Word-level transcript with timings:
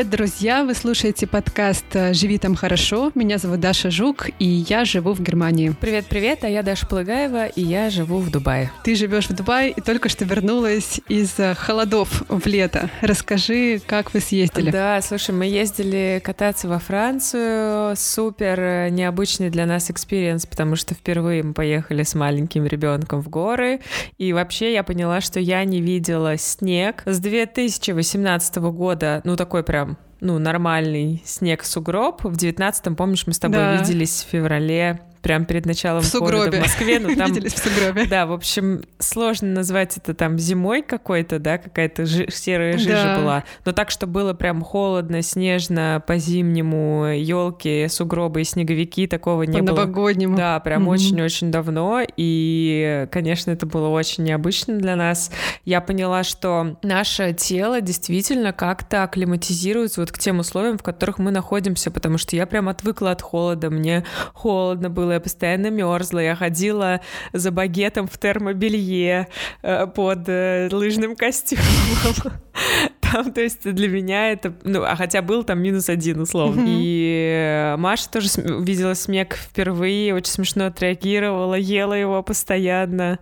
Привет, 0.00 0.12
друзья! 0.12 0.64
Вы 0.64 0.72
слушаете 0.72 1.26
подкаст 1.26 1.84
«Живи 2.12 2.38
там 2.38 2.54
хорошо». 2.54 3.12
Меня 3.14 3.36
зовут 3.36 3.60
Даша 3.60 3.90
Жук, 3.90 4.30
и 4.38 4.46
я 4.46 4.86
живу 4.86 5.12
в 5.12 5.20
Германии. 5.20 5.74
Привет-привет, 5.78 6.42
а 6.42 6.48
я 6.48 6.62
Даша 6.62 6.86
Плыгаева, 6.86 7.48
и 7.48 7.60
я 7.60 7.90
живу 7.90 8.20
в 8.20 8.30
Дубае. 8.30 8.72
Ты 8.82 8.94
живешь 8.94 9.28
в 9.28 9.34
Дубае 9.34 9.72
и 9.72 9.82
только 9.82 10.08
что 10.08 10.24
вернулась 10.24 11.02
из 11.06 11.34
холодов 11.54 12.22
в 12.30 12.46
лето. 12.46 12.88
Расскажи, 13.02 13.82
как 13.86 14.14
вы 14.14 14.20
съездили? 14.20 14.70
Да, 14.70 15.02
слушай, 15.02 15.34
мы 15.34 15.44
ездили 15.44 16.18
кататься 16.24 16.66
во 16.66 16.78
Францию. 16.78 17.94
Супер 17.94 18.88
необычный 18.90 19.50
для 19.50 19.66
нас 19.66 19.90
experience, 19.90 20.46
потому 20.46 20.76
что 20.76 20.94
впервые 20.94 21.42
мы 21.42 21.52
поехали 21.52 22.04
с 22.04 22.14
маленьким 22.14 22.64
ребенком 22.64 23.20
в 23.20 23.28
горы. 23.28 23.80
И 24.16 24.32
вообще 24.32 24.72
я 24.72 24.82
поняла, 24.82 25.20
что 25.20 25.40
я 25.40 25.62
не 25.64 25.82
видела 25.82 26.38
снег 26.38 27.02
с 27.04 27.18
2018 27.18 28.56
года, 28.56 29.20
ну 29.24 29.36
такой 29.36 29.62
прям 29.62 29.89
ну, 30.20 30.38
нормальный 30.38 31.22
снег-сугроб. 31.24 32.24
В 32.24 32.36
девятнадцатом, 32.36 32.96
помнишь, 32.96 33.26
мы 33.26 33.32
с 33.32 33.38
тобой 33.38 33.58
да. 33.58 33.76
виделись 33.76 34.24
в 34.24 34.30
феврале 34.30 35.00
прямо 35.22 35.44
перед 35.44 35.66
началом 35.66 36.02
в 36.02 36.06
сугробе. 36.06 36.58
в 36.58 36.62
Москве. 36.62 36.98
Ну, 36.98 37.14
там, 37.16 37.32
Виделись 37.32 37.54
в 37.54 37.58
сугробе. 37.58 38.06
Да, 38.06 38.26
в 38.26 38.32
общем, 38.32 38.82
сложно 38.98 39.48
назвать 39.48 39.96
это 39.96 40.14
там 40.14 40.38
зимой 40.38 40.82
какой-то, 40.82 41.38
да, 41.38 41.58
какая-то 41.58 42.06
жи- 42.06 42.28
серая 42.30 42.78
жижа 42.78 43.14
да. 43.14 43.18
была. 43.18 43.44
Но 43.64 43.72
так, 43.72 43.90
что 43.90 44.06
было 44.06 44.34
прям 44.34 44.62
холодно, 44.62 45.22
снежно, 45.22 46.02
по-зимнему, 46.06 47.06
елки, 47.06 47.86
сугробы 47.88 48.42
и 48.42 48.44
снеговики, 48.44 49.06
такого 49.06 49.42
не 49.42 49.60
было. 49.60 49.76
По-новогоднему. 49.76 50.36
Да, 50.36 50.58
прям 50.60 50.88
очень-очень 50.88 51.48
mm-hmm. 51.48 51.50
давно. 51.50 52.02
И, 52.16 53.06
конечно, 53.10 53.50
это 53.50 53.66
было 53.66 53.88
очень 53.88 54.24
необычно 54.24 54.78
для 54.78 54.96
нас. 54.96 55.30
Я 55.64 55.80
поняла, 55.80 56.24
что 56.24 56.78
наше 56.82 57.32
тело 57.32 57.80
действительно 57.80 58.52
как-то 58.52 59.02
акклиматизируется 59.02 60.00
вот 60.00 60.12
к 60.12 60.18
тем 60.18 60.38
условиям, 60.38 60.78
в 60.78 60.82
которых 60.82 61.18
мы 61.18 61.30
находимся, 61.30 61.90
потому 61.90 62.18
что 62.18 62.36
я 62.36 62.46
прям 62.46 62.68
отвыкла 62.68 63.10
от 63.10 63.22
холода, 63.22 63.70
мне 63.70 64.04
холодно 64.32 64.90
было, 64.90 65.09
я 65.12 65.20
постоянно 65.20 65.70
мерзла, 65.70 66.20
я 66.20 66.36
ходила 66.36 67.00
за 67.32 67.50
багетом 67.50 68.08
в 68.08 68.18
термобелье 68.18 69.28
э, 69.62 69.86
под 69.86 70.28
э, 70.28 70.68
лыжным 70.70 71.16
костюмом. 71.16 71.64
там, 73.12 73.32
то 73.32 73.40
есть 73.40 73.62
для 73.62 73.88
меня 73.88 74.32
это, 74.32 74.52
ну, 74.64 74.82
а 74.82 74.96
хотя 74.96 75.22
был 75.22 75.44
там 75.44 75.60
минус 75.60 75.88
один, 75.88 76.20
условно. 76.20 76.64
И 76.66 77.74
Маша 77.78 78.10
тоже 78.10 78.28
увидела 78.44 78.94
снег 78.94 79.34
впервые, 79.34 80.14
очень 80.14 80.32
смешно 80.32 80.66
отреагировала, 80.66 81.54
ела 81.54 81.94
его 81.94 82.22
постоянно. 82.22 83.18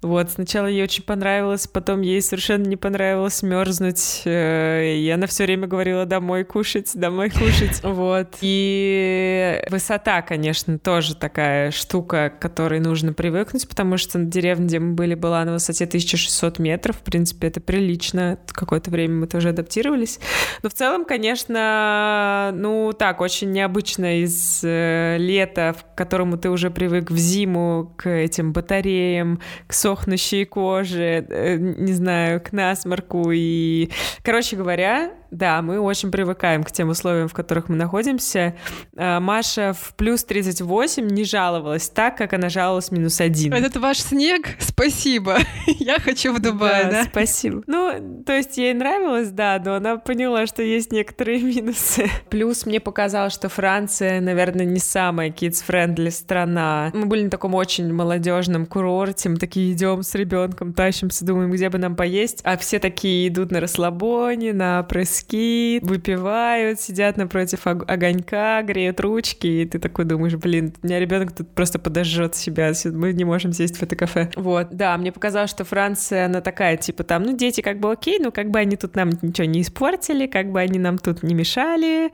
Вот, 0.00 0.30
сначала 0.30 0.66
ей 0.66 0.82
очень 0.82 1.04
понравилось, 1.04 1.66
потом 1.66 2.00
ей 2.00 2.22
совершенно 2.22 2.66
не 2.66 2.76
понравилось 2.76 3.42
мерзнуть, 3.42 4.22
э, 4.24 4.94
и 4.96 5.08
она 5.10 5.26
все 5.26 5.44
время 5.44 5.66
говорила 5.66 6.06
домой 6.06 6.44
кушать, 6.44 6.90
домой 6.94 7.30
кушать, 7.30 7.80
вот. 7.82 8.36
И 8.40 9.62
высота, 9.70 10.22
конечно, 10.22 10.78
тоже 10.78 11.16
такая 11.16 11.70
штука, 11.70 12.30
к 12.30 12.40
которой 12.40 12.80
нужно 12.80 13.12
привыкнуть, 13.12 13.68
потому 13.68 13.96
что 13.96 14.18
на 14.18 14.26
деревне, 14.26 14.66
где 14.66 14.78
мы 14.78 14.94
были, 14.94 15.14
была 15.14 15.44
на 15.44 15.52
высоте 15.52 15.84
1600 15.84 16.58
метров, 16.58 16.96
в 16.96 17.02
принципе, 17.02 17.48
это 17.48 17.60
прилично. 17.60 18.38
Какое-то 18.46 18.90
время 18.90 19.14
мы 19.14 19.26
тоже 19.32 19.48
адаптировались. 19.48 20.20
Но 20.62 20.68
в 20.68 20.74
целом, 20.74 21.04
конечно, 21.04 22.52
ну 22.54 22.92
так, 22.92 23.20
очень 23.20 23.50
необычно 23.50 24.22
из 24.22 24.60
э, 24.62 25.16
лета, 25.18 25.74
к 25.94 25.96
которому 25.96 26.36
ты 26.36 26.50
уже 26.50 26.70
привык 26.70 27.10
в 27.10 27.16
зиму, 27.16 27.94
к 27.96 28.08
этим 28.08 28.52
батареям, 28.52 29.40
к 29.66 29.72
сохнущей 29.72 30.44
коже, 30.44 31.26
э, 31.28 31.56
не 31.56 31.92
знаю, 31.94 32.40
к 32.40 32.52
насморку. 32.52 33.30
И, 33.32 33.90
короче 34.22 34.56
говоря, 34.56 35.12
да, 35.32 35.62
мы 35.62 35.80
очень 35.80 36.10
привыкаем 36.10 36.62
к 36.62 36.70
тем 36.70 36.90
условиям, 36.90 37.26
в 37.26 37.32
которых 37.32 37.70
мы 37.70 37.76
находимся. 37.76 38.54
А, 38.96 39.18
Маша 39.18 39.72
в 39.72 39.94
плюс 39.94 40.24
38 40.24 41.08
не 41.08 41.24
жаловалась 41.24 41.88
так, 41.88 42.18
как 42.18 42.34
она 42.34 42.50
жаловалась 42.50 42.90
в 42.90 42.92
минус 42.92 43.18
один. 43.20 43.54
Это 43.54 43.80
ваш 43.80 43.98
снег? 43.98 44.46
Спасибо. 44.58 45.38
Я 45.66 45.98
хочу 45.98 46.34
в 46.34 46.40
Дубай, 46.40 46.84
да, 46.84 46.90
да? 46.90 47.04
спасибо. 47.04 47.62
Ну, 47.66 48.22
то 48.26 48.34
есть 48.34 48.58
ей 48.58 48.74
нравилось, 48.74 49.30
да, 49.30 49.60
но 49.64 49.74
она 49.76 49.96
поняла, 49.96 50.46
что 50.46 50.62
есть 50.62 50.92
некоторые 50.92 51.40
минусы. 51.42 52.10
Плюс 52.28 52.66
мне 52.66 52.78
показалось, 52.78 53.32
что 53.32 53.48
Франция, 53.48 54.20
наверное, 54.20 54.66
не 54.66 54.80
самая 54.80 55.30
kids-friendly 55.30 56.10
страна. 56.10 56.90
Мы 56.92 57.06
были 57.06 57.24
на 57.24 57.30
таком 57.30 57.54
очень 57.54 57.90
молодежном 57.90 58.66
курорте, 58.66 59.30
мы 59.30 59.36
такие 59.36 59.72
идем 59.72 60.02
с 60.02 60.14
ребенком, 60.14 60.74
тащимся, 60.74 61.24
думаем, 61.24 61.50
где 61.50 61.70
бы 61.70 61.78
нам 61.78 61.96
поесть, 61.96 62.42
а 62.44 62.58
все 62.58 62.78
такие 62.78 63.28
идут 63.28 63.50
на 63.50 63.60
расслабоне, 63.60 64.52
на 64.52 64.82
пресс 64.82 65.21
виски, 65.22 65.80
выпивают, 65.82 66.80
сидят 66.80 67.16
напротив 67.16 67.66
огонька, 67.66 68.62
греют 68.62 69.00
ручки, 69.00 69.46
и 69.46 69.66
ты 69.66 69.78
такой 69.78 70.04
думаешь, 70.04 70.34
блин, 70.34 70.74
у 70.82 70.86
меня 70.86 70.98
ребенок 70.98 71.32
тут 71.32 71.48
просто 71.50 71.78
подожжет 71.78 72.34
себя, 72.34 72.72
мы 72.84 73.12
не 73.12 73.24
можем 73.24 73.52
сесть 73.52 73.76
в 73.76 73.82
это 73.82 73.96
кафе. 73.96 74.30
Вот, 74.36 74.68
да, 74.70 74.96
мне 74.96 75.12
показалось, 75.12 75.50
что 75.50 75.64
Франция, 75.64 76.26
она 76.26 76.40
такая, 76.40 76.76
типа 76.76 77.04
там, 77.04 77.22
ну, 77.22 77.36
дети 77.36 77.60
как 77.60 77.78
бы 77.78 77.92
окей, 77.92 78.18
но 78.18 78.30
как 78.30 78.50
бы 78.50 78.58
они 78.58 78.76
тут 78.76 78.96
нам 78.96 79.10
ничего 79.22 79.46
не 79.46 79.62
испортили, 79.62 80.26
как 80.26 80.50
бы 80.50 80.60
они 80.60 80.78
нам 80.78 80.98
тут 80.98 81.22
не 81.22 81.34
мешали, 81.34 82.12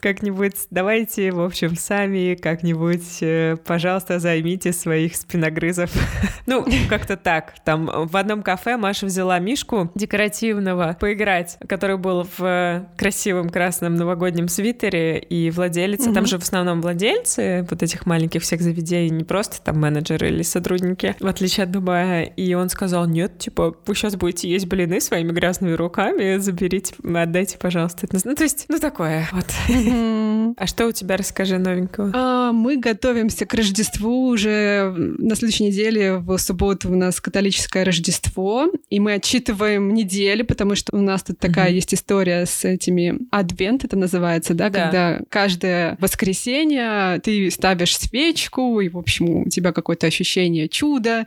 как-нибудь 0.00 0.54
давайте, 0.70 1.32
в 1.32 1.40
общем, 1.40 1.76
сами 1.76 2.34
как-нибудь, 2.34 3.18
э, 3.22 3.56
пожалуйста, 3.64 4.18
займите 4.18 4.72
своих 4.72 5.16
спиногрызов. 5.16 5.90
ну, 6.46 6.64
как-то 6.88 7.16
так. 7.16 7.54
Там 7.64 7.86
в 7.86 8.16
одном 8.16 8.42
кафе 8.42 8.76
Маша 8.76 9.06
взяла 9.06 9.38
Мишку 9.38 9.90
декоративного 9.94 10.96
поиграть, 10.98 11.58
который 11.68 11.96
был 11.96 12.26
в 12.36 12.47
красивом 12.96 13.48
красном 13.50 13.94
новогоднем 13.94 14.48
свитере, 14.48 15.18
и 15.18 15.50
владелица, 15.50 16.10
mm-hmm. 16.10 16.14
там 16.14 16.26
же 16.26 16.38
в 16.38 16.42
основном 16.42 16.80
владельцы 16.80 17.66
вот 17.68 17.82
этих 17.82 18.06
маленьких 18.06 18.42
всех 18.42 18.60
заведений, 18.60 19.10
не 19.10 19.24
просто 19.24 19.60
там 19.62 19.80
менеджеры 19.80 20.28
или 20.28 20.42
сотрудники, 20.42 21.14
в 21.20 21.26
отличие 21.26 21.64
от 21.64 21.70
Дубая. 21.70 22.24
И 22.24 22.54
он 22.54 22.68
сказал, 22.68 23.06
нет, 23.06 23.38
типа, 23.38 23.76
вы 23.86 23.94
сейчас 23.94 24.16
будете 24.16 24.48
есть 24.48 24.66
блины 24.66 25.00
своими 25.00 25.32
грязными 25.32 25.72
руками, 25.72 26.38
заберите, 26.38 26.94
отдайте, 27.02 27.58
пожалуйста. 27.58 28.06
Ну, 28.24 28.34
то 28.34 28.44
есть, 28.44 28.66
ну, 28.68 28.78
такое 28.78 29.28
вот. 29.32 29.46
Mm-hmm. 29.68 30.54
А 30.56 30.66
что 30.66 30.86
у 30.86 30.92
тебя, 30.92 31.16
расскажи 31.16 31.58
новенького? 31.58 32.10
А, 32.14 32.52
мы 32.52 32.76
готовимся 32.76 33.46
к 33.46 33.54
Рождеству 33.54 34.28
уже 34.28 34.94
на 34.96 35.34
следующей 35.34 35.64
неделе, 35.64 36.18
в 36.18 36.38
субботу 36.38 36.90
у 36.90 36.96
нас 36.96 37.20
католическое 37.20 37.84
Рождество, 37.84 38.66
и 38.90 39.00
мы 39.00 39.14
отчитываем 39.14 39.94
недели, 39.94 40.42
потому 40.42 40.74
что 40.74 40.96
у 40.96 41.00
нас 41.00 41.22
тут 41.22 41.38
такая 41.38 41.70
mm-hmm. 41.70 41.74
есть 41.74 41.94
история 41.94 42.37
с 42.46 42.64
этими 42.64 43.18
адвент, 43.30 43.84
это 43.84 43.96
называется, 43.96 44.54
да, 44.54 44.70
да, 44.70 44.84
когда 44.84 45.20
каждое 45.28 45.96
воскресенье 46.00 47.20
ты 47.20 47.50
ставишь 47.50 47.96
свечку, 47.96 48.80
и, 48.80 48.88
в 48.88 48.98
общем, 48.98 49.42
у 49.42 49.48
тебя 49.48 49.72
какое-то 49.72 50.06
ощущение 50.06 50.68
чуда, 50.68 51.26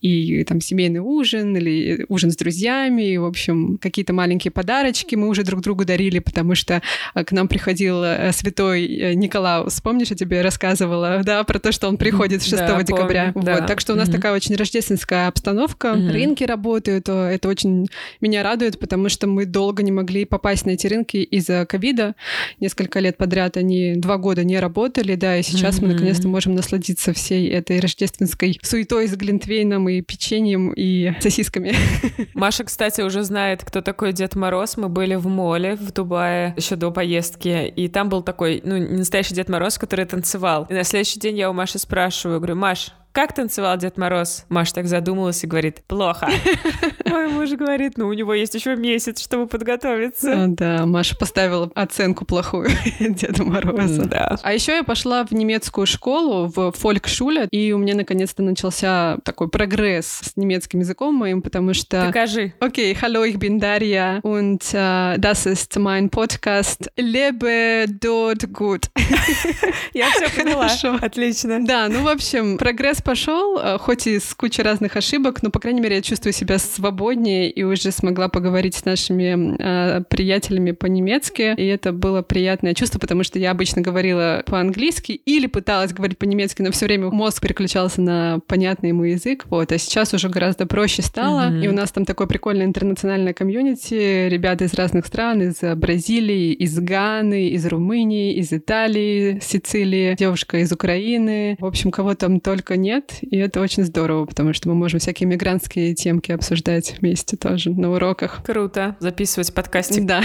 и 0.00 0.44
там 0.44 0.60
семейный 0.60 1.00
ужин 1.00 1.56
или 1.56 2.06
ужин 2.08 2.30
с 2.30 2.36
друзьями, 2.36 3.12
и, 3.12 3.18
в 3.18 3.24
общем, 3.24 3.78
какие-то 3.80 4.12
маленькие 4.12 4.50
подарочки 4.50 5.14
мы 5.14 5.28
уже 5.28 5.44
друг 5.44 5.60
другу 5.60 5.84
дарили, 5.84 6.18
потому 6.18 6.54
что 6.54 6.82
э, 7.14 7.24
к 7.24 7.32
нам 7.32 7.48
приходил 7.48 8.02
э, 8.02 8.32
святой 8.32 8.86
э, 8.86 9.14
Николаус. 9.14 9.80
Помнишь, 9.80 10.08
я 10.10 10.16
тебе 10.16 10.42
рассказывала, 10.42 11.22
да, 11.24 11.44
про 11.44 11.58
то, 11.58 11.72
что 11.72 11.88
он 11.88 11.96
приходит 11.96 12.42
6 12.42 12.56
да, 12.56 12.82
декабря. 12.82 13.32
Помню, 13.32 13.46
да. 13.46 13.56
Вот, 13.56 13.66
так 13.66 13.80
что 13.80 13.92
у 13.92 13.96
нас 13.96 14.08
mm-hmm. 14.08 14.12
такая 14.12 14.34
очень 14.34 14.56
рождественская 14.56 15.28
обстановка. 15.28 15.88
Mm-hmm. 15.88 16.10
Рынки 16.10 16.44
работают, 16.44 17.08
это 17.08 17.48
очень 17.48 17.88
меня 18.20 18.42
радует, 18.42 18.78
потому 18.78 19.08
что 19.08 19.26
мы 19.26 19.44
долго 19.44 19.82
не 19.82 19.92
могли 19.92 20.24
попасть 20.24 20.37
попасть 20.38 20.66
на 20.66 20.70
эти 20.70 20.86
рынки 20.86 21.16
из-за 21.16 21.66
ковида. 21.66 22.14
Несколько 22.60 23.00
лет 23.00 23.16
подряд 23.16 23.56
они 23.56 23.94
два 23.96 24.18
года 24.18 24.44
не 24.44 24.60
работали, 24.60 25.16
да, 25.16 25.36
и 25.36 25.42
сейчас 25.42 25.78
mm-hmm. 25.78 25.82
мы 25.82 25.92
наконец-то 25.94 26.28
можем 26.28 26.54
насладиться 26.54 27.12
всей 27.12 27.48
этой 27.48 27.80
рождественской 27.80 28.60
суетой 28.62 29.08
с 29.08 29.16
глинтвейном 29.16 29.88
и 29.88 30.00
печеньем 30.00 30.72
и 30.76 31.12
сосисками. 31.20 31.74
Маша, 32.34 32.62
кстати, 32.62 33.00
уже 33.00 33.24
знает, 33.24 33.64
кто 33.64 33.80
такой 33.80 34.12
Дед 34.12 34.36
Мороз. 34.36 34.76
Мы 34.76 34.88
были 34.88 35.16
в 35.16 35.26
моле 35.26 35.74
в 35.74 35.92
Дубае 35.92 36.54
еще 36.56 36.76
до 36.76 36.92
поездки, 36.92 37.66
и 37.66 37.88
там 37.88 38.08
был 38.08 38.22
такой, 38.22 38.62
ну, 38.64 38.78
настоящий 38.78 39.34
Дед 39.34 39.48
Мороз, 39.48 39.76
который 39.76 40.04
танцевал. 40.04 40.66
И 40.70 40.74
на 40.74 40.84
следующий 40.84 41.18
день 41.18 41.36
я 41.36 41.50
у 41.50 41.52
Маши 41.52 41.80
спрашиваю, 41.80 42.38
говорю, 42.38 42.54
Маш, 42.54 42.92
как 43.18 43.32
танцевал 43.32 43.76
Дед 43.76 43.98
Мороз? 43.98 44.44
Маша 44.48 44.74
так 44.74 44.86
задумалась 44.86 45.42
и 45.42 45.48
говорит, 45.48 45.82
плохо. 45.88 46.28
Мой 47.04 47.26
муж 47.26 47.50
говорит, 47.50 47.98
ну, 47.98 48.06
у 48.06 48.12
него 48.12 48.32
есть 48.32 48.54
еще 48.54 48.76
месяц, 48.76 49.20
чтобы 49.20 49.48
подготовиться. 49.48 50.36
Ну, 50.36 50.54
да, 50.54 50.86
Маша 50.86 51.16
поставила 51.16 51.68
оценку 51.74 52.24
плохую 52.24 52.68
Деду 53.00 53.44
Морозу. 53.44 54.04
Да. 54.04 54.38
А 54.40 54.52
еще 54.52 54.76
я 54.76 54.84
пошла 54.84 55.24
в 55.24 55.32
немецкую 55.32 55.88
школу, 55.88 56.46
в 56.46 56.70
фолькшуле, 56.70 57.48
и 57.50 57.72
у 57.72 57.78
меня 57.78 57.96
наконец-то 57.96 58.44
начался 58.44 59.18
такой 59.24 59.48
прогресс 59.48 60.20
с 60.22 60.36
немецким 60.36 60.78
языком 60.78 61.12
моим, 61.16 61.42
потому 61.42 61.74
что... 61.74 62.06
Покажи. 62.06 62.52
Окей, 62.60 62.96
hallo, 63.02 63.24
ich 63.24 63.40
bin 63.40 63.58
Daria 63.58 64.20
und 64.22 64.62
uh, 64.74 65.18
das 65.18 65.44
ist 65.44 65.76
mein 65.76 66.08
Podcast 66.08 66.88
Lebe 66.96 67.86
dort 68.00 68.52
gut. 68.52 68.88
Я 69.92 70.08
все 70.10 70.28
поняла. 70.28 70.68
Отлично. 71.00 71.66
Да, 71.66 71.88
ну, 71.88 72.04
в 72.04 72.08
общем, 72.08 72.58
прогресс 72.58 73.02
пошел, 73.08 73.58
э, 73.58 73.78
хоть 73.78 74.06
и 74.06 74.18
с 74.18 74.34
кучей 74.34 74.60
разных 74.60 74.94
ошибок, 74.94 75.42
но, 75.42 75.48
по 75.48 75.60
крайней 75.60 75.80
мере, 75.80 75.96
я 75.96 76.02
чувствую 76.02 76.34
себя 76.34 76.58
свободнее 76.58 77.50
и 77.50 77.62
уже 77.62 77.90
смогла 77.90 78.28
поговорить 78.28 78.74
с 78.74 78.84
нашими 78.84 79.56
э, 79.58 80.02
приятелями 80.10 80.72
по-немецки. 80.72 81.54
И 81.56 81.66
это 81.68 81.92
было 81.92 82.20
приятное 82.20 82.74
чувство, 82.74 82.98
потому 82.98 83.24
что 83.24 83.38
я 83.38 83.52
обычно 83.52 83.80
говорила 83.80 84.42
по-английски 84.44 85.12
или 85.12 85.46
пыталась 85.46 85.94
говорить 85.94 86.18
по-немецки, 86.18 86.60
но 86.60 86.70
все 86.70 86.84
время 86.84 87.08
мозг 87.08 87.40
переключался 87.40 88.02
на 88.02 88.40
понятный 88.46 88.90
ему 88.90 89.04
язык. 89.04 89.46
Вот. 89.48 89.72
А 89.72 89.78
сейчас 89.78 90.12
уже 90.12 90.28
гораздо 90.28 90.66
проще 90.66 91.00
стало. 91.00 91.48
Mm-hmm. 91.48 91.64
И 91.64 91.68
у 91.68 91.72
нас 91.72 91.90
там 91.90 92.04
такое 92.04 92.26
прикольное 92.26 92.66
интернациональное 92.66 93.32
комьюнити. 93.32 94.28
Ребята 94.28 94.64
из 94.64 94.74
разных 94.74 95.06
стран, 95.06 95.40
из 95.40 95.60
Бразилии, 95.76 96.52
из 96.52 96.78
Ганы, 96.78 97.48
из 97.48 97.64
Румынии, 97.64 98.34
из 98.34 98.52
Италии, 98.52 99.40
Сицилии, 99.42 100.14
девушка 100.14 100.58
из 100.58 100.72
Украины. 100.72 101.56
В 101.58 101.64
общем, 101.64 101.90
кого 101.90 102.14
там 102.14 102.40
только 102.40 102.76
нет. 102.88 103.18
И 103.20 103.36
это 103.36 103.60
очень 103.60 103.84
здорово, 103.84 104.24
потому 104.24 104.54
что 104.54 104.68
мы 104.68 104.74
можем 104.74 104.98
всякие 104.98 105.28
мигрантские 105.28 105.94
темки 105.94 106.32
обсуждать 106.32 106.96
вместе 106.98 107.36
тоже 107.36 107.70
на 107.70 107.92
уроках. 107.92 108.42
Круто. 108.44 108.96
Записывать 108.98 109.52
подкастик. 109.52 110.06
Да. 110.06 110.22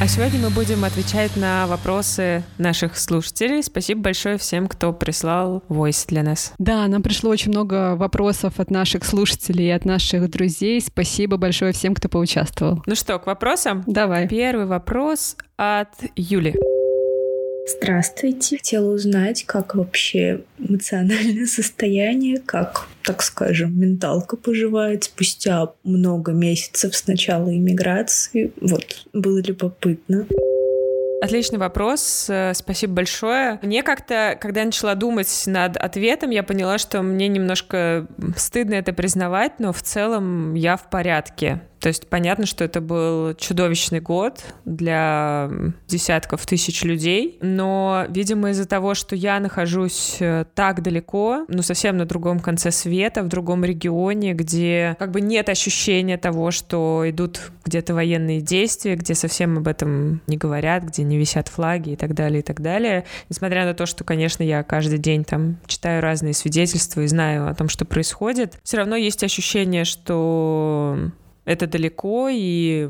А 0.00 0.08
сегодня 0.08 0.40
мы 0.40 0.50
будем 0.50 0.84
отвечать 0.84 1.36
на 1.36 1.66
вопросы 1.68 2.42
наших 2.58 2.98
слушателей. 2.98 3.62
Спасибо 3.62 4.00
большое 4.00 4.36
всем, 4.36 4.66
кто 4.66 4.92
прислал 4.92 5.62
войс 5.68 6.06
для 6.06 6.24
нас. 6.24 6.54
Да, 6.58 6.88
нам 6.88 7.02
пришло 7.02 7.30
очень 7.30 7.52
много 7.52 7.94
вопросов 7.94 8.58
от 8.58 8.70
наших 8.70 9.04
слушателей 9.04 9.66
и 9.66 9.70
от 9.70 9.84
наших 9.84 10.28
друзей. 10.28 10.80
Спасибо 10.80 11.36
большое 11.36 11.72
всем, 11.72 11.94
кто 11.94 12.08
поучаствовал. 12.08 12.82
Ну 12.86 12.96
что, 12.96 13.18
к 13.20 13.26
вопросам? 13.26 13.84
Давай. 13.86 14.26
Первый 14.26 14.66
вопрос 14.66 15.36
от 15.56 15.90
Юли. 16.16 16.56
Здравствуйте. 17.66 18.56
Хотела 18.56 18.92
узнать, 18.92 19.44
как 19.44 19.74
вообще 19.74 20.40
эмоциональное 20.58 21.46
состояние, 21.46 22.38
как, 22.38 22.88
так 23.02 23.22
скажем, 23.22 23.78
менталка 23.78 24.36
поживает 24.36 25.04
спустя 25.04 25.72
много 25.84 26.32
месяцев 26.32 26.96
с 26.96 27.06
начала 27.06 27.48
иммиграции. 27.50 28.52
Вот, 28.60 29.06
было 29.12 29.40
любопытно. 29.40 30.26
Отличный 31.22 31.58
вопрос, 31.58 32.26
э, 32.28 32.52
спасибо 32.52 32.94
большое. 32.94 33.60
Мне 33.62 33.84
как-то, 33.84 34.36
когда 34.40 34.60
я 34.60 34.66
начала 34.66 34.96
думать 34.96 35.44
над 35.46 35.76
ответом, 35.76 36.30
я 36.30 36.42
поняла, 36.42 36.78
что 36.78 37.00
мне 37.02 37.28
немножко 37.28 38.08
стыдно 38.36 38.74
это 38.74 38.92
признавать, 38.92 39.60
но 39.60 39.72
в 39.72 39.82
целом 39.82 40.54
я 40.54 40.76
в 40.76 40.90
порядке. 40.90 41.62
То 41.82 41.88
есть 41.88 42.06
понятно, 42.06 42.46
что 42.46 42.62
это 42.62 42.80
был 42.80 43.34
чудовищный 43.34 43.98
год 43.98 44.44
для 44.64 45.50
десятков 45.88 46.46
тысяч 46.46 46.84
людей, 46.84 47.38
но, 47.42 48.06
видимо, 48.08 48.50
из-за 48.50 48.66
того, 48.66 48.94
что 48.94 49.16
я 49.16 49.40
нахожусь 49.40 50.18
э, 50.20 50.44
так 50.54 50.80
далеко, 50.82 51.44
ну, 51.48 51.60
совсем 51.62 51.96
на 51.96 52.04
другом 52.04 52.38
конце 52.38 52.70
света, 52.70 53.24
в 53.24 53.28
другом 53.28 53.64
регионе, 53.64 54.32
где 54.32 54.94
как 55.00 55.10
бы 55.10 55.20
нет 55.20 55.48
ощущения 55.48 56.18
того, 56.18 56.52
что 56.52 57.02
идут 57.06 57.50
где-то 57.64 57.94
военные 57.94 58.40
действия, 58.40 58.94
где 58.94 59.16
совсем 59.16 59.58
об 59.58 59.66
этом 59.66 60.20
не 60.28 60.36
говорят, 60.36 60.84
где 60.84 61.02
не 61.02 61.18
висят 61.18 61.48
флаги 61.48 61.90
и 61.90 61.96
так 61.96 62.14
далее, 62.14 62.40
и 62.40 62.42
так 62.44 62.60
далее. 62.60 63.06
Несмотря 63.28 63.64
на 63.64 63.74
то, 63.74 63.86
что, 63.86 64.04
конечно, 64.04 64.44
я 64.44 64.62
каждый 64.62 64.98
день 64.98 65.24
там 65.24 65.58
читаю 65.66 66.00
разные 66.00 66.32
свидетельства 66.32 67.00
и 67.00 67.08
знаю 67.08 67.48
о 67.48 67.54
том, 67.54 67.68
что 67.68 67.84
происходит, 67.84 68.60
все 68.62 68.76
равно 68.76 68.94
есть 68.94 69.24
ощущение, 69.24 69.84
что 69.84 71.10
это 71.44 71.66
далеко, 71.66 72.28
и 72.30 72.88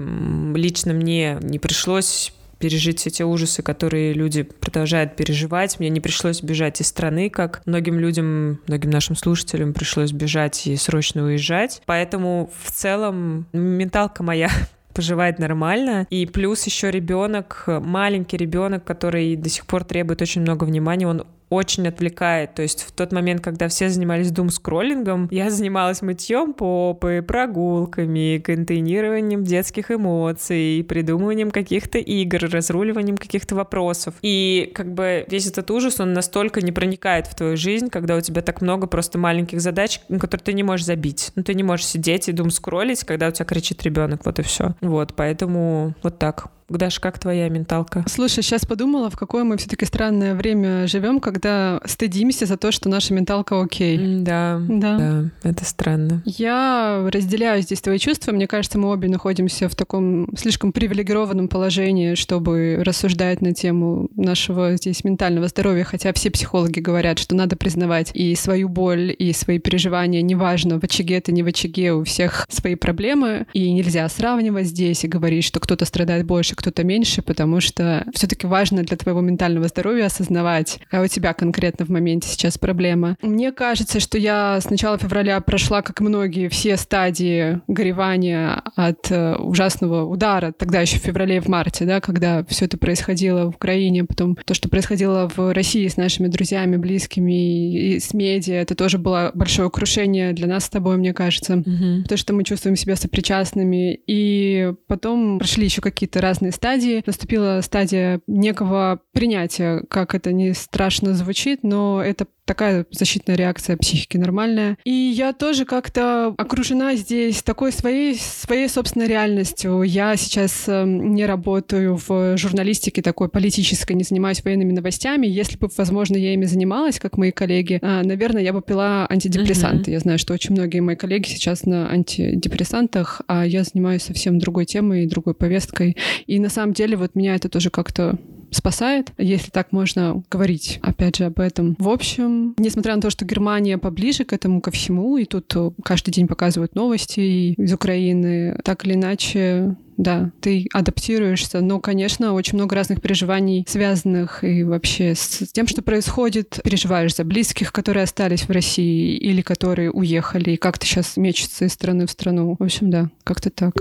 лично 0.55 0.93
мне 0.93 1.39
не 1.41 1.59
пришлось 1.59 2.33
пережить 2.63 3.01
все 3.01 3.11
те 3.11 3.25
ужасы, 3.25 3.61
которые 3.61 4.13
люди 4.13 4.45
продолжают 4.45 5.17
переживать. 5.17 5.81
Мне 5.81 5.89
не 5.89 6.01
пришлось 6.01 6.43
бежать 6.43 6.81
из 6.81 6.87
страны, 6.87 7.29
как 7.29 7.61
многим 7.67 7.99
людям, 7.99 8.61
многим 8.69 8.91
нашим 8.91 9.17
слушателям 9.17 9.73
пришлось 9.73 10.13
бежать 10.13 10.69
и 10.69 10.77
срочно 10.77 11.25
уезжать. 11.25 11.83
Поэтому 11.87 12.53
в 12.63 12.71
целом 12.71 13.47
менталка 13.53 14.23
моя 14.23 14.49
поживает 14.95 15.41
нормально. 15.41 16.07
И 16.09 16.25
плюс 16.25 16.65
еще 16.65 16.93
ребенок, 16.93 17.65
маленький 17.67 18.37
ребенок, 18.37 18.85
который 18.85 19.35
до 19.35 19.49
сих 19.49 19.67
пор 19.67 19.83
требует 19.83 20.23
очень 20.23 20.43
много 20.43 20.63
внимания, 20.63 21.09
он 21.09 21.27
очень 21.53 21.87
отвлекает. 21.87 22.55
То 22.55 22.63
есть 22.63 22.83
в 22.83 22.93
тот 22.93 23.13
момент, 23.13 23.43
когда 23.43 23.69
все 23.69 23.89
занимались 23.89 24.31
дум-скроллингом, 24.31 25.29
я 25.31 25.51
занималась 25.51 26.01
мытьем 26.03 26.55
попы, 26.55 27.23
прогулками, 27.27 28.39
контейнированием 28.39 29.45
детских 29.45 29.91
эмоций, 29.91 30.85
придумыванием 30.89 31.51
каких-то 31.51 31.99
игр, 31.99 32.39
разруливанием 32.51 33.19
каких-то 33.19 33.55
вопросов. 33.55 34.15
И 34.23 34.73
как 34.75 34.95
бы 34.95 35.27
весь 35.29 35.47
этот 35.47 35.71
ужас, 35.71 36.01
он 36.01 36.15
настолько 36.15 36.63
не 36.63 36.73
проникает 36.73 37.27
в 37.27 37.35
твою 37.35 37.57
жизнь, 37.57 37.91
когда 37.91 38.17
у 38.17 38.21
тебя 38.21 38.41
так 38.41 38.63
много 38.63 38.87
просто 38.87 39.19
маленьких 39.19 39.61
задач, 39.61 40.01
которые 40.09 40.45
ты 40.45 40.53
не 40.55 40.63
можешь 40.63 40.87
забить. 40.87 41.33
Ну, 41.35 41.43
ты 41.43 41.55
не 41.55 41.63
можешь 41.63 41.87
сидеть 41.87 42.29
и 42.29 42.33
дум-скроллить, 42.33 43.05
когда 43.05 43.29
у 43.29 43.31
тебя 43.31 43.45
кричит 43.45 43.83
ребенок, 43.83 44.25
вот 44.25 44.39
и 44.39 44.43
все. 44.43 44.75
Вот, 44.81 45.15
поэтому 45.15 45.95
вот 46.03 46.19
так. 46.19 46.47
Даша, 46.79 47.01
как 47.01 47.19
твоя 47.19 47.49
менталка? 47.49 48.05
Слушай, 48.09 48.43
сейчас 48.43 48.65
подумала, 48.67 49.11
в 49.11 49.17
какое 49.17 49.45
мы 49.45 49.57
все-таки 49.57 49.85
странное 49.85 50.35
время 50.35 50.87
живем, 50.87 51.21
когда 51.21 51.81
стыдимся 51.85 52.47
за 52.47 52.57
то, 52.57 52.73
что 52.73 52.89
наша 52.89 53.15
менталка 53.15 53.61
окей. 53.61 53.99
Да, 54.23 54.61
да, 54.69 54.97
да, 54.97 55.25
это 55.43 55.65
странно. 55.65 56.23
Я 56.25 57.09
разделяю 57.13 57.63
здесь 57.63 57.81
твои 57.81 57.99
чувства. 57.99 58.33
Мне 58.33 58.47
кажется, 58.47 58.79
мы 58.79 58.89
обе 58.89 59.09
находимся 59.09 59.69
в 59.69 59.75
таком 59.75 60.29
слишком 60.37 60.73
привилегированном 60.73 61.49
положении, 61.49 62.15
чтобы 62.15 62.83
рассуждать 62.85 63.41
на 63.41 63.53
тему 63.53 64.09
нашего 64.17 64.77
здесь 64.77 65.05
ментального 65.05 65.49
здоровья, 65.49 65.85
хотя 65.85 66.13
все 66.13 66.31
психологи 66.31 66.81
говорят, 66.81 67.19
что 67.19 67.35
надо 67.35 67.57
признавать 67.57 68.11
и 68.15 68.35
свою 68.35 68.69
боль, 68.69 69.15
и 69.17 69.33
свои 69.33 69.59
переживания, 69.59 70.23
неважно, 70.23 70.81
в 70.81 70.85
очаге 70.85 71.17
это 71.17 71.33
не 71.33 71.43
в 71.43 71.47
очаге, 71.47 71.93
у 71.93 72.05
всех 72.05 72.47
свои 72.49 72.75
проблемы, 72.75 73.47
и 73.53 73.71
нельзя 73.73 74.09
сравнивать 74.09 74.67
здесь 74.67 75.05
и 75.05 75.09
говорить, 75.09 75.45
что 75.45 75.61
кто-то 75.61 75.85
страдает 75.85 76.27
больше, 76.27 76.55
кто-то 76.63 76.85
меньше, 76.85 77.23
потому 77.23 77.61
что 77.61 78.07
все-таки 78.15 78.47
важно 78.47 78.83
для 78.85 78.97
твоего 78.97 79.21
ментального 79.21 79.67
здоровья 79.67 80.07
осознавать, 80.07 80.79
какая 80.85 81.05
у 81.05 81.09
тебя 81.09 81.33
конкретно 81.33 81.85
в 81.85 81.89
моменте 81.89 82.29
сейчас 82.29 82.57
проблема. 82.57 83.17
Мне 83.21 83.51
кажется, 83.51 83.99
что 83.99 84.17
я 84.17 84.61
с 84.61 84.71
начала 84.71 84.97
февраля 84.97 85.41
прошла, 85.41 85.83
как 85.83 86.01
многие, 86.01 86.49
все 86.49 86.77
стадии 86.77 87.61
горевания 87.67 88.63
от 88.77 89.11
э, 89.11 89.35
ужасного 89.35 90.05
удара, 90.05 90.53
тогда 90.53 90.81
еще 90.81 90.99
в 90.99 91.03
феврале 91.03 91.39
и 91.39 91.41
в 91.41 91.49
марте, 91.49 91.85
да, 91.85 92.01
когда 92.01 92.45
все 92.45 92.67
это 92.67 92.79
происходило 92.79 93.51
в 93.51 93.57
Украине, 93.57 94.05
потом 94.05 94.37
то, 94.37 94.55
что 94.55 94.69
происходило 94.69 95.31
в 95.35 95.53
России 95.53 95.89
с 95.89 95.97
нашими 95.97 96.29
друзьями, 96.29 96.77
близкими 96.77 97.95
и 97.97 98.01
с 98.01 98.15
медиа, 98.15 98.55
это 98.55 98.77
тоже 98.77 98.99
было 98.99 99.33
большое 99.35 99.69
крушение 99.69 100.33
для 100.33 100.47
нас 100.47 100.67
с 100.67 100.71
тобой, 100.71 100.97
мне 100.97 101.13
кажется. 101.13 101.55
Mm-hmm. 101.55 102.05
То, 102.05 102.17
что 102.17 102.33
мы 102.33 102.45
чувствуем 102.45 102.77
себя 102.77 102.95
сопричастными. 102.95 103.99
И 104.07 104.73
потом 104.87 105.39
прошли 105.39 105.65
еще 105.65 105.81
какие-то 105.81 106.21
разные 106.21 106.52
стадии. 106.53 107.03
Наступила 107.07 107.61
стадия 107.63 108.21
некого 108.27 109.01
принятия, 109.13 109.83
как 109.89 110.15
это 110.15 110.33
не 110.33 110.53
страшно 110.55 111.15
звучит, 111.15 111.63
но 111.63 112.03
это 112.03 112.27
такая 112.45 112.87
защитная 112.91 113.37
реакция 113.37 113.77
психики 113.77 114.17
нормальная. 114.17 114.77
И 114.85 114.91
я 114.91 115.33
тоже 115.33 115.65
как-то 115.65 116.35
окружена 116.37 116.97
здесь 116.97 117.43
такой 117.43 117.73
своей, 117.73 118.17
своей 118.17 118.69
собственной 118.69 119.07
реальностью. 119.07 119.83
Я 119.83 120.17
сейчас 120.17 120.65
э, 120.67 120.85
не 120.85 121.25
работаю 121.27 121.99
в 122.07 122.37
журналистике 122.37 123.03
такой 123.03 123.29
политической, 123.29 123.93
не 123.93 124.05
занимаюсь 124.05 124.43
военными 124.45 124.73
новостями. 124.73 125.27
Если 125.27 125.57
бы, 125.57 125.69
возможно, 125.77 126.17
я 126.17 126.35
ими 126.35 126.45
занималась, 126.45 126.99
как 126.99 127.17
мои 127.17 127.31
коллеги, 127.31 127.79
э, 127.81 128.03
наверное, 128.03 128.43
я 128.43 128.53
бы 128.53 128.61
пила 128.61 129.07
антидепрессанты. 129.09 129.91
Mm-hmm. 129.91 129.95
Я 129.95 130.01
знаю, 130.01 130.19
что 130.19 130.35
очень 130.35 130.53
многие 130.53 130.81
мои 130.81 130.97
коллеги 130.97 131.29
сейчас 131.29 131.65
на 131.65 131.91
антидепрессантах, 131.91 133.23
а 133.29 133.47
я 133.47 133.63
занимаюсь 133.65 134.03
совсем 134.03 134.39
другой 134.39 134.67
темой, 134.67 135.07
другой 135.07 135.35
повесткой. 135.35 135.97
И 136.27 136.39
на 136.41 136.49
самом 136.49 136.73
деле 136.73 136.97
вот 136.97 137.15
меня 137.15 137.35
это 137.37 137.49
тоже 137.49 137.71
как-то 137.71 138.19
спасает, 138.53 139.13
если 139.19 139.51
так 139.51 139.73
можно 139.73 140.23
говорить, 140.31 140.79
опять 140.83 141.17
же, 141.17 141.25
об 141.25 141.41
этом. 141.41 141.77
В 141.79 141.89
общем, 141.89 142.55
несмотря 142.59 142.95
на 142.97 143.03
то, 143.03 143.11
что 143.11 143.25
Германия 143.25 143.79
поближе 143.79 144.25
к 144.25 144.33
этому 144.33 144.61
ко 144.61 144.71
всему, 144.71 145.17
и 145.17 145.25
тут 145.25 145.53
э, 145.57 145.71
каждый 145.85 146.11
день 146.11 146.29
показывают 146.29 146.75
новости 146.75 147.55
из 147.55 147.73
Украины, 147.73 148.59
так 148.65 148.85
или 148.85 148.95
иначе, 148.95 149.77
да, 149.97 150.31
ты 150.41 150.67
адаптируешься, 150.73 151.61
но, 151.61 151.81
конечно, 151.81 152.35
очень 152.35 152.55
много 152.55 152.77
разных 152.77 153.01
переживаний, 153.01 153.65
связанных 153.69 154.45
и 154.45 154.65
вообще 154.65 155.15
с 155.15 155.49
тем, 155.53 155.67
что 155.67 155.83
происходит. 155.83 156.61
Переживаешь 156.65 157.15
за 157.15 157.25
близких, 157.25 157.73
которые 157.73 158.05
остались 158.05 158.43
в 158.43 158.51
России 158.51 159.17
или 159.17 159.43
которые 159.43 159.91
уехали, 159.91 160.51
и 160.51 160.57
как 160.57 160.79
ты 160.79 160.87
сейчас 160.87 161.17
мечется 161.17 161.65
из 161.65 161.73
страны 161.73 162.07
в 162.07 162.11
страну. 162.11 162.57
В 162.59 162.63
общем, 162.63 162.91
да, 162.91 163.11
как-то 163.25 163.51
так. 163.51 163.75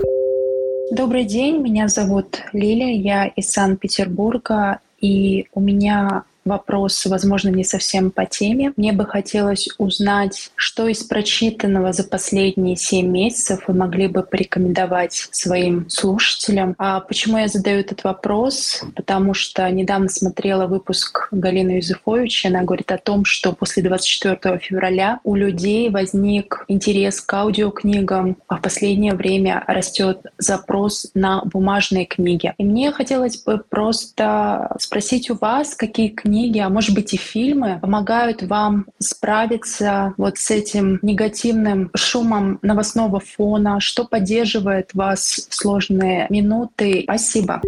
Добрый 0.94 1.24
день, 1.24 1.56
меня 1.56 1.88
зовут 1.88 2.42
Лиля, 2.52 2.92
я 2.92 3.24
из 3.24 3.50
Санкт-Петербурга, 3.50 4.80
и 5.00 5.46
у 5.54 5.60
меня 5.60 6.24
вопрос, 6.44 7.06
возможно, 7.06 7.48
не 7.48 7.64
совсем 7.64 8.10
по 8.10 8.26
теме. 8.26 8.72
Мне 8.76 8.92
бы 8.92 9.06
хотелось 9.06 9.68
узнать, 9.78 10.50
что 10.56 10.88
из 10.88 11.02
прочитанного 11.02 11.92
за 11.92 12.04
последние 12.04 12.76
семь 12.76 13.08
месяцев 13.08 13.64
вы 13.66 13.74
могли 13.74 14.08
бы 14.08 14.22
порекомендовать 14.22 15.28
своим 15.30 15.88
слушателям. 15.88 16.74
А 16.78 17.00
почему 17.00 17.38
я 17.38 17.48
задаю 17.48 17.80
этот 17.80 18.04
вопрос? 18.04 18.82
Потому 18.96 19.34
что 19.34 19.68
недавно 19.70 20.08
смотрела 20.08 20.66
выпуск 20.66 21.28
Галины 21.30 21.72
Юзефович, 21.72 22.44
и 22.44 22.48
она 22.48 22.62
говорит 22.62 22.90
о 22.92 22.98
том, 22.98 23.24
что 23.24 23.52
после 23.52 23.82
24 23.82 24.58
февраля 24.58 25.20
у 25.24 25.34
людей 25.34 25.90
возник 25.90 26.64
интерес 26.68 27.20
к 27.20 27.32
аудиокнигам, 27.34 28.36
а 28.48 28.56
в 28.56 28.62
последнее 28.62 29.14
время 29.14 29.64
растет 29.66 30.26
запрос 30.38 31.06
на 31.14 31.42
бумажные 31.44 32.06
книги. 32.06 32.54
И 32.58 32.64
мне 32.64 32.92
хотелось 32.92 33.42
бы 33.42 33.62
просто 33.68 34.74
спросить 34.78 35.30
у 35.30 35.36
вас, 35.36 35.74
какие 35.74 36.08
книги, 36.08 36.31
а 36.60 36.68
может 36.68 36.94
быть 36.94 37.14
и 37.14 37.16
фильмы, 37.16 37.78
помогают 37.80 38.42
вам 38.42 38.86
справиться 38.98 40.14
вот 40.16 40.38
с 40.38 40.50
этим 40.50 40.98
негативным 41.02 41.90
шумом 41.94 42.58
новостного 42.62 43.20
фона, 43.20 43.80
что 43.80 44.04
поддерживает 44.04 44.94
вас 44.94 45.46
в 45.48 45.54
сложные 45.54 46.26
минуты. 46.30 47.02
Спасибо. 47.04 47.60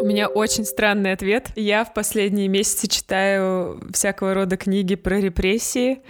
У 0.00 0.06
меня 0.06 0.28
очень 0.28 0.64
странный 0.64 1.12
ответ. 1.12 1.48
Я 1.56 1.84
в 1.84 1.92
последние 1.92 2.48
месяцы 2.48 2.88
читаю 2.88 3.80
всякого 3.92 4.32
рода 4.32 4.56
книги 4.56 4.94
про 4.94 5.20
репрессии. 5.20 6.00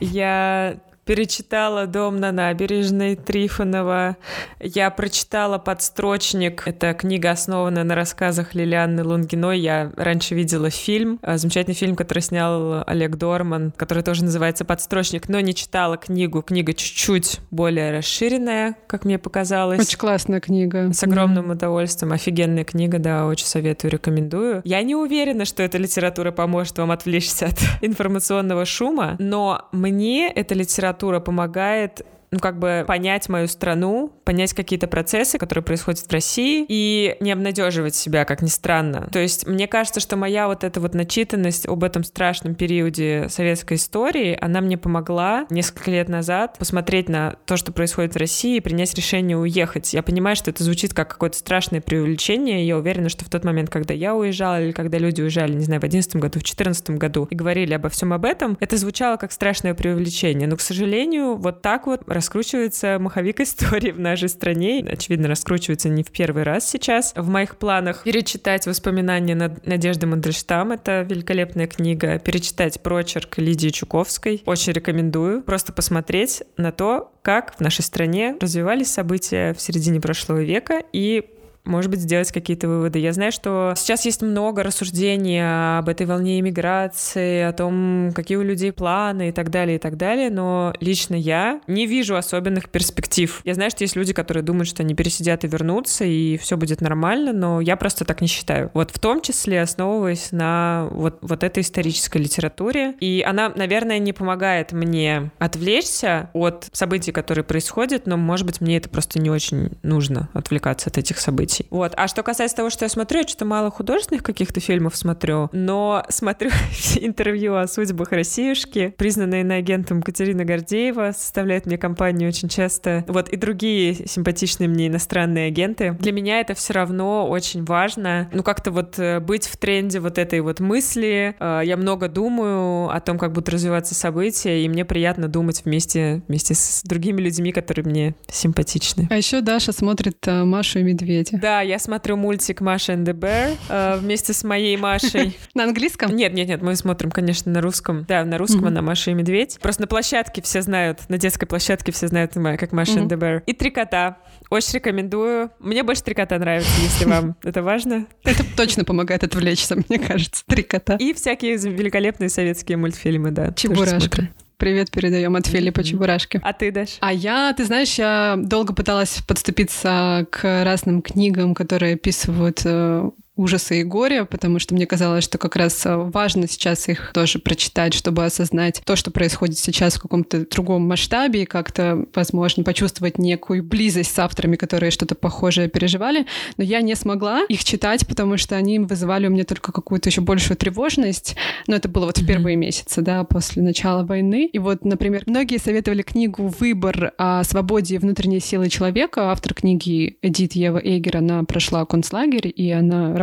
Я 0.00 0.76
перечитала 1.04 1.86
«Дом 1.86 2.20
на 2.20 2.30
набережной» 2.30 3.16
Трифонова. 3.16 4.16
Я 4.60 4.90
прочитала 4.90 5.58
«Подстрочник». 5.58 6.62
Это 6.66 6.94
книга, 6.94 7.32
основанная 7.32 7.84
на 7.84 7.94
рассказах 7.94 8.54
Лилианы 8.54 9.02
Лунгиной. 9.04 9.58
Я 9.58 9.92
раньше 9.96 10.34
видела 10.34 10.70
фильм, 10.70 11.18
э, 11.22 11.38
замечательный 11.38 11.74
фильм, 11.74 11.96
который 11.96 12.20
снял 12.20 12.84
Олег 12.86 13.16
Дорман, 13.16 13.72
который 13.76 14.04
тоже 14.04 14.24
называется 14.24 14.64
«Подстрочник», 14.64 15.28
но 15.28 15.40
не 15.40 15.54
читала 15.54 15.96
книгу. 15.96 16.42
Книга 16.42 16.72
чуть-чуть 16.72 17.40
более 17.50 17.92
расширенная, 17.92 18.76
как 18.86 19.04
мне 19.04 19.18
показалось. 19.18 19.80
Очень 19.80 19.98
классная 19.98 20.40
книга. 20.40 20.92
С 20.92 21.02
огромным 21.02 21.48
да. 21.48 21.54
удовольствием. 21.54 22.12
Офигенная 22.12 22.64
книга, 22.64 22.98
да, 22.98 23.26
очень 23.26 23.46
советую, 23.46 23.90
рекомендую. 23.90 24.62
Я 24.64 24.82
не 24.82 24.94
уверена, 24.94 25.44
что 25.46 25.64
эта 25.64 25.78
литература 25.78 26.30
поможет 26.30 26.78
вам 26.78 26.92
отвлечься 26.92 27.46
от 27.46 27.58
информационного 27.80 28.64
шума, 28.64 29.16
но 29.18 29.68
мне 29.72 30.30
эта 30.30 30.54
литература 30.54 30.91
литература 30.92 31.20
помогает 31.20 32.04
ну, 32.32 32.38
как 32.38 32.58
бы 32.58 32.84
понять 32.86 33.28
мою 33.28 33.46
страну, 33.46 34.10
понять 34.24 34.54
какие-то 34.54 34.88
процессы, 34.88 35.38
которые 35.38 35.62
происходят 35.62 36.00
в 36.00 36.10
России, 36.10 36.64
и 36.66 37.16
не 37.20 37.30
обнадеживать 37.30 37.94
себя, 37.94 38.24
как 38.24 38.42
ни 38.42 38.48
странно. 38.48 39.08
То 39.12 39.18
есть 39.18 39.46
мне 39.46 39.68
кажется, 39.68 40.00
что 40.00 40.16
моя 40.16 40.48
вот 40.48 40.64
эта 40.64 40.80
вот 40.80 40.94
начитанность 40.94 41.68
об 41.68 41.84
этом 41.84 42.04
страшном 42.04 42.54
периоде 42.54 43.26
советской 43.28 43.74
истории, 43.74 44.36
она 44.40 44.62
мне 44.62 44.78
помогла 44.78 45.46
несколько 45.50 45.90
лет 45.90 46.08
назад 46.08 46.56
посмотреть 46.58 47.10
на 47.10 47.36
то, 47.44 47.56
что 47.56 47.70
происходит 47.70 48.14
в 48.14 48.18
России, 48.18 48.56
и 48.56 48.60
принять 48.60 48.94
решение 48.94 49.36
уехать. 49.36 49.92
Я 49.92 50.02
понимаю, 50.02 50.34
что 50.34 50.50
это 50.50 50.64
звучит 50.64 50.94
как 50.94 51.08
какое-то 51.08 51.36
страшное 51.36 51.82
преувеличение, 51.82 52.62
и 52.62 52.66
я 52.66 52.78
уверена, 52.78 53.10
что 53.10 53.26
в 53.26 53.28
тот 53.28 53.44
момент, 53.44 53.68
когда 53.68 53.92
я 53.92 54.14
уезжала, 54.14 54.62
или 54.62 54.72
когда 54.72 54.96
люди 54.96 55.20
уезжали, 55.20 55.52
не 55.52 55.64
знаю, 55.64 55.80
в 55.80 55.82
2011 55.82 56.16
году, 56.16 56.38
в 56.40 56.42
2014 56.42 56.90
году, 56.90 57.28
и 57.30 57.34
говорили 57.34 57.74
обо 57.74 57.90
всем 57.90 58.14
об 58.14 58.24
этом, 58.24 58.56
это 58.58 58.78
звучало 58.78 59.18
как 59.18 59.32
страшное 59.32 59.74
преувеличение. 59.74 60.48
Но, 60.48 60.56
к 60.56 60.62
сожалению, 60.62 61.36
вот 61.36 61.60
так 61.60 61.86
вот 61.86 62.02
раскручивается 62.22 62.98
маховик 63.00 63.40
истории 63.40 63.90
в 63.90 63.98
нашей 63.98 64.28
стране. 64.28 64.86
Очевидно, 64.88 65.26
раскручивается 65.26 65.88
не 65.88 66.04
в 66.04 66.12
первый 66.12 66.44
раз 66.44 66.70
сейчас. 66.70 67.12
В 67.16 67.28
моих 67.28 67.56
планах 67.56 68.04
перечитать 68.04 68.64
воспоминания 68.64 69.34
Надежды 69.64 70.06
Мандельштам. 70.06 70.70
Это 70.70 71.02
великолепная 71.02 71.66
книга. 71.66 72.20
Перечитать 72.20 72.80
прочерк 72.80 73.38
Лидии 73.38 73.70
Чуковской. 73.70 74.40
Очень 74.46 74.72
рекомендую. 74.72 75.42
Просто 75.42 75.72
посмотреть 75.72 76.44
на 76.56 76.70
то, 76.70 77.12
как 77.22 77.56
в 77.56 77.60
нашей 77.60 77.82
стране 77.82 78.36
развивались 78.40 78.92
события 78.92 79.52
в 79.54 79.60
середине 79.60 80.00
прошлого 80.00 80.42
века 80.42 80.82
и 80.92 81.24
может 81.64 81.90
быть, 81.90 82.00
сделать 82.00 82.32
какие-то 82.32 82.68
выводы. 82.68 82.98
Я 82.98 83.12
знаю, 83.12 83.32
что 83.32 83.74
сейчас 83.76 84.04
есть 84.04 84.22
много 84.22 84.62
рассуждений 84.62 85.78
об 85.78 85.88
этой 85.88 86.06
волне 86.06 86.40
иммиграции, 86.40 87.42
о 87.42 87.52
том, 87.52 88.10
какие 88.14 88.36
у 88.36 88.42
людей 88.42 88.72
планы 88.72 89.28
и 89.28 89.32
так 89.32 89.50
далее, 89.50 89.76
и 89.76 89.78
так 89.78 89.96
далее, 89.96 90.30
но 90.30 90.74
лично 90.80 91.14
я 91.14 91.60
не 91.66 91.86
вижу 91.86 92.16
особенных 92.16 92.68
перспектив. 92.68 93.40
Я 93.44 93.54
знаю, 93.54 93.70
что 93.70 93.84
есть 93.84 93.96
люди, 93.96 94.12
которые 94.12 94.42
думают, 94.42 94.68
что 94.68 94.82
они 94.82 94.94
пересидят 94.94 95.44
и 95.44 95.48
вернутся, 95.48 96.04
и 96.04 96.36
все 96.36 96.56
будет 96.56 96.80
нормально, 96.80 97.32
но 97.32 97.60
я 97.60 97.76
просто 97.76 98.04
так 98.04 98.20
не 98.20 98.28
считаю. 98.28 98.70
Вот 98.74 98.90
в 98.90 98.98
том 98.98 99.20
числе 99.20 99.62
основываясь 99.62 100.32
на 100.32 100.88
вот, 100.90 101.18
вот 101.20 101.44
этой 101.44 101.62
исторической 101.62 102.18
литературе, 102.18 102.94
и 103.00 103.24
она, 103.26 103.52
наверное, 103.54 103.98
не 103.98 104.12
помогает 104.12 104.72
мне 104.72 105.30
отвлечься 105.38 106.30
от 106.32 106.68
событий, 106.72 107.12
которые 107.12 107.44
происходят, 107.44 108.06
но, 108.06 108.16
может 108.16 108.46
быть, 108.46 108.60
мне 108.60 108.78
это 108.78 108.88
просто 108.88 109.20
не 109.20 109.30
очень 109.30 109.70
нужно 109.82 110.28
отвлекаться 110.34 110.90
от 110.90 110.98
этих 110.98 111.18
событий 111.18 111.51
событий. 111.52 111.66
Вот. 111.70 111.92
А 111.96 112.08
что 112.08 112.22
касается 112.22 112.56
того, 112.56 112.70
что 112.70 112.84
я 112.84 112.88
смотрю, 112.88 113.20
я 113.20 113.28
что-то 113.28 113.44
мало 113.44 113.70
художественных 113.70 114.22
каких-то 114.22 114.60
фильмов 114.60 114.96
смотрю, 114.96 115.48
но 115.52 116.04
смотрю 116.08 116.50
интервью 116.96 117.56
о 117.56 117.66
судьбах 117.66 118.12
Россиюшки. 118.12 118.94
Признанная 118.96 119.42
иноагентом 119.42 120.02
Катерина 120.02 120.44
Гордеева 120.44 121.12
составляет 121.16 121.66
мне 121.66 121.78
компанию 121.78 122.28
очень 122.28 122.48
часто. 122.48 123.04
Вот 123.08 123.28
и 123.28 123.36
другие 123.36 124.06
симпатичные 124.06 124.68
мне 124.68 124.88
иностранные 124.88 125.48
агенты. 125.48 125.96
Для 125.98 126.12
меня 126.12 126.40
это 126.40 126.54
все 126.54 126.72
равно 126.72 127.28
очень 127.28 127.64
важно. 127.64 128.28
Ну, 128.32 128.42
как-то 128.42 128.70
вот 128.70 128.98
э, 128.98 129.20
быть 129.20 129.46
в 129.46 129.56
тренде 129.56 130.00
вот 130.00 130.18
этой 130.18 130.40
вот 130.40 130.60
мысли. 130.60 131.34
Э, 131.38 131.60
я 131.64 131.76
много 131.76 132.08
думаю 132.08 132.90
о 132.90 133.00
том, 133.00 133.18
как 133.18 133.32
будут 133.32 133.48
развиваться 133.48 133.94
события, 133.94 134.64
и 134.64 134.68
мне 134.68 134.84
приятно 134.84 135.28
думать 135.28 135.62
вместе, 135.64 136.22
вместе 136.28 136.54
с 136.54 136.82
другими 136.84 137.20
людьми, 137.20 137.52
которые 137.52 137.84
мне 137.84 138.14
симпатичны. 138.30 139.08
А 139.10 139.16
еще 139.16 139.40
Даша 139.40 139.72
смотрит 139.72 140.16
э, 140.26 140.44
Машу 140.44 140.80
и 140.80 140.82
Медведя. 140.82 141.38
Да, 141.42 141.60
я 141.60 141.80
смотрю 141.80 142.16
мультик 142.16 142.60
Маша 142.60 142.92
and 142.92 143.04
the 143.04 143.14
Bear 143.14 143.56
э, 143.68 143.98
вместе 143.98 144.32
с 144.32 144.44
моей 144.44 144.76
Машей. 144.76 145.36
На 145.54 145.64
английском? 145.64 146.14
Нет, 146.14 146.32
нет, 146.34 146.46
нет, 146.46 146.62
мы 146.62 146.76
смотрим, 146.76 147.10
конечно, 147.10 147.50
на 147.50 147.60
русском. 147.60 148.04
Да, 148.04 148.24
на 148.24 148.38
русском 148.38 148.64
она 148.66 148.80
Маша 148.80 149.10
и 149.10 149.14
Медведь. 149.14 149.58
Просто 149.60 149.82
на 149.82 149.88
площадке 149.88 150.40
все 150.40 150.62
знают, 150.62 151.00
на 151.08 151.18
детской 151.18 151.46
площадке 151.46 151.90
все 151.90 152.06
знают, 152.06 152.34
как 152.34 152.70
Маша 152.70 153.00
and 153.00 153.08
the 153.08 153.18
Bear. 153.18 153.42
И 153.46 153.54
три 153.54 153.72
кота. 153.72 154.18
Очень 154.50 154.74
рекомендую. 154.74 155.50
Мне 155.58 155.82
больше 155.82 156.04
три 156.04 156.14
кота 156.14 156.38
нравятся, 156.38 156.80
если 156.80 157.06
вам 157.06 157.34
это 157.42 157.60
важно. 157.60 158.06
Это 158.22 158.44
точно 158.56 158.84
помогает 158.84 159.24
отвлечься, 159.24 159.74
мне 159.88 159.98
кажется. 159.98 160.44
Три 160.46 160.62
кота. 160.62 160.94
И 160.94 161.12
всякие 161.12 161.56
великолепные 161.56 162.28
советские 162.28 162.78
мультфильмы, 162.78 163.32
да. 163.32 163.52
Чебурашка 163.52 164.28
привет 164.62 164.92
передаем 164.92 165.34
от 165.34 165.48
Филиппа. 165.48 165.82
Чебурашки. 165.82 166.40
А 166.40 166.52
ты, 166.52 166.70
Даш? 166.70 166.98
А 167.00 167.12
я, 167.12 167.52
ты 167.52 167.64
знаешь, 167.64 167.98
я 167.98 168.36
долго 168.38 168.72
пыталась 168.72 169.20
подступиться 169.26 170.24
к 170.30 170.62
разным 170.62 171.02
книгам, 171.02 171.56
которые 171.56 171.94
описывают 171.94 172.60
э, 172.64 173.10
ужаса 173.34 173.74
и 173.74 173.82
горя, 173.82 174.24
потому 174.24 174.58
что 174.58 174.74
мне 174.74 174.86
казалось, 174.86 175.24
что 175.24 175.38
как 175.38 175.56
раз 175.56 175.86
э, 175.86 175.96
важно 175.96 176.46
сейчас 176.46 176.88
их 176.88 177.12
тоже 177.14 177.38
прочитать, 177.38 177.94
чтобы 177.94 178.24
осознать 178.24 178.82
то, 178.84 178.94
что 178.94 179.10
происходит 179.10 179.58
сейчас 179.58 179.94
в 179.94 180.02
каком-то 180.02 180.46
другом 180.46 180.86
масштабе, 180.86 181.42
и 181.42 181.46
как-то, 181.46 182.04
возможно, 182.14 182.62
почувствовать 182.62 183.18
некую 183.18 183.62
близость 183.62 184.14
с 184.14 184.18
авторами, 184.18 184.56
которые 184.56 184.90
что-то 184.90 185.14
похожее 185.14 185.68
переживали. 185.68 186.26
Но 186.58 186.64
я 186.64 186.82
не 186.82 186.94
смогла 186.94 187.44
их 187.48 187.64
читать, 187.64 188.06
потому 188.06 188.36
что 188.36 188.56
они 188.56 188.78
вызывали 188.78 189.26
у 189.26 189.30
меня 189.30 189.44
только 189.44 189.72
какую-то 189.72 190.10
еще 190.10 190.20
большую 190.20 190.58
тревожность. 190.58 191.34
Но 191.66 191.76
это 191.76 191.88
было 191.88 192.06
вот 192.06 192.18
в 192.18 192.26
первые 192.26 192.56
месяцы, 192.56 193.00
да, 193.00 193.24
после 193.24 193.62
начала 193.62 194.04
войны. 194.04 194.50
И 194.52 194.58
вот, 194.58 194.84
например, 194.84 195.22
многие 195.26 195.58
советовали 195.58 196.02
книгу 196.02 196.52
«Выбор 196.58 197.12
о 197.16 197.42
свободе 197.44 197.94
и 197.94 197.98
внутренней 197.98 198.40
силы 198.40 198.68
человека». 198.68 199.30
Автор 199.30 199.54
книги 199.54 200.18
Эдит 200.20 200.52
Ева 200.52 200.78
Эйгер, 200.78 201.16
она 201.16 201.44
прошла 201.44 201.86
концлагерь, 201.86 202.52
и 202.54 202.70
она 202.70 203.14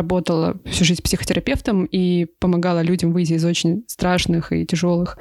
всю 0.66 0.84
жизнь 0.84 1.02
психотерапевтом 1.02 1.84
и 1.84 2.26
помогала 2.38 2.82
людям 2.82 3.12
выйти 3.12 3.34
из 3.34 3.44
очень 3.44 3.84
страшных 3.86 4.52
и 4.52 4.66
тяжелых 4.66 5.18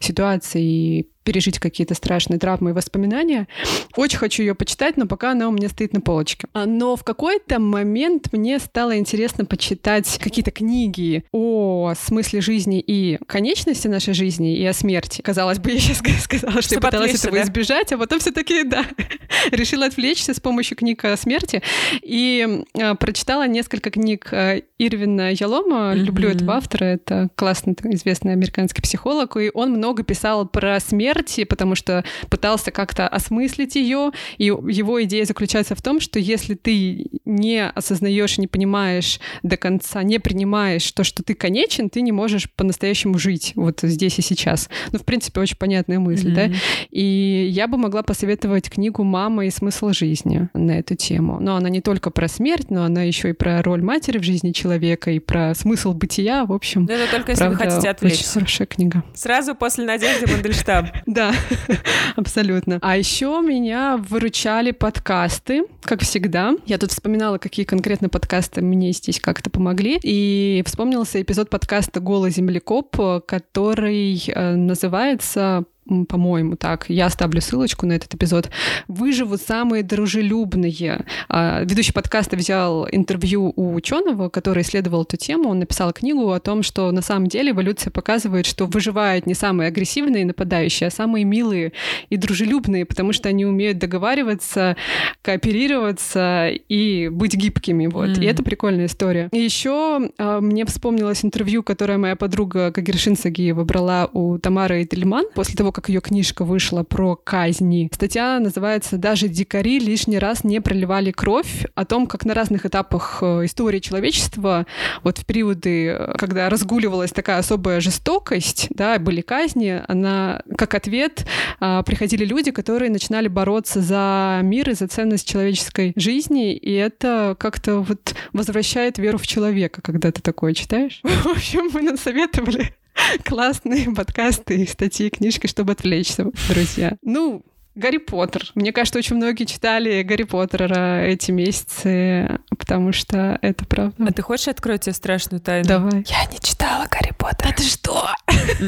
ситуаций. 0.00 0.62
и 0.62 1.08
пережить 1.22 1.58
какие-то 1.58 1.94
страшные 1.94 2.38
травмы 2.38 2.70
и 2.70 2.72
воспоминания. 2.72 3.48
Очень 3.96 4.18
хочу 4.18 4.42
ее 4.42 4.54
почитать, 4.54 4.96
но 4.96 5.06
пока 5.06 5.32
она 5.32 5.48
у 5.48 5.52
меня 5.52 5.68
стоит 5.68 5.92
на 5.92 6.00
полочке. 6.00 6.48
А, 6.52 6.66
но 6.66 6.96
в 6.96 7.04
какой-то 7.04 7.58
момент 7.58 8.32
мне 8.32 8.58
стало 8.58 8.98
интересно 8.98 9.44
почитать 9.44 10.18
какие-то 10.18 10.50
книги 10.50 11.24
о 11.32 11.94
смысле 11.94 12.40
жизни 12.40 12.80
и 12.80 13.18
конечности 13.26 13.88
нашей 13.88 14.14
жизни 14.14 14.56
и 14.56 14.64
о 14.64 14.72
смерти. 14.72 15.22
Казалось 15.22 15.58
бы, 15.58 15.70
я 15.72 15.80
сейчас 15.80 15.98
сказала, 16.24 16.52
что, 16.52 16.62
что 16.62 16.74
я 16.76 16.80
пыталась 16.80 17.14
этого 17.14 17.36
да? 17.36 17.42
избежать, 17.42 17.92
а 17.92 17.98
потом 17.98 18.18
все-таки, 18.18 18.64
да, 18.64 18.84
решила 19.50 19.86
отвлечься 19.86 20.34
с 20.34 20.40
помощью 20.40 20.76
книг 20.76 21.04
о 21.04 21.16
смерти 21.16 21.62
и 22.02 22.64
э, 22.74 22.94
прочитала 22.94 23.46
несколько 23.46 23.90
книг 23.90 24.28
э, 24.32 24.62
Ирвина 24.86 25.32
Ялома. 25.32 25.92
Mm-hmm. 25.92 26.02
Люблю 26.02 26.28
этого 26.28 26.54
автора, 26.54 26.84
это 26.84 27.28
классный 27.36 27.76
известный 27.84 28.32
американский 28.32 28.82
психолог, 28.82 29.36
и 29.36 29.50
он 29.54 29.72
много 29.72 30.02
писал 30.02 30.46
про 30.46 30.80
смерть 30.80 31.40
потому 31.48 31.74
что 31.74 32.04
пытался 32.30 32.70
как-то 32.70 33.06
осмыслить 33.06 33.76
ее, 33.76 34.10
и 34.38 34.46
его 34.46 35.02
идея 35.04 35.24
заключается 35.24 35.74
в 35.74 35.82
том, 35.82 36.00
что 36.00 36.18
если 36.18 36.54
ты 36.54 37.06
не 37.24 37.68
осознаешь, 37.68 38.38
не 38.38 38.46
понимаешь 38.46 39.20
до 39.42 39.56
конца, 39.56 40.02
не 40.02 40.18
принимаешь 40.18 40.90
то, 40.92 41.04
что 41.04 41.22
ты 41.22 41.34
конечен, 41.34 41.90
ты 41.90 42.00
не 42.00 42.12
можешь 42.12 42.50
по-настоящему 42.50 43.18
жить 43.18 43.52
вот 43.54 43.80
здесь 43.82 44.18
и 44.18 44.22
сейчас. 44.22 44.68
Ну, 44.92 44.98
в 44.98 45.04
принципе, 45.04 45.40
очень 45.40 45.56
понятная 45.56 45.98
мысль, 45.98 46.30
mm-hmm. 46.30 46.50
да? 46.50 46.56
И 46.90 47.48
я 47.50 47.68
бы 47.68 47.78
могла 47.78 48.02
посоветовать 48.02 48.70
книгу 48.70 49.04
«Мама 49.04 49.46
и 49.46 49.50
смысл 49.50 49.90
жизни» 49.92 50.48
на 50.54 50.72
эту 50.72 50.94
тему. 50.94 51.38
Но 51.40 51.56
она 51.56 51.68
не 51.68 51.80
только 51.80 52.10
про 52.10 52.28
смерть, 52.28 52.70
но 52.70 52.84
она 52.84 53.02
еще 53.02 53.30
и 53.30 53.32
про 53.32 53.62
роль 53.62 53.82
матери 53.82 54.18
в 54.18 54.22
жизни 54.22 54.52
человека, 54.52 54.71
и 55.10 55.18
про 55.18 55.54
смысл 55.54 55.92
бытия, 55.92 56.44
в 56.44 56.52
общем. 56.52 56.86
Да, 56.86 56.94
это 56.94 57.10
только 57.10 57.32
если 57.32 57.48
вы 57.48 57.56
хотите 57.56 57.88
отвлечься. 57.88 58.22
Очень 58.22 58.32
хорошая 58.32 58.66
книга. 58.66 59.04
Сразу 59.14 59.54
после 59.54 59.84
Надежды 59.84 60.30
Мандельштаб. 60.30 60.86
Да, 61.06 61.32
абсолютно. 62.16 62.78
А 62.80 62.96
еще 62.96 63.42
меня 63.44 63.96
выручали 63.98 64.70
подкасты, 64.70 65.64
как 65.82 66.00
всегда. 66.02 66.54
Я 66.66 66.78
тут 66.78 66.90
вспоминала, 66.90 67.38
какие 67.38 67.66
конкретно 67.66 68.08
подкасты 68.08 68.62
мне 68.62 68.92
здесь 68.92 69.20
как-то 69.20 69.50
помогли. 69.50 69.98
И 70.02 70.62
вспомнился 70.64 71.20
эпизод 71.20 71.50
подкаста 71.50 72.00
«Голый 72.00 72.30
землекоп», 72.30 72.96
который 73.26 74.22
э, 74.26 74.54
называется 74.54 75.64
по-моему, 76.08 76.56
так, 76.56 76.86
я 76.88 77.06
оставлю 77.06 77.40
ссылочку 77.40 77.86
на 77.86 77.92
этот 77.92 78.14
эпизод, 78.14 78.50
выживут 78.88 79.40
самые 79.42 79.82
дружелюбные. 79.82 81.04
А, 81.28 81.62
ведущий 81.64 81.92
подкаста 81.92 82.36
взял 82.36 82.86
интервью 82.90 83.52
у 83.56 83.74
ученого, 83.74 84.28
который 84.28 84.62
исследовал 84.62 85.02
эту 85.02 85.16
тему. 85.16 85.50
Он 85.50 85.58
написал 85.58 85.92
книгу 85.92 86.30
о 86.30 86.40
том, 86.40 86.62
что 86.62 86.90
на 86.92 87.02
самом 87.02 87.26
деле 87.26 87.50
эволюция 87.50 87.90
показывает, 87.90 88.46
что 88.46 88.66
выживают 88.66 89.26
не 89.26 89.34
самые 89.34 89.68
агрессивные 89.68 90.24
нападающие, 90.24 90.88
а 90.88 90.90
самые 90.90 91.24
милые 91.24 91.72
и 92.10 92.16
дружелюбные, 92.16 92.86
потому 92.86 93.12
что 93.12 93.28
они 93.28 93.44
умеют 93.44 93.78
договариваться, 93.78 94.76
кооперироваться 95.20 96.48
и 96.68 97.08
быть 97.08 97.34
гибкими. 97.34 97.88
Вот. 97.88 98.10
Mm. 98.10 98.22
И 98.22 98.26
это 98.26 98.42
прикольная 98.44 98.86
история. 98.86 99.28
И 99.32 99.38
еще 99.38 100.10
а, 100.18 100.40
мне 100.40 100.64
вспомнилось 100.64 101.24
интервью, 101.24 101.62
которое 101.62 101.98
моя 101.98 102.14
подруга 102.14 102.70
Кагершин 102.70 103.16
Сагиева 103.16 103.64
брала 103.64 104.08
у 104.12 104.38
Тамары 104.38 104.84
Эдельман 104.84 105.24
после 105.34 105.56
того, 105.56 105.71
как 105.72 105.88
ее 105.88 106.00
книжка 106.00 106.44
вышла 106.44 106.82
про 106.82 107.16
казни. 107.16 107.90
Статья 107.92 108.38
называется 108.40 108.96
«Даже 108.98 109.28
дикари 109.28 109.78
лишний 109.78 110.18
раз 110.18 110.44
не 110.44 110.60
проливали 110.60 111.10
кровь» 111.10 111.64
о 111.74 111.84
том, 111.84 112.06
как 112.06 112.24
на 112.24 112.34
разных 112.34 112.66
этапах 112.66 113.18
э, 113.22 113.44
истории 113.44 113.80
человечества, 113.80 114.66
вот 115.02 115.18
в 115.18 115.26
периоды, 115.26 115.88
э, 115.88 116.14
когда 116.16 116.48
разгуливалась 116.48 117.12
такая 117.12 117.38
особая 117.38 117.80
жестокость, 117.80 118.68
да, 118.70 118.98
были 118.98 119.20
казни, 119.20 119.82
она 119.88 120.42
как 120.56 120.74
ответ 120.74 121.26
а, 121.60 121.82
приходили 121.82 122.24
люди, 122.24 122.50
которые 122.50 122.90
начинали 122.90 123.28
бороться 123.28 123.80
за 123.80 124.40
мир 124.42 124.70
и 124.70 124.74
за 124.74 124.88
ценность 124.88 125.28
человеческой 125.28 125.92
жизни, 125.96 126.54
и 126.54 126.72
это 126.72 127.36
как-то 127.38 127.80
вот 127.80 128.14
возвращает 128.32 128.98
веру 128.98 129.18
в 129.18 129.26
человека, 129.26 129.80
когда 129.82 130.12
ты 130.12 130.20
такое 130.20 130.54
читаешь. 130.54 131.00
В 131.02 131.26
общем, 131.26 131.70
мы 131.72 131.82
насоветовали 131.82 132.74
классные 133.24 133.90
подкасты 133.94 134.66
статьи, 134.66 135.10
книжки, 135.10 135.46
чтобы 135.46 135.72
отвлечься, 135.72 136.26
друзья. 136.48 136.96
Ну, 137.02 137.44
Гарри 137.74 137.96
Поттер. 137.96 138.50
Мне 138.54 138.70
кажется, 138.72 138.98
очень 138.98 139.16
многие 139.16 139.44
читали 139.44 140.02
Гарри 140.02 140.24
Поттера 140.24 141.02
эти 141.04 141.30
месяцы, 141.30 142.38
потому 142.50 142.92
что 142.92 143.38
это 143.40 143.64
правда. 143.64 143.94
А 144.06 144.12
ты 144.12 144.20
хочешь 144.20 144.48
открыть 144.48 144.82
тебе 144.82 144.92
страшную 144.92 145.40
тайну? 145.40 145.66
Давай. 145.66 146.04
Я 146.06 146.26
не 146.30 146.38
читала 146.38 146.86
Гарри 146.90 147.14
Поттера. 147.16 147.48
А 147.48 147.52
ты 147.54 147.62
что? 147.62 148.10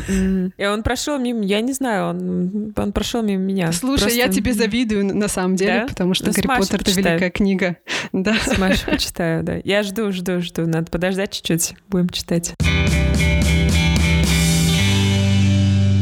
М-м. 0.09 0.54
И 0.57 0.64
он 0.64 0.83
прошел 0.83 1.19
мимо, 1.19 1.45
я 1.45 1.61
не 1.61 1.75
знаю, 1.75 2.11
он, 2.11 2.73
он 2.76 2.93
прошел 2.93 3.23
мимо 3.23 3.43
меня. 3.43 3.73
Слушай, 3.73 4.04
Просто... 4.04 4.19
я 4.19 4.28
тебе 4.28 4.54
завидую 4.54 5.04
на 5.04 5.28
самом 5.28 5.57
деле, 5.57 5.81
да? 5.81 5.87
потому 5.87 6.14
что 6.14 6.26
ну, 6.26 6.33
Гарри 6.33 6.47
Поттер— 6.47 6.81
это 6.83 6.90
великая 6.90 7.31
книга. 7.31 7.76
Да. 8.12 8.35
С 8.35 8.59
Машей 8.59 8.93
почитаю, 8.93 9.43
да. 9.43 9.57
Я 9.64 9.83
жду, 9.83 10.12
жду, 10.12 10.40
жду. 10.40 10.66
Надо 10.66 10.90
подождать 10.90 11.33
чуть-чуть, 11.33 11.75
будем 11.88 12.09
читать. 12.11 12.54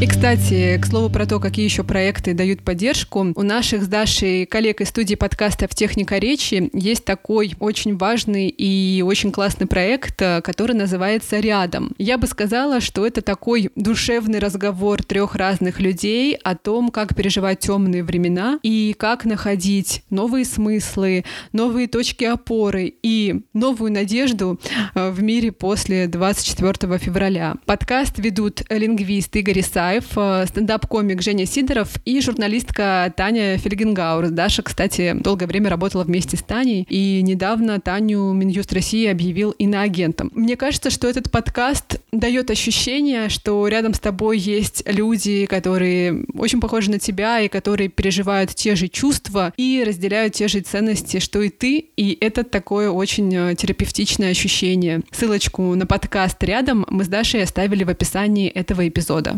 И, 0.03 0.07
кстати, 0.09 0.81
к 0.83 0.87
слову 0.87 1.11
про 1.11 1.27
то, 1.27 1.39
какие 1.39 1.65
еще 1.65 1.85
проекты 1.85 2.35
дают 2.35 2.65
поддержку, 2.65 3.33
у 3.37 3.43
наших 3.43 3.85
с 3.85 3.87
Дашей 3.87 4.47
коллег 4.47 4.81
из 4.81 4.89
студии 4.89 5.15
подкастов 5.15 5.77
«Техника 5.77 6.19
речи» 6.19 6.71
есть 6.73 7.05
такой 7.05 7.55
очень 7.61 7.97
важный 7.97 8.49
и 8.49 9.01
очень 9.03 9.31
классный 9.31 9.69
проект, 9.69 10.21
э, 10.21 10.41
который 10.43 10.75
называется 10.75 11.39
«Рядом». 11.39 11.93
Я 11.99 12.19
бы 12.19 12.27
сказала, 12.27 12.81
что 12.81 13.07
это 13.07 13.23
такой 13.23 13.71
душевный 13.77 14.41
разговор 14.41 15.05
трех 15.05 15.37
разных 15.37 15.79
людей 15.79 16.35
о 16.35 16.57
том, 16.57 16.89
как 16.89 17.15
переживать 17.15 17.61
темные 17.61 18.03
времена 18.03 18.59
и 18.65 18.97
как 18.99 19.25
находить 19.25 20.03
новые 20.11 20.45
смыслы, 20.45 21.25
новые 21.53 21.87
точки 21.87 22.25
опоры 22.25 22.93
и 23.05 23.43
новую 23.55 23.93
надежду 23.93 24.59
э, 24.97 25.11
в 25.11 25.23
мире 25.23 25.53
после 25.53 26.09
24 26.09 26.99
февраля. 26.99 27.55
Подкаст 27.67 28.19
ведут 28.19 28.63
лингвист 28.69 29.37
Игорь 29.37 29.61
Исаев, 29.61 29.92
Лайф, 29.93 30.07
э, 30.17 30.47
стендап-комик 30.49 31.21
Женя 31.21 31.45
Сидоров 31.45 31.91
и 32.07 32.19
журналистка 32.23 33.13
Таня 33.15 33.59
Фельгенгауэр. 33.59 34.31
Даша, 34.31 34.63
кстати, 34.63 35.13
долгое 35.13 35.47
время 35.47 35.69
работала 35.69 36.03
вместе 36.03 36.39
с 36.39 36.43
Таней, 36.43 36.87
и 36.89 37.21
недавно 37.21 37.79
Таню 37.79 38.33
Минюст 38.33 38.73
России 38.73 39.07
объявил 39.07 39.51
иноагентом. 39.51 40.31
Мне 40.35 40.57
кажется, 40.57 40.89
что 40.89 41.09
этот 41.09 41.31
подкаст 41.31 42.01
дает 42.11 42.51
ощущение, 42.51 43.29
что 43.29 43.69
рядом 43.69 43.93
с 43.93 44.01
тобой 44.01 44.39
есть 44.39 44.83
люди, 44.87 45.45
которые 45.45 46.25
очень 46.39 46.63
похожи 46.63 46.91
на 46.91 46.99
тебя 46.99 47.41
и 47.41 47.49
которые 47.49 47.91
переживают 47.91 48.55
те 48.55 48.77
же 48.77 48.89
чувства 48.89 49.53
и 49.59 49.85
разделяют 49.87 50.33
те 50.33 50.49
же 50.49 50.61
ценности, 50.61 51.19
что 51.19 51.43
и 51.43 51.51
ты, 51.51 51.85
и 51.99 52.17
это 52.19 52.45
такое 52.45 52.91
очень 52.91 53.31
э, 53.35 53.55
терапевтичное 53.57 54.31
ощущение. 54.31 55.03
Ссылочку 55.11 55.75
на 55.75 55.85
подкаст 55.85 56.43
рядом 56.45 56.87
мы 56.89 57.05
с 57.05 57.09
Дашей 57.09 57.43
оставили 57.43 57.85
в 57.85 57.91
описании 57.91 58.49
этого 58.49 58.89
эпизода. 58.89 59.37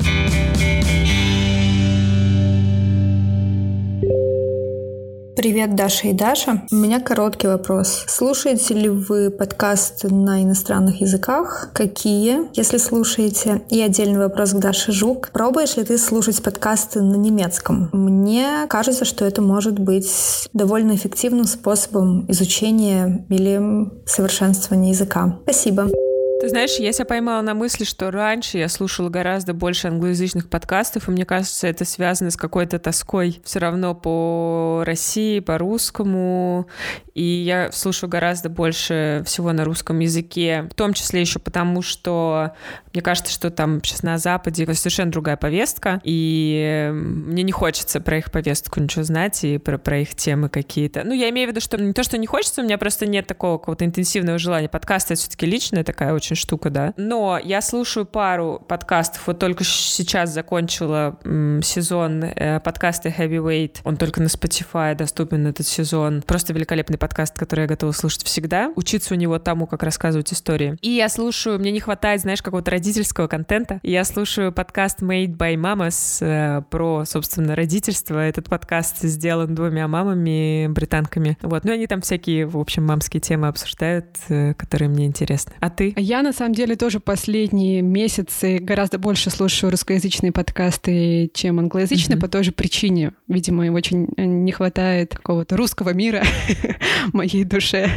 Привет, 5.44 5.74
Даша 5.74 6.09
и 6.09 6.14
Даша. 6.14 6.62
У 6.72 6.74
меня 6.76 7.00
короткий 7.00 7.48
вопрос. 7.48 8.07
Слушаете 8.09 8.72
ли 8.72 8.88
вы 8.88 9.30
подкасты 9.30 10.09
на 10.09 10.42
иностранных 10.42 11.02
языках? 11.02 11.68
Какие, 11.74 12.48
если 12.54 12.78
слушаете? 12.78 13.61
И 13.68 13.78
отдельный 13.83 14.18
вопрос 14.18 14.52
к 14.52 14.59
Даше 14.59 14.90
Жук. 14.92 15.28
Пробуешь 15.35 15.76
ли 15.76 15.85
ты 15.85 15.98
слушать 15.98 16.42
подкасты 16.42 17.02
на 17.02 17.16
немецком? 17.16 17.90
Мне 17.92 18.66
кажется, 18.70 19.04
что 19.04 19.26
это 19.26 19.42
может 19.42 19.78
быть 19.78 20.48
довольно 20.54 20.94
эффективным 20.94 21.44
способом 21.44 22.24
изучения 22.30 23.26
или 23.28 23.61
совершенствования 24.07 24.92
языка. 24.92 25.40
Спасибо. 25.42 25.88
Ты 26.44 26.50
знаешь, 26.50 26.76
я 26.76 26.92
себя 26.92 27.07
поймала 27.07 27.40
на 27.40 27.54
мысли, 27.54 27.85
что 27.85 28.11
раньше 28.11 28.59
я 28.59 28.68
слушала 28.68 29.09
гораздо 29.09 29.54
больше 29.54 29.88
англоязычных 29.88 30.50
подкастов, 30.50 31.09
и 31.09 31.11
мне 31.11 31.24
кажется, 31.24 31.66
это 31.66 31.87
связано 31.87 32.30
с 32.30 32.37
какой-то 32.37 32.78
тоской 32.78 33.40
все 33.46 33.61
равно 33.61 33.94
по 33.94 34.83
России, 34.85 35.40
по 35.40 35.57
русскому, 35.57 36.68
и 37.14 37.22
я 37.22 37.72
слушаю 37.72 38.11
гораздо 38.11 38.50
больше 38.50 39.22
всего 39.24 39.52
на 39.52 39.64
русском 39.64 40.00
языке, 40.00 40.68
в 40.70 40.74
том 40.74 40.92
числе 40.92 41.22
еще 41.22 41.38
потому, 41.38 41.80
что 41.80 42.52
мне 42.92 43.00
кажется, 43.00 43.33
что 43.33 43.50
там 43.50 43.83
сейчас 43.83 44.02
на 44.02 44.18
Западе 44.18 44.66
совершенно 44.74 45.11
другая 45.11 45.38
повестка, 45.38 45.98
и 46.04 46.90
мне 46.92 47.42
не 47.42 47.52
хочется 47.52 48.02
про 48.02 48.18
их 48.18 48.30
повестку 48.30 48.80
ничего 48.80 49.02
знать 49.02 49.42
и 49.44 49.57
про, 49.57 49.78
про 49.78 50.00
их 50.00 50.14
темы 50.14 50.50
какие-то. 50.50 51.04
Ну, 51.04 51.14
я 51.14 51.30
имею 51.30 51.48
в 51.48 51.52
виду, 51.52 51.62
что 51.62 51.78
не 51.78 51.94
то, 51.94 52.02
что 52.02 52.18
не 52.18 52.26
хочется, 52.26 52.61
у 52.61 52.64
меня 52.64 52.76
просто 52.76 53.07
нет 53.07 53.26
такого 53.26 53.57
какого-то 53.57 53.87
интенсивного 53.87 54.37
желания. 54.37 54.68
Подкаст— 54.68 55.07
это 55.11 55.20
все-таки 55.20 55.46
личная 55.46 55.85
такая 55.85 56.12
очень 56.12 56.33
штука, 56.36 56.70
да. 56.70 56.94
Но 56.96 57.38
я 57.42 57.60
слушаю 57.60 58.06
пару 58.06 58.64
подкастов, 58.66 59.26
вот 59.26 59.38
только 59.38 59.64
сейчас 59.64 60.30
закончила 60.30 61.18
м, 61.24 61.62
сезон 61.62 62.24
э, 62.24 62.60
подкаста 62.60 63.08
Heavyweight, 63.08 63.78
он 63.84 63.96
только 63.96 64.20
на 64.20 64.26
Spotify 64.26 64.94
доступен 64.94 65.46
этот 65.46 65.66
сезон. 65.66 66.22
Просто 66.26 66.52
великолепный 66.52 66.98
подкаст, 66.98 67.36
который 67.36 67.62
я 67.62 67.66
готова 67.66 67.92
слушать 67.92 68.24
всегда. 68.24 68.72
Учиться 68.76 69.14
у 69.14 69.16
него 69.16 69.38
тому, 69.38 69.66
как 69.66 69.82
рассказывать 69.82 70.32
истории. 70.32 70.76
И 70.80 70.90
я 70.90 71.08
слушаю, 71.08 71.58
мне 71.58 71.70
не 71.70 71.80
хватает, 71.80 72.20
знаешь, 72.20 72.42
какого-то 72.42 72.70
родительского 72.70 73.26
контента. 73.28 73.80
Я 73.82 74.04
слушаю 74.04 74.52
подкаст 74.52 75.02
Made 75.02 75.36
by 75.36 75.54
Mamas 75.54 76.18
э, 76.20 76.62
про, 76.70 77.04
собственно, 77.04 77.54
родительство. 77.54 78.18
Этот 78.18 78.48
подкаст 78.48 79.02
сделан 79.02 79.54
двумя 79.54 79.88
мамами, 79.88 80.66
британками. 80.68 81.38
Вот. 81.42 81.64
Ну, 81.64 81.72
они 81.72 81.86
там 81.86 82.00
всякие, 82.00 82.46
в 82.46 82.58
общем, 82.58 82.84
мамские 82.84 83.20
темы 83.20 83.48
обсуждают, 83.48 84.06
э, 84.28 84.54
которые 84.54 84.88
мне 84.88 85.06
интересны. 85.06 85.54
А 85.60 85.70
ты? 85.70 85.94
Я 85.96 86.22
на 86.24 86.32
самом 86.32 86.54
деле 86.54 86.74
тоже 86.74 87.00
последние 87.00 87.82
месяцы 87.82 88.58
гораздо 88.58 88.98
больше 88.98 89.28
слушаю 89.28 89.70
русскоязычные 89.70 90.32
подкасты, 90.32 91.30
чем 91.34 91.58
англоязычные, 91.58 92.16
mm-hmm. 92.16 92.20
по 92.20 92.28
той 92.28 92.44
же 92.44 92.52
причине. 92.52 93.12
Видимо, 93.28 93.70
очень 93.72 94.08
не 94.16 94.52
хватает 94.52 95.14
какого-то 95.14 95.56
русского 95.58 95.90
мира 95.90 96.24
моей 97.12 97.44
душе, 97.44 97.90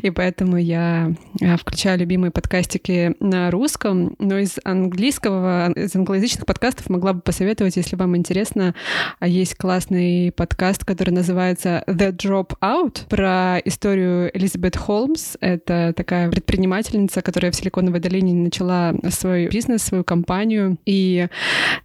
и 0.00 0.10
поэтому 0.10 0.56
я 0.56 1.12
а, 1.42 1.56
включаю 1.58 1.98
любимые 1.98 2.30
подкастики 2.30 3.14
на 3.20 3.50
русском, 3.50 4.16
но 4.18 4.38
из 4.38 4.56
английского, 4.64 5.70
из 5.72 5.94
англоязычных 5.94 6.46
подкастов 6.46 6.88
могла 6.88 7.12
бы 7.12 7.20
посоветовать, 7.20 7.76
если 7.76 7.96
вам 7.96 8.16
интересно, 8.16 8.74
а 9.20 9.28
есть 9.28 9.56
классный 9.56 10.32
подкаст, 10.32 10.86
который 10.86 11.10
называется 11.10 11.84
The 11.86 12.16
Drop 12.16 12.56
Out 12.62 13.08
про 13.10 13.58
историю 13.58 14.30
Элизабет 14.34 14.74
Холмс. 14.74 15.36
Это 15.40 15.92
такая 15.94 16.30
предпринимательница, 16.30 17.20
которая 17.20 17.52
в 17.52 17.54
Силиконовой 17.64 18.00
долине 18.00 18.34
начала 18.34 18.94
свой 19.08 19.48
бизнес, 19.48 19.82
свою 19.82 20.04
компанию. 20.04 20.76
И 20.84 21.28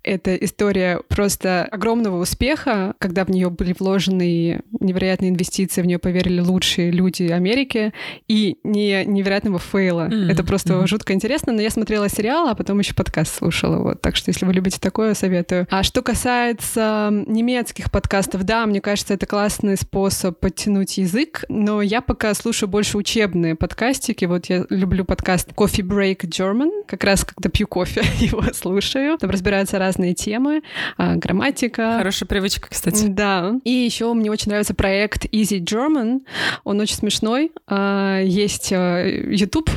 это 0.04 0.36
история 0.36 1.02
просто 1.08 1.64
огромного 1.64 2.22
успеха, 2.22 2.96
когда 3.00 3.24
в 3.24 3.30
нее 3.30 3.50
были 3.50 3.74
вложены 3.78 4.62
невероятные 4.80 5.30
инвестиции, 5.30 5.82
в 5.82 5.86
нее 5.86 6.00
поверили 6.00 6.42
лучшие 6.42 6.92
люди 6.92 7.24
Америки, 7.24 7.94
и 8.28 8.58
не 8.64 9.06
невероятного 9.06 9.60
фейла. 9.60 10.10
Mm-hmm. 10.10 10.32
Это 10.32 10.44
просто 10.44 10.74
mm-hmm. 10.74 10.88
жутко 10.88 11.14
интересно. 11.14 11.54
Но 11.54 11.62
я 11.62 11.70
смотрела 11.70 12.10
сериал, 12.10 12.50
а 12.50 12.56
потом 12.56 12.80
еще 12.80 12.94
подкаст 12.94 13.38
слушала. 13.38 13.78
Вот. 13.78 14.02
Так 14.02 14.18
что, 14.18 14.30
если 14.30 14.46
вы 14.46 14.54
любите 14.54 14.80
такое, 14.82 15.14
советую. 15.14 15.66
А 15.70 15.84
что 15.84 16.02
касается 16.02 17.10
немецких 17.28 17.90
подкастов, 17.90 18.44
да, 18.44 18.66
мне 18.66 18.82
кажется, 18.82 19.14
это 19.14 19.26
классный 19.26 19.78
способ 19.78 20.38
подтянуть 20.40 20.98
язык, 20.98 21.46
но 21.48 21.82
я 21.82 22.02
пока 22.02 22.34
слушаю 22.34 22.68
больше 22.68 22.98
учебные 22.98 23.56
подкастики. 23.56 24.26
Вот 24.26 24.48
я 24.48 24.66
люблю 24.70 25.06
подкаст 25.06 25.54
Coffee 25.70 25.86
Break 25.86 26.28
German, 26.28 26.84
как 26.88 27.04
раз 27.04 27.24
когда 27.24 27.50
пью 27.50 27.68
кофе, 27.68 28.02
его 28.20 28.44
слушаю. 28.54 29.18
Там 29.18 29.30
разбираются 29.30 29.78
разные 29.80 30.14
темы, 30.14 30.62
а, 30.98 31.16
грамматика. 31.16 31.98
Хорошая 31.98 32.28
привычка, 32.28 32.70
кстати. 32.70 33.06
Да. 33.08 33.54
И 33.64 33.72
еще 33.72 34.14
мне 34.14 34.32
очень 34.32 34.50
нравится 34.50 34.74
проект 34.74 35.26
Easy 35.26 35.60
German. 35.60 36.22
Он 36.64 36.80
очень 36.80 36.96
смешной. 36.96 37.52
А, 37.68 38.20
есть 38.20 38.72
а, 38.74 39.06
YouTube 39.06 39.70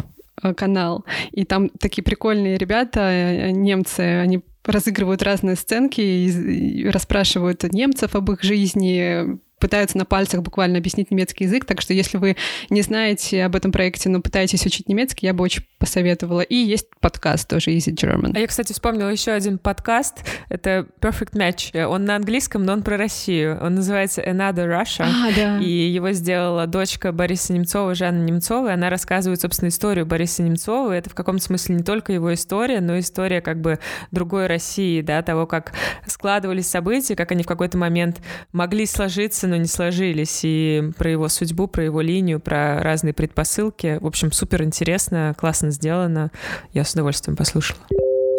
канал, 0.57 1.05
и 1.31 1.44
там 1.44 1.68
такие 1.68 2.02
прикольные 2.02 2.59
ребята, 2.59 3.52
немцы, 3.52 4.00
они 4.00 4.40
разыгрывают 4.64 5.22
разные 5.22 5.55
сценки 5.55 6.00
и 6.00 6.88
расспрашивают 6.88 7.62
немцев 7.72 8.16
об 8.16 8.31
их 8.33 8.42
жизни, 8.42 9.38
пытаются 9.62 9.96
на 9.96 10.05
пальцах 10.05 10.42
буквально 10.42 10.79
объяснить 10.79 11.12
немецкий 11.12 11.44
язык, 11.44 11.64
так 11.64 11.81
что 11.81 11.94
если 11.94 12.18
вы 12.18 12.37
не 12.68 12.83
знаете 12.83 13.44
об 13.44 13.55
этом 13.55 13.70
проекте, 13.70 14.09
но 14.09 14.20
пытаетесь 14.20 14.66
учить 14.66 14.88
немецкий, 14.88 15.27
я 15.27 15.33
бы 15.33 15.44
очень 15.44 15.62
посоветовала. 15.79 16.40
И 16.40 16.57
есть 16.57 16.88
подкаст 16.98 17.48
тоже 17.48 17.70
Easy 17.70 17.94
German. 17.94 18.33
А 18.35 18.40
я, 18.40 18.46
кстати, 18.48 18.72
вспомнила 18.72 19.09
еще 19.09 19.31
один 19.31 19.59
подкаст. 19.59 20.25
Это 20.48 20.88
Perfect 21.01 21.35
Match. 21.35 21.81
Он 21.85 22.05
на 22.05 22.16
английском, 22.16 22.64
но 22.64 22.72
он 22.72 22.83
про 22.83 22.96
Россию. 22.96 23.57
Он 23.62 23.77
называется 23.77 24.20
Another 24.20 24.66
Russia. 24.68 25.05
А, 25.05 25.31
да. 25.35 25.59
И 25.61 25.70
его 25.70 26.11
сделала 26.11 26.66
дочка 26.66 27.12
Бориса 27.12 27.53
Немцова, 27.53 27.94
Жанна 27.94 28.25
Немцова, 28.25 28.70
и 28.70 28.72
она 28.72 28.90
рассказывает, 28.90 29.40
собственно, 29.40 29.68
историю 29.68 30.07
Бориса 30.07 30.42
Немцова. 30.42 30.92
И 30.92 30.98
это 30.98 31.09
в 31.09 31.14
каком-то 31.14 31.44
смысле 31.44 31.77
не 31.77 31.83
только 31.85 32.12
его 32.12 32.35
история, 32.35 32.81
но 32.81 32.98
история 32.98 33.40
как 33.40 33.61
бы 33.61 33.79
другой 34.11 34.48
России, 34.48 35.03
да, 35.03 35.22
того, 35.22 35.46
как 35.46 35.72
складывались 36.09 36.66
события, 36.66 37.14
как 37.14 37.31
они 37.31 37.44
в 37.44 37.46
какой-то 37.46 37.79
момент 37.79 38.20
могли 38.51 38.87
сложиться, 38.87 39.46
но 39.52 39.58
не 39.58 39.66
сложились, 39.66 40.40
и 40.44 40.82
про 40.96 41.10
его 41.10 41.28
судьбу, 41.28 41.66
про 41.66 41.84
его 41.84 42.00
линию, 42.00 42.40
про 42.40 42.82
разные 42.82 43.12
предпосылки. 43.12 43.98
В 44.00 44.06
общем, 44.06 44.32
супер 44.32 44.62
интересно, 44.62 45.34
классно 45.38 45.70
сделано. 45.70 46.30
Я 46.72 46.84
с 46.84 46.94
удовольствием 46.94 47.36
послушала. 47.36 47.80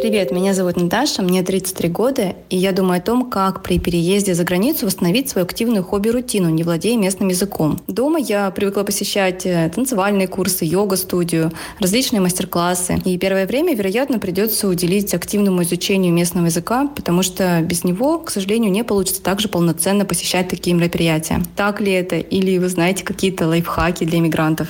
Привет, 0.04 0.32
меня 0.32 0.54
зовут 0.54 0.76
Наташа, 0.76 1.22
мне 1.22 1.44
33 1.44 1.88
года, 1.88 2.36
и 2.50 2.58
я 2.58 2.74
думаю 2.74 2.98
о 2.98 3.02
том, 3.02 3.30
как 3.30 3.64
при 3.64 3.80
переезде 3.80 4.34
за 4.34 4.44
границу 4.44 4.86
восстановить 4.86 5.30
свою 5.30 5.46
активную 5.46 5.82
хобби-рутину, 5.82 6.50
не 6.50 6.64
владея 6.64 6.98
местным 6.98 7.30
языком. 7.30 7.80
Дома 7.88 8.20
я 8.20 8.52
привыкла 8.52 8.84
посещать 8.84 9.46
э, 9.46 9.72
танцевальные 9.74 10.28
курсы, 10.28 10.66
йога-студию, 10.66 11.54
различные 11.80 12.20
мастер-классы. 12.20 13.00
И 13.06 13.18
первое 13.18 13.48
время, 13.48 13.76
вероятно, 13.76 14.20
придется 14.20 14.68
уделить 14.68 15.14
активному 15.14 15.64
изучению 15.64 16.12
местного 16.12 16.48
языка, 16.48 16.90
потому 16.94 17.24
что 17.24 17.62
без 17.62 17.86
него, 17.86 18.20
к 18.20 18.30
сожалению, 18.30 18.72
не 18.72 18.84
получится 18.84 19.24
также 19.24 19.48
полноценно 19.48 20.04
посещать 20.04 20.50
такие 20.50 20.76
мероприятия. 20.76 21.42
Так 21.56 21.80
ли 21.80 21.94
это? 21.94 22.18
Или 22.18 22.58
вы 22.58 22.68
знаете 22.68 23.06
какие-то 23.06 23.48
лайфхаки 23.48 24.04
для 24.04 24.20
иммигрантов? 24.20 24.68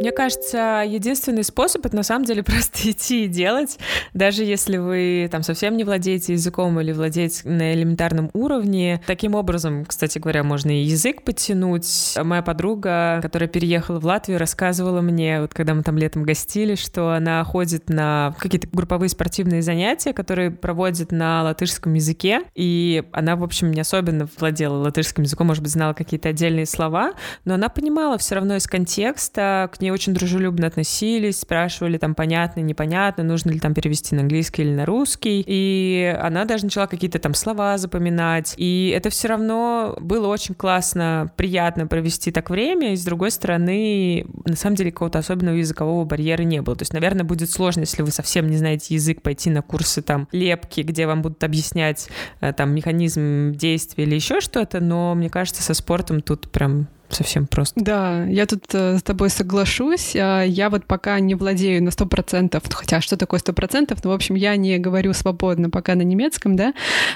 Мне 0.00 0.12
кажется, 0.12 0.82
единственный 0.86 1.44
способ 1.44 1.84
это 1.84 1.94
на 1.94 2.02
самом 2.02 2.24
деле 2.24 2.42
просто 2.50 2.90
идти 2.90 3.26
и 3.26 3.28
делать, 3.28 3.78
даже 4.14 4.44
если 4.44 4.78
вы 4.78 5.28
там 5.30 5.42
совсем 5.42 5.76
не 5.76 5.84
владеете 5.84 6.32
языком 6.32 6.80
или 6.80 6.92
владеете 6.92 7.46
на 7.46 7.74
элементарном 7.74 8.30
уровне. 8.32 9.02
Таким 9.06 9.34
образом, 9.34 9.84
кстати 9.84 10.18
говоря, 10.18 10.42
можно 10.42 10.70
и 10.70 10.84
язык 10.84 11.22
подтянуть. 11.22 12.14
Моя 12.22 12.40
подруга, 12.40 13.18
которая 13.20 13.48
переехала 13.48 14.00
в 14.00 14.06
Латвию, 14.06 14.38
рассказывала 14.38 15.02
мне, 15.02 15.42
вот 15.42 15.52
когда 15.52 15.74
мы 15.74 15.82
там 15.82 15.98
летом 15.98 16.22
гостили, 16.22 16.76
что 16.76 17.10
она 17.10 17.44
ходит 17.44 17.90
на 17.90 18.34
какие-то 18.38 18.68
групповые 18.72 19.10
спортивные 19.10 19.60
занятия, 19.60 20.14
которые 20.14 20.50
проводят 20.50 21.12
на 21.12 21.42
латышском 21.42 21.92
языке, 21.92 22.44
и 22.54 23.04
она, 23.12 23.36
в 23.36 23.44
общем, 23.44 23.70
не 23.70 23.82
особенно 23.82 24.26
владела 24.38 24.78
латышским 24.78 25.24
языком, 25.24 25.48
может 25.48 25.62
быть, 25.62 25.72
знала 25.72 25.92
какие-то 25.92 26.30
отдельные 26.30 26.64
слова, 26.64 27.12
но 27.44 27.52
она 27.52 27.68
понимала 27.68 28.16
все 28.16 28.36
равно 28.36 28.56
из 28.56 28.66
контекста, 28.66 29.68
к 29.70 29.80
ней 29.82 29.89
очень 29.92 30.14
дружелюбно 30.14 30.66
относились, 30.66 31.40
спрашивали 31.40 31.98
там 31.98 32.14
понятно, 32.14 32.60
непонятно, 32.60 33.24
нужно 33.24 33.50
ли 33.50 33.58
там 33.58 33.74
перевести 33.74 34.14
на 34.14 34.22
английский 34.22 34.62
или 34.62 34.74
на 34.74 34.86
русский. 34.86 35.44
И 35.46 36.16
она 36.20 36.44
даже 36.44 36.64
начала 36.64 36.86
какие-то 36.86 37.18
там 37.18 37.34
слова 37.34 37.78
запоминать. 37.78 38.54
И 38.56 38.92
это 38.94 39.10
все 39.10 39.28
равно 39.28 39.96
было 40.00 40.26
очень 40.28 40.54
классно, 40.54 41.32
приятно 41.36 41.86
провести 41.86 42.30
так 42.30 42.50
время. 42.50 42.92
И 42.92 42.96
с 42.96 43.04
другой 43.04 43.30
стороны, 43.30 44.26
на 44.44 44.56
самом 44.56 44.76
деле 44.76 44.92
какого-то 44.92 45.18
особенного 45.18 45.56
языкового 45.56 46.04
барьера 46.04 46.42
не 46.42 46.62
было. 46.62 46.76
То 46.76 46.82
есть, 46.82 46.92
наверное, 46.92 47.24
будет 47.24 47.50
сложно, 47.50 47.80
если 47.80 48.02
вы 48.02 48.10
совсем 48.10 48.48
не 48.48 48.56
знаете 48.56 48.94
язык, 48.94 49.22
пойти 49.22 49.50
на 49.50 49.62
курсы 49.62 50.02
там 50.02 50.28
лепки, 50.32 50.80
где 50.80 51.06
вам 51.06 51.22
будут 51.22 51.42
объяснять 51.44 52.08
э, 52.40 52.52
там 52.52 52.74
механизм 52.74 53.52
действия 53.52 54.04
или 54.04 54.14
еще 54.14 54.40
что-то. 54.40 54.80
Но 54.80 55.14
мне 55.14 55.30
кажется, 55.30 55.62
со 55.62 55.74
спортом 55.74 56.20
тут 56.20 56.50
прям 56.50 56.88
совсем 57.14 57.46
просто. 57.46 57.80
Да, 57.80 58.24
я 58.24 58.46
тут 58.46 58.64
э, 58.72 58.98
с 58.98 59.02
тобой 59.02 59.30
соглашусь. 59.30 60.14
А, 60.16 60.42
я 60.42 60.70
вот 60.70 60.86
пока 60.86 61.18
не 61.20 61.34
владею 61.34 61.82
на 61.82 61.90
сто 61.90 62.06
процентов, 62.06 62.62
хотя 62.70 63.00
что 63.00 63.16
такое 63.16 63.40
сто 63.40 63.52
процентов, 63.52 64.02
ну, 64.04 64.10
в 64.10 64.12
общем, 64.14 64.34
я 64.34 64.56
не 64.56 64.78
говорю 64.78 65.12
свободно 65.12 65.70
пока 65.70 65.94
на 65.94 66.02
немецком, 66.02 66.56
да, 66.56 66.74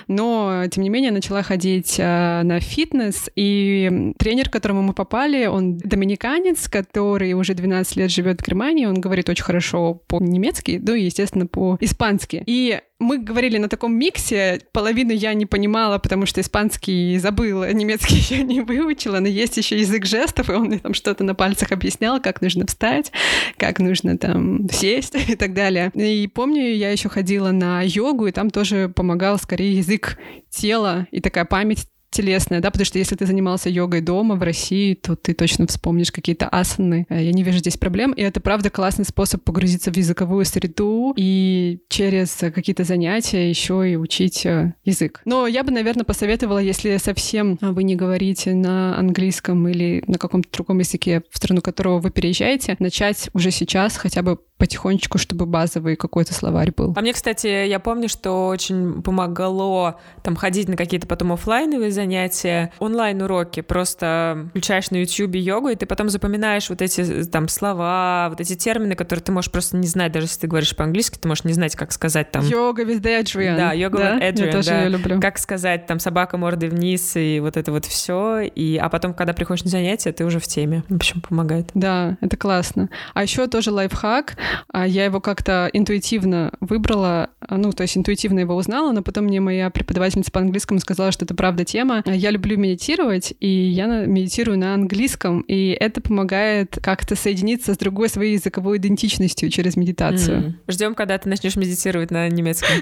но, 0.09 0.65
тем 0.71 0.83
не 0.83 0.91
менее, 0.91 1.13
начала 1.13 1.43
ходить 1.43 1.97
а, 2.01 2.43
на 2.43 2.61
фитнес, 2.61 3.31
и 3.37 4.13
тренер, 4.19 4.49
к 4.49 4.53
которому 4.53 4.83
мы 4.83 4.95
попали, 4.95 5.47
он 5.47 5.79
доминиканец, 5.79 6.69
который 6.69 7.33
уже 7.33 7.55
12 7.55 7.97
лет 7.97 8.11
живет 8.11 8.41
в 8.41 8.47
Германии, 8.47 8.87
он 8.87 9.01
говорит 9.01 9.29
очень 9.29 9.45
хорошо 9.45 9.95
по-немецки, 9.95 10.81
ну 10.85 10.95
и, 10.95 11.05
естественно, 11.05 11.47
по-испански. 11.47 12.43
И 12.47 12.81
мы 13.01 13.19
говорили 13.19 13.59
на 13.59 13.69
таком 13.69 13.97
миксе, 13.97 14.61
половину 14.73 15.13
я 15.13 15.35
не 15.35 15.47
понимала, 15.47 15.99
потому 15.99 16.27
что 16.27 16.41
испанский 16.41 17.19
забыла, 17.19 17.73
немецкий 17.73 18.17
еще 18.17 18.43
не 18.43 18.61
выучила, 18.61 19.21
но 19.21 19.29
есть 19.29 19.57
еще 19.57 19.79
язык 19.79 20.07
жестов, 20.07 20.49
и 20.49 20.53
он 20.53 20.67
мне 20.67 20.79
там 20.79 20.95
что-то 20.95 21.25
на 21.25 21.35
пальцах 21.35 21.73
объяснял, 21.73 22.21
как 22.21 22.41
нужно 22.41 22.67
встать, 22.67 23.13
как 23.57 23.79
нужно 23.81 24.17
там 24.17 24.69
сесть 24.71 25.15
и 25.29 25.37
так 25.37 25.55
далее. 25.55 25.91
И 25.95 26.29
помню, 26.29 26.75
я 26.75 26.91
еще 26.91 27.09
ходила 27.09 27.51
на 27.51 27.83
йогу, 27.83 28.27
и 28.27 28.33
там 28.33 28.51
тоже 28.51 28.89
помогал 28.89 29.39
скорее 29.39 29.77
язык 29.77 30.19
тела 30.51 31.07
и 31.11 31.21
такая 31.21 31.45
память 31.45 31.89
телесная, 32.15 32.61
да, 32.61 32.71
потому 32.71 32.87
что 32.87 32.99
если 32.99 33.17
ты 33.17 33.27
занимался 33.27 33.69
йогой 33.69 34.01
дома 34.01 34.37
в 34.37 34.43
России, 34.43 34.95
то 34.95 35.17
ты 35.17 35.35
точно 35.35 35.67
вспомнишь 35.67 36.13
какие-то 36.13 36.49
асаны. 36.49 37.07
Э, 37.09 37.23
я 37.23 37.33
не 37.33 37.43
вижу 37.43 37.59
здесь 37.59 37.77
проблем, 37.77 38.13
и 38.13 38.23
это, 38.23 38.41
правда, 38.41 38.71
классный 38.71 39.05
способ 39.05 39.43
погрузиться 39.43 39.91
в 39.91 39.97
языковую 39.97 40.45
среду 40.45 41.13
и 41.17 41.81
через 41.89 42.31
какие-то 42.55 42.85
занятия 42.85 43.49
еще 43.49 43.91
и 43.91 43.97
учить 43.97 44.47
э, 44.47 44.75
язык. 44.85 45.23
Но 45.25 45.47
я 45.47 45.65
бы, 45.65 45.73
наверное, 45.73 46.05
посоветовала, 46.05 46.59
если 46.59 46.97
совсем 46.99 47.59
вы 47.61 47.83
не 47.83 47.97
говорите 47.97 48.55
на 48.55 48.97
английском 48.97 49.69
или 49.69 50.05
на 50.07 50.19
каком-то 50.19 50.49
другом 50.53 50.79
языке, 50.79 51.23
в 51.31 51.37
страну 51.37 51.61
которого 51.61 51.99
вы 51.99 52.11
переезжаете, 52.11 52.77
начать 52.79 53.29
уже 53.35 53.51
сейчас 53.51 53.97
хотя 53.97 54.23
бы 54.23 54.39
потихонечку, 54.59 55.19
чтобы 55.19 55.47
базовый 55.47 55.97
какой-то 55.97 56.33
словарь 56.33 56.73
был. 56.75 56.93
А 56.97 57.01
мне, 57.01 57.13
кстати, 57.13 57.67
я 57.67 57.81
помню, 57.81 58.09
что 58.09 58.47
очень 58.47 59.03
помогало 59.03 60.01
там 60.23 60.37
ходить 60.37 60.69
на 60.69 60.77
какие-то 60.77 61.07
потом 61.07 61.33
офлайновые 61.33 61.91
занятия, 61.91 62.73
онлайн-уроки. 62.79 63.61
Просто 63.63 64.47
включаешь 64.51 64.91
на 64.91 64.97
YouTube 64.97 65.35
йогу, 65.35 65.69
и 65.69 65.75
ты 65.75 65.87
потом 65.87 66.09
запоминаешь 66.09 66.71
вот 66.71 66.83
эти 66.83 67.25
там 67.25 67.49
слова, 67.49 68.29
вот 68.31 68.41
эти 68.41 68.55
термины, 68.55 68.95
которые 68.95 69.23
ты 69.25 69.33
можешь 69.33 69.51
просто 69.51 69.77
не 69.77 69.89
знать, 69.89 70.13
даже 70.13 70.27
если 70.27 70.43
ты 70.43 70.47
говоришь 70.47 70.75
по-английски, 70.77 71.19
ты 71.19 71.27
можешь 71.27 71.45
не 71.45 71.53
знать, 71.53 71.75
как 71.75 71.93
сказать 71.93 72.31
там... 72.31 72.47
Йога 72.47 72.85
with 72.85 73.03
Adrian. 73.03 73.57
Да, 73.57 73.73
йога 73.73 73.99
да? 73.99 74.19
with 74.19 74.33
Adrian, 74.33 74.47
я 74.47 74.53
тоже 74.53 74.71
да. 74.71 74.83
ее 74.83 74.89
люблю. 74.89 75.21
Как 75.21 75.39
сказать 75.39 75.87
там 75.87 75.99
собака 75.99 76.37
мордой 76.37 76.69
вниз 76.69 77.17
и 77.17 77.41
вот 77.41 77.57
это 77.57 77.73
вот 77.73 77.85
все. 77.87 78.41
И, 78.41 78.77
а 78.77 78.89
потом, 78.89 79.15
когда 79.15 79.33
приходишь 79.33 79.65
на 79.65 79.71
занятия, 79.71 80.13
ты 80.13 80.25
уже 80.25 80.39
в 80.39 80.47
теме. 80.47 80.85
В 80.89 80.95
общем, 80.95 81.21
помогает. 81.21 81.71
Да, 81.75 82.17
это 82.21 82.37
классно. 82.37 82.89
А 83.15 83.23
еще 83.25 83.49
тоже 83.49 83.73
лайфхак 83.73 84.37
я 84.73 85.05
его 85.05 85.21
как-то 85.21 85.71
интуитивно 85.73 86.53
выбрала, 86.61 87.31
а, 87.41 87.57
ну, 87.57 87.73
то 87.73 87.83
есть 87.83 87.97
интуитивно 87.97 88.41
его 88.41 88.55
узнала, 88.55 88.93
но 88.93 89.03
потом 89.03 89.25
мне 89.25 89.41
моя 89.41 89.71
преподавательница 89.71 90.31
по 90.31 90.41
английскому 90.41 90.81
сказала, 90.81 91.13
что 91.13 91.25
это 91.25 91.35
правда 91.35 91.65
тема. 91.65 92.03
Я 92.07 92.31
люблю 92.31 92.57
медитировать, 92.57 93.35
и 93.41 93.49
я 93.49 93.87
медитирую 93.87 94.59
на 94.59 94.75
английском, 94.75 95.41
и 95.43 95.71
это 95.71 96.01
помогает 96.01 96.79
как-то 96.83 97.17
соединиться 97.17 97.75
с 97.75 97.79
другой 97.79 98.09
своей 98.09 98.35
языковой 98.35 98.79
идентичностью 98.79 99.51
через 99.51 99.77
медитацию. 99.77 100.39
Mm. 100.39 100.73
Ждем, 100.73 100.95
когда 100.95 101.19
ты 101.19 101.29
начнешь 101.29 101.57
медитировать 101.57 102.11
на 102.11 102.29
немецком. 102.29 102.77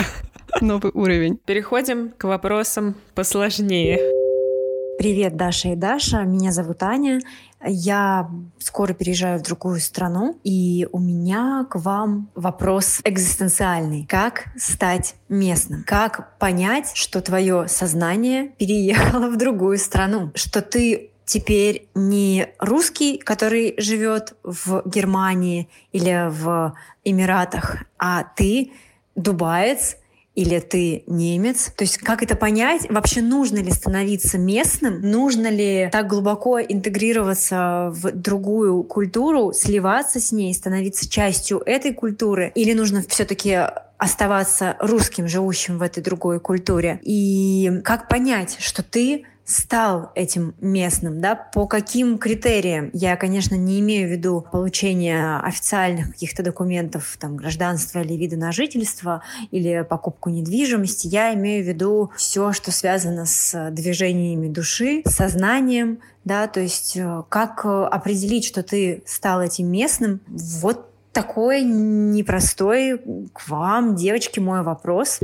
Новый 0.60 0.92
уровень. 0.94 1.38
Переходим 1.44 2.10
к 2.16 2.24
вопросам 2.24 2.94
посложнее. 3.14 3.98
Привет, 4.98 5.36
Даша 5.36 5.70
и 5.70 5.76
Даша. 5.76 6.22
Меня 6.22 6.52
зовут 6.52 6.82
Аня. 6.82 7.20
Я 7.64 8.30
скоро 8.58 8.92
переезжаю 8.92 9.38
в 9.38 9.42
другую 9.42 9.80
страну, 9.80 10.38
и 10.44 10.88
у 10.92 10.98
меня 10.98 11.66
к 11.70 11.76
вам 11.76 12.30
вопрос 12.34 13.00
экзистенциальный. 13.04 14.06
Как 14.08 14.46
стать 14.56 15.14
местным? 15.28 15.84
Как 15.86 16.38
понять, 16.38 16.92
что 16.94 17.20
твое 17.20 17.68
сознание 17.68 18.48
переехало 18.58 19.28
в 19.28 19.36
другую 19.36 19.78
страну? 19.78 20.30
Что 20.34 20.62
ты 20.62 21.10
теперь 21.24 21.88
не 21.94 22.48
русский, 22.58 23.18
который 23.18 23.74
живет 23.78 24.34
в 24.42 24.82
Германии 24.84 25.68
или 25.92 26.28
в 26.30 26.74
Эмиратах, 27.04 27.84
а 27.98 28.24
ты 28.24 28.72
дубаец, 29.14 29.96
или 30.34 30.60
ты 30.60 31.04
немец. 31.06 31.72
То 31.76 31.84
есть 31.84 31.98
как 31.98 32.22
это 32.22 32.36
понять? 32.36 32.88
Вообще 32.88 33.20
нужно 33.20 33.58
ли 33.58 33.70
становиться 33.70 34.38
местным? 34.38 35.00
Нужно 35.00 35.48
ли 35.48 35.88
так 35.92 36.06
глубоко 36.06 36.60
интегрироваться 36.60 37.92
в 37.92 38.12
другую 38.12 38.82
культуру, 38.84 39.52
сливаться 39.52 40.20
с 40.20 40.32
ней, 40.32 40.54
становиться 40.54 41.08
частью 41.08 41.62
этой 41.64 41.92
культуры? 41.92 42.52
Или 42.54 42.72
нужно 42.72 43.04
все-таки 43.06 43.58
оставаться 43.98 44.76
русским, 44.80 45.28
живущим 45.28 45.78
в 45.78 45.82
этой 45.82 46.02
другой 46.02 46.40
культуре? 46.40 46.98
И 47.02 47.80
как 47.84 48.08
понять, 48.08 48.56
что 48.58 48.82
ты 48.82 49.26
стал 49.52 50.10
этим 50.14 50.54
местным, 50.60 51.20
да, 51.20 51.34
по 51.34 51.66
каким 51.66 52.18
критериям. 52.18 52.90
Я, 52.92 53.16
конечно, 53.16 53.54
не 53.54 53.80
имею 53.80 54.08
в 54.08 54.12
виду 54.12 54.46
получение 54.50 55.36
официальных 55.38 56.12
каких-то 56.12 56.42
документов, 56.42 57.16
там, 57.20 57.36
гражданства 57.36 58.00
или 58.00 58.14
вида 58.14 58.36
на 58.36 58.52
жительство, 58.52 59.22
или 59.50 59.86
покупку 59.88 60.30
недвижимости. 60.30 61.06
Я 61.06 61.34
имею 61.34 61.64
в 61.64 61.68
виду 61.68 62.10
все, 62.16 62.52
что 62.52 62.72
связано 62.72 63.26
с 63.26 63.70
движениями 63.70 64.48
души, 64.48 65.02
сознанием, 65.06 66.00
да, 66.24 66.46
то 66.46 66.60
есть 66.60 66.96
э, 66.96 67.22
как 67.28 67.64
определить, 67.64 68.44
что 68.44 68.62
ты 68.62 69.02
стал 69.06 69.42
этим 69.42 69.70
местным, 69.70 70.20
вот 70.28 70.88
такой 71.12 71.62
непростой 71.62 73.00
к 73.32 73.48
вам, 73.48 73.96
девочки, 73.96 74.40
мой 74.40 74.62
вопрос. 74.62 75.20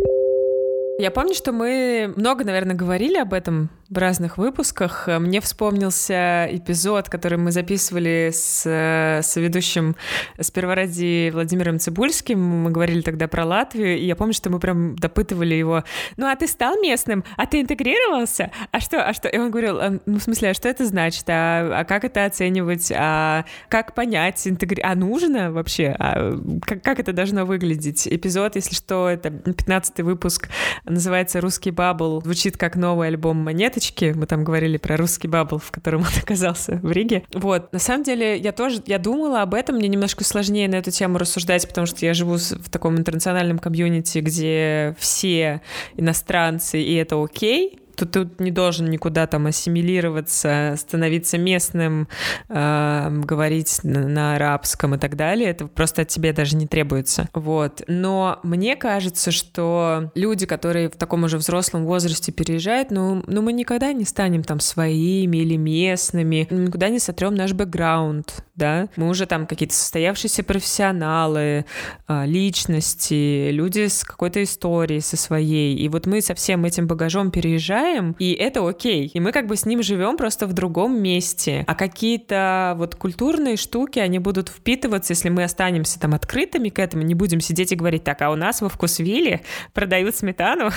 Я 1.01 1.12
помню, 1.12 1.33
что 1.33 1.53
мы 1.53 2.12
много, 2.17 2.45
наверное, 2.45 2.75
говорили 2.75 3.19
об 3.19 3.33
этом 3.33 3.71
в 3.90 3.96
разных 3.96 4.37
выпусках. 4.37 5.09
Мне 5.09 5.40
вспомнился 5.40 6.46
эпизод, 6.51 7.09
который 7.09 7.38
мы 7.38 7.53
записывали 7.53 8.31
с, 8.33 8.66
с 8.66 9.37
ведущим 9.37 9.96
сперва 10.38 10.74
ради 10.74 11.31
Владимиром 11.33 11.79
Цибульским. 11.79 12.38
Мы 12.38 12.70
говорили 12.70 13.01
тогда 13.01 13.29
про 13.29 13.46
Латвию, 13.46 13.96
и 13.96 14.05
я 14.05 14.14
помню, 14.14 14.35
что 14.35 14.51
мы 14.51 14.61
прям 14.61 14.94
допытывали 14.96 15.55
его. 15.55 15.85
Ну, 16.18 16.27
а 16.27 16.37
ты 16.37 16.46
стал 16.46 16.79
местным? 16.81 17.24
А 17.37 17.46
ты 17.46 17.62
интегрировался? 17.62 18.51
А 18.72 18.81
что? 18.81 19.03
А 19.03 19.14
что? 19.14 19.29
И 19.29 19.38
он 19.38 19.51
говорил, 19.51 19.79
«А, 19.81 19.98
ну, 20.05 20.18
в 20.18 20.22
смысле, 20.22 20.51
а 20.51 20.55
что 20.55 20.68
это 20.68 20.85
значит? 20.85 21.24
А, 21.29 21.81
а 21.81 21.85
как 21.85 22.05
это 22.05 22.27
оценивать? 22.27 22.92
А 22.94 23.46
как 23.70 23.94
понять? 23.94 24.46
Интегри... 24.46 24.83
А 24.83 24.94
нужно 24.94 25.51
вообще? 25.51 25.96
А 25.98 26.38
как, 26.66 26.83
как 26.83 27.01
это 27.01 27.14
должно 27.14 27.46
выглядеть? 27.46 28.07
Эпизод, 28.07 28.57
если 28.57 28.74
что, 28.74 29.09
это 29.09 29.31
15 29.31 30.01
выпуск 30.01 30.51
называется 30.85 31.40
«Русский 31.40 31.70
bubble». 31.71 32.21
Звучит 32.22 32.59
как 32.59 32.77
новый 32.77 33.09
альбом 33.09 33.38
«Монеточки». 33.79 34.12
Мы 34.17 34.27
там 34.27 34.45
говорили 34.45 34.77
про 34.77 34.97
русский 34.97 35.29
bubble, 35.29 35.59
в 35.59 35.71
котором 35.71 36.01
он 36.03 36.09
оказался 36.21 36.81
в 36.83 36.91
Риге. 36.91 37.25
Вот. 37.33 37.73
На 37.73 37.79
самом 37.79 38.03
деле, 38.03 38.37
я 38.37 38.53
тоже, 38.53 38.83
я 38.87 38.99
думала 38.99 39.43
об 39.43 39.55
этом. 39.55 39.77
Мне 39.77 39.88
немножко 39.88 40.25
сложнее 40.25 40.69
на 40.69 40.77
эту 40.77 40.91
тему 40.91 41.19
рассуждать, 41.19 41.67
потому 41.69 41.87
что 41.87 42.05
я 42.05 42.14
живу 42.14 42.37
в 42.37 42.71
таком 42.71 42.99
интернациональном 42.99 43.59
комьюнити, 43.59 44.19
где 44.19 44.97
все 44.99 45.62
иностранцы, 45.97 46.81
и 46.83 46.95
это 46.95 47.23
окей 47.23 47.81
тут, 47.99 48.13
тут 48.13 48.41
не 48.41 48.51
должен 48.51 48.89
никуда 48.91 49.27
там 49.27 49.47
ассимилироваться, 49.47 50.75
становиться 50.79 51.39
местным, 51.39 52.09
э, 52.49 53.11
говорить 53.11 53.81
на, 53.83 54.09
на 54.09 54.35
арабском 54.37 54.95
и 54.95 54.99
так 54.99 55.17
далее. 55.17 55.51
Это 55.51 55.67
просто 55.67 56.03
от 56.03 56.09
тебя 56.09 56.33
даже 56.33 56.57
не 56.57 56.67
требуется. 56.67 57.29
Вот. 57.35 57.83
Но 57.89 58.39
мне 58.43 58.77
кажется, 58.77 59.31
что 59.31 60.11
люди, 60.15 60.47
которые 60.47 60.89
в 60.89 60.97
таком 60.97 61.25
уже 61.25 61.39
взрослом 61.39 61.85
возрасте 61.85 62.33
переезжают, 62.33 62.91
ну, 62.91 63.23
ну 63.27 63.43
мы 63.43 63.53
никогда 63.53 63.93
не 63.93 64.05
станем 64.05 64.45
там 64.45 64.61
своими 64.61 65.39
или 65.39 65.57
местными, 65.57 66.47
никуда 66.51 66.89
не 66.89 66.99
сотрем 66.99 67.35
наш 67.35 67.53
бэкграунд, 67.53 68.45
да. 68.55 68.89
Мы 68.97 69.09
уже 69.09 69.27
там 69.27 69.47
какие-то 69.47 69.75
состоявшиеся 69.75 70.45
профессионалы, 70.45 71.65
э, 72.09 72.27
личности, 72.27 73.51
люди 73.51 73.87
с 73.89 74.05
какой-то 74.05 74.43
историей, 74.43 75.01
со 75.01 75.17
своей. 75.17 75.77
И 75.77 75.89
вот 75.89 76.07
мы 76.07 76.21
со 76.21 76.35
всем 76.35 76.65
этим 76.65 76.87
багажом 76.87 77.31
переезжаем, 77.31 77.88
знаем, 77.88 78.16
и 78.18 78.33
это 78.33 78.66
окей. 78.66 79.11
И 79.12 79.20
мы 79.20 79.33
как 79.33 79.46
бы 79.46 79.57
с 79.57 79.66
ним 79.66 79.83
живем 79.83 80.16
просто 80.16 80.46
в 80.46 80.53
другом 80.53 81.01
месте. 81.01 81.64
А 81.66 81.74
какие-то 81.74 82.74
вот 82.77 82.94
культурные 82.94 83.57
штуки, 83.57 83.98
они 83.98 84.18
будут 84.18 84.48
впитываться, 84.48 85.12
если 85.12 85.29
мы 85.29 85.44
останемся 85.44 85.98
там 85.98 86.14
открытыми 86.14 86.68
к 86.68 86.79
этому, 86.79 87.03
не 87.03 87.14
будем 87.14 87.40
сидеть 87.40 87.72
и 87.72 87.77
говорить, 87.77 88.05
так, 88.05 88.20
а 88.22 88.31
у 88.31 88.37
нас 88.37 88.61
во 88.61 88.68
Вкусвилле 88.68 89.40
продают 89.72 90.14
сметану, 90.16 90.70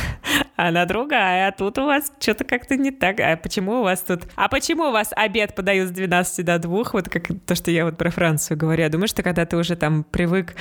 она 0.55 0.85
другая, 0.85 1.47
а 1.47 1.51
тут 1.51 1.77
у 1.77 1.85
вас 1.85 2.11
что-то 2.19 2.43
как-то 2.43 2.75
не 2.75 2.91
так. 2.91 3.19
А 3.19 3.37
почему 3.37 3.79
у 3.79 3.83
вас 3.83 4.01
тут... 4.01 4.21
А 4.35 4.47
почему 4.47 4.89
у 4.89 4.91
вас 4.91 5.09
обед 5.15 5.55
подают 5.55 5.89
с 5.89 5.91
12 5.91 6.45
до 6.45 6.59
2? 6.59 6.83
Вот 6.93 7.09
как 7.09 7.27
то, 7.45 7.55
что 7.55 7.71
я 7.71 7.85
вот 7.85 7.97
про 7.97 8.09
Францию 8.11 8.57
говорю. 8.57 8.83
Я 8.83 8.89
думаю, 8.89 9.07
что 9.07 9.23
когда 9.23 9.45
ты 9.45 9.57
уже 9.57 9.75
там 9.75 10.03
привык 10.03 10.55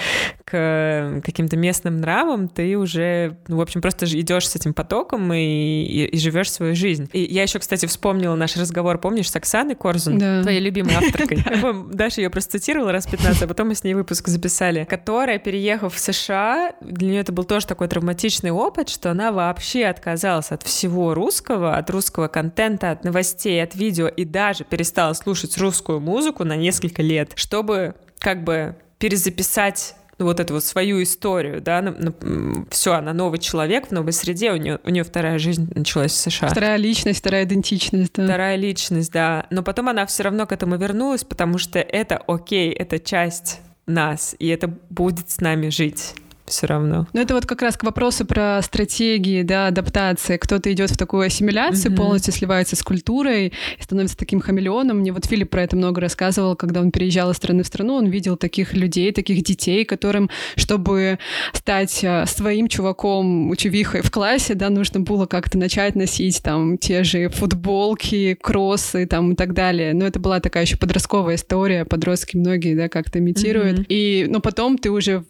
к 0.44 1.20
каким-то 1.24 1.56
местным 1.56 1.98
нравам, 1.98 2.48
ты 2.48 2.76
уже, 2.76 3.36
ну, 3.48 3.56
в 3.56 3.60
общем, 3.60 3.80
просто 3.80 4.06
идешь 4.06 4.48
с 4.48 4.56
этим 4.56 4.74
потоком 4.74 5.32
и, 5.32 5.38
и, 5.38 6.04
и 6.06 6.18
живешь 6.18 6.50
свою 6.50 6.74
жизнь. 6.74 7.08
И 7.12 7.22
я 7.22 7.42
еще, 7.42 7.58
кстати, 7.58 7.86
вспомнила 7.86 8.34
наш 8.34 8.56
разговор, 8.56 8.98
помнишь, 8.98 9.30
с 9.30 9.36
Оксаной 9.36 9.74
Корзун, 9.74 10.18
да. 10.18 10.42
твоей 10.42 10.60
любимой 10.60 10.94
авторкой. 10.94 11.44
Даша 11.92 12.20
ее 12.20 12.30
процитировала 12.30 12.92
раз 12.92 13.06
15, 13.06 13.42
а 13.42 13.46
потом 13.46 13.68
мы 13.68 13.74
с 13.74 13.84
ней 13.84 13.94
выпуск 13.94 14.28
записали, 14.28 14.84
которая, 14.84 15.38
переехав 15.38 15.94
в 15.94 15.98
США, 15.98 16.72
для 16.80 17.08
нее 17.08 17.20
это 17.20 17.32
был 17.32 17.44
тоже 17.44 17.66
такой 17.66 17.88
травматичный 17.88 18.50
опыт, 18.50 18.88
что 18.88 19.10
она 19.10 19.32
вообще 19.32 19.79
отказалась 19.88 20.50
от 20.50 20.62
всего 20.62 21.14
русского, 21.14 21.76
от 21.76 21.90
русского 21.90 22.28
контента, 22.28 22.90
от 22.90 23.04
новостей, 23.04 23.62
от 23.62 23.74
видео, 23.74 24.08
и 24.08 24.24
даже 24.24 24.64
перестала 24.64 25.12
слушать 25.12 25.56
русскую 25.58 26.00
музыку 26.00 26.44
на 26.44 26.56
несколько 26.56 27.02
лет, 27.02 27.32
чтобы 27.34 27.94
как 28.18 28.44
бы 28.44 28.76
перезаписать 28.98 29.94
вот 30.24 30.38
эту 30.38 30.54
вот 30.54 30.64
свою 30.64 31.02
историю, 31.02 31.60
да, 31.62 31.80
на, 31.80 31.92
на, 31.92 32.66
все, 32.70 32.92
она 32.92 33.12
новый 33.12 33.38
человек 33.38 33.88
в 33.88 33.90
новой 33.90 34.12
среде, 34.12 34.52
у 34.52 34.56
нее, 34.56 34.78
у 34.84 34.90
нее 34.90 35.02
вторая 35.02 35.38
жизнь 35.38 35.70
началась 35.74 36.12
в 36.12 36.16
США. 36.16 36.48
Вторая 36.48 36.76
личность, 36.76 37.20
вторая 37.20 37.44
идентичность, 37.44 38.12
да. 38.14 38.24
Вторая 38.24 38.56
личность, 38.56 39.12
да. 39.12 39.46
Но 39.50 39.62
потом 39.62 39.88
она 39.88 40.04
все 40.06 40.24
равно 40.24 40.46
к 40.46 40.52
этому 40.52 40.76
вернулась, 40.76 41.24
потому 41.24 41.58
что 41.58 41.78
это 41.78 42.18
окей, 42.26 42.70
это 42.70 42.98
часть 42.98 43.60
нас, 43.86 44.36
и 44.38 44.48
это 44.48 44.68
будет 44.90 45.30
с 45.30 45.40
нами 45.40 45.70
жить 45.70 46.14
все 46.50 46.66
равно. 46.66 47.06
Ну, 47.12 47.20
это 47.20 47.34
вот 47.34 47.46
как 47.46 47.62
раз 47.62 47.76
к 47.76 47.84
вопросу 47.84 48.24
про 48.24 48.60
стратегии, 48.62 49.42
да, 49.42 49.68
адаптации. 49.68 50.36
Кто-то 50.36 50.72
идет 50.72 50.90
в 50.90 50.96
такую 50.96 51.26
ассимиляцию, 51.26 51.92
mm-hmm. 51.92 51.96
полностью 51.96 52.32
сливается 52.32 52.76
с 52.76 52.82
культурой 52.82 53.52
и 53.78 53.82
становится 53.82 54.16
таким 54.16 54.40
хамелеоном. 54.40 54.98
Мне 54.98 55.12
вот 55.12 55.26
Филипп 55.26 55.50
про 55.50 55.62
это 55.62 55.76
много 55.76 56.00
рассказывал, 56.00 56.56
когда 56.56 56.80
он 56.80 56.90
переезжал 56.90 57.30
из 57.30 57.36
страны 57.36 57.62
в 57.62 57.66
страну, 57.66 57.94
он 57.94 58.06
видел 58.06 58.36
таких 58.36 58.74
людей, 58.74 59.12
таких 59.12 59.42
детей, 59.42 59.84
которым, 59.84 60.30
чтобы 60.56 61.18
стать 61.52 62.04
а, 62.04 62.26
своим 62.26 62.68
чуваком, 62.68 63.54
чувихой 63.56 64.02
в 64.02 64.10
классе, 64.10 64.54
да, 64.54 64.70
нужно 64.70 65.00
было 65.00 65.26
как-то 65.26 65.58
начать 65.58 65.94
носить 65.94 66.42
там 66.42 66.78
те 66.78 67.04
же 67.04 67.28
футболки, 67.28 68.36
кроссы 68.40 69.06
там 69.06 69.32
и 69.32 69.34
так 69.36 69.54
далее. 69.54 69.94
Но 69.94 70.06
это 70.06 70.18
была 70.18 70.40
такая 70.40 70.64
еще 70.64 70.76
подростковая 70.76 71.36
история, 71.36 71.84
подростки 71.84 72.36
многие, 72.36 72.74
да, 72.74 72.88
как-то 72.88 73.18
имитируют. 73.18 73.80
Mm-hmm. 73.80 73.86
И, 73.88 74.26
но 74.28 74.40
потом 74.40 74.78
ты 74.78 74.90
уже 74.90 75.24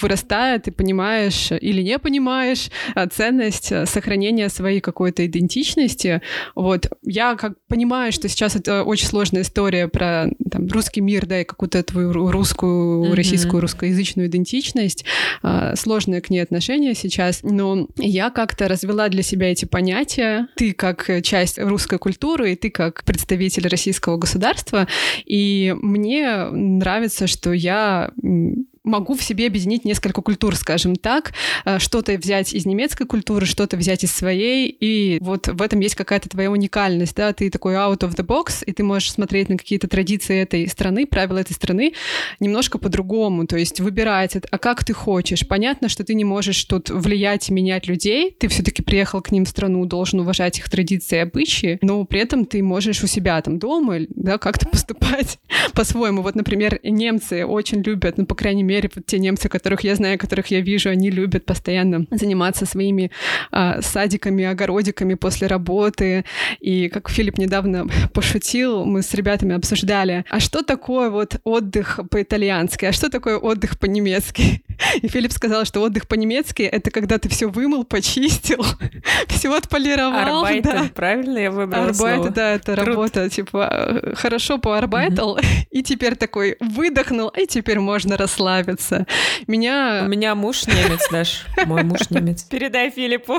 вырастая, 0.00 0.58
ты 0.58 0.70
понимаешь 0.72 1.50
или 1.52 1.82
не 1.82 1.98
понимаешь 1.98 2.70
а, 2.94 3.06
ценность 3.06 3.72
а, 3.72 3.86
сохранения 3.86 4.48
своей 4.48 4.80
какой-то 4.80 5.26
идентичности. 5.26 6.22
Вот. 6.54 6.88
Я 7.02 7.34
как 7.36 7.54
понимаю, 7.68 8.12
что 8.12 8.28
сейчас 8.28 8.56
это 8.56 8.84
очень 8.84 9.06
сложная 9.06 9.42
история 9.42 9.88
про 9.88 10.26
там, 10.50 10.66
русский 10.68 11.00
мир, 11.00 11.26
да, 11.26 11.40
и 11.40 11.44
какую-то 11.44 11.82
твою 11.82 12.12
русскую, 12.12 13.04
mm-hmm. 13.04 13.14
российскую, 13.14 13.60
русскоязычную 13.60 14.28
идентичность. 14.28 15.04
Сложное 15.74 16.20
к 16.20 16.30
ней 16.30 16.40
отношение 16.40 16.94
сейчас, 16.94 17.40
но 17.42 17.88
я 17.96 18.30
как-то 18.30 18.68
развела 18.68 19.08
для 19.08 19.22
себя 19.22 19.50
эти 19.50 19.64
понятия. 19.64 20.48
Ты 20.56 20.72
как 20.72 21.10
часть 21.22 21.58
русской 21.58 21.98
культуры, 21.98 22.52
и 22.52 22.56
ты 22.56 22.70
как 22.70 23.04
представитель 23.04 23.68
российского 23.68 24.16
государства. 24.16 24.86
И 25.24 25.74
мне 25.80 26.44
нравится, 26.50 27.26
что 27.26 27.52
я 27.52 28.10
могу 28.86 29.14
в 29.14 29.22
себе 29.22 29.46
объединить 29.46 29.84
несколько 29.84 30.22
культур, 30.22 30.56
скажем 30.56 30.96
так, 30.96 31.32
э, 31.64 31.78
что-то 31.78 32.12
взять 32.16 32.54
из 32.54 32.64
немецкой 32.64 33.06
культуры, 33.06 33.44
что-то 33.44 33.76
взять 33.76 34.04
из 34.04 34.12
своей, 34.12 34.68
и 34.68 35.18
вот 35.20 35.48
в 35.48 35.60
этом 35.60 35.80
есть 35.80 35.94
какая-то 35.94 36.28
твоя 36.28 36.50
уникальность, 36.50 37.16
да, 37.16 37.32
ты 37.32 37.50
такой 37.50 37.74
out 37.74 37.98
of 37.98 38.14
the 38.16 38.24
box, 38.24 38.64
и 38.64 38.72
ты 38.72 38.82
можешь 38.82 39.12
смотреть 39.12 39.48
на 39.48 39.58
какие-то 39.58 39.88
традиции 39.88 40.40
этой 40.40 40.68
страны, 40.68 41.06
правила 41.06 41.38
этой 41.38 41.52
страны 41.52 41.92
немножко 42.40 42.78
по-другому, 42.78 43.46
то 43.46 43.56
есть 43.56 43.80
выбирать, 43.80 44.36
а 44.50 44.58
как 44.58 44.84
ты 44.84 44.92
хочешь. 44.92 45.46
Понятно, 45.46 45.88
что 45.88 46.04
ты 46.04 46.14
не 46.14 46.24
можешь 46.24 46.64
тут 46.64 46.90
влиять 46.90 47.48
и 47.48 47.52
менять 47.52 47.86
людей, 47.86 48.34
ты 48.38 48.48
все-таки 48.48 48.82
приехал 48.82 49.20
к 49.20 49.32
ним 49.32 49.44
в 49.44 49.48
страну, 49.48 49.84
должен 49.86 50.20
уважать 50.20 50.58
их 50.58 50.70
традиции 50.70 51.16
и 51.16 51.20
обычаи, 51.20 51.78
но 51.82 52.04
при 52.04 52.20
этом 52.20 52.46
ты 52.46 52.62
можешь 52.62 53.02
у 53.02 53.06
себя 53.06 53.40
там 53.42 53.58
дома, 53.58 53.98
да, 54.10 54.38
как-то 54.38 54.68
поступать 54.70 55.38
по-своему. 55.74 56.22
Вот, 56.22 56.34
например, 56.34 56.80
немцы 56.82 57.44
очень 57.44 57.82
любят, 57.82 58.18
ну, 58.18 58.26
по 58.26 58.34
крайней 58.34 58.62
мере, 58.62 58.75
мере, 58.76 58.90
те 59.06 59.18
немцы, 59.18 59.48
которых 59.48 59.80
я 59.82 59.94
знаю, 59.94 60.18
которых 60.18 60.48
я 60.48 60.60
вижу, 60.60 60.90
они 60.90 61.10
любят 61.10 61.44
постоянно 61.44 62.06
заниматься 62.10 62.66
своими 62.66 63.10
а, 63.50 63.80
садиками, 63.82 64.44
огородиками 64.44 65.14
после 65.14 65.46
работы. 65.46 66.24
И 66.60 66.88
как 66.88 67.08
Филипп 67.10 67.38
недавно 67.38 67.86
пошутил, 68.12 68.84
мы 68.84 69.02
с 69.02 69.14
ребятами 69.14 69.54
обсуждали, 69.54 70.24
а 70.30 70.40
что 70.40 70.62
такое 70.62 71.10
вот 71.10 71.40
отдых 71.44 72.00
по-итальянски, 72.10 72.86
а 72.86 72.92
что 72.92 73.08
такое 73.08 73.38
отдых 73.38 73.78
по-немецки? 73.78 74.62
И 75.02 75.08
Филипп 75.08 75.32
сказал, 75.32 75.64
что 75.64 75.80
отдых 75.82 76.06
по-немецки— 76.06 76.62
это 76.62 76.90
когда 76.90 77.18
ты 77.18 77.28
все 77.28 77.46
вымыл, 77.48 77.84
почистил, 77.84 78.64
все 79.28 79.54
отполировал. 79.54 80.14
Арбайтен, 80.16 80.70
да. 80.70 80.90
правильно 80.94 81.38
я 81.38 81.50
выбрала 81.50 81.86
Арбайт, 81.86 82.16
слово? 82.16 82.30
да, 82.30 82.52
это 82.52 82.74
Круто. 82.74 82.90
работа, 82.90 83.30
типа, 83.30 84.14
хорошо 84.14 84.58
поарбайтал, 84.58 85.38
mm-hmm. 85.38 85.66
и 85.70 85.82
теперь 85.82 86.16
такой 86.16 86.56
выдохнул, 86.60 87.28
и 87.28 87.46
теперь 87.46 87.78
можно 87.78 88.16
расслабиться 88.16 88.65
расслабиться. 88.66 89.06
Меня... 89.46 90.02
У 90.04 90.08
меня 90.08 90.34
муж 90.34 90.66
немец, 90.66 91.08
Даш. 91.10 91.46
Мой 91.66 91.82
муж 91.84 92.10
немец. 92.10 92.44
Передай 92.44 92.90
Филиппу. 92.90 93.38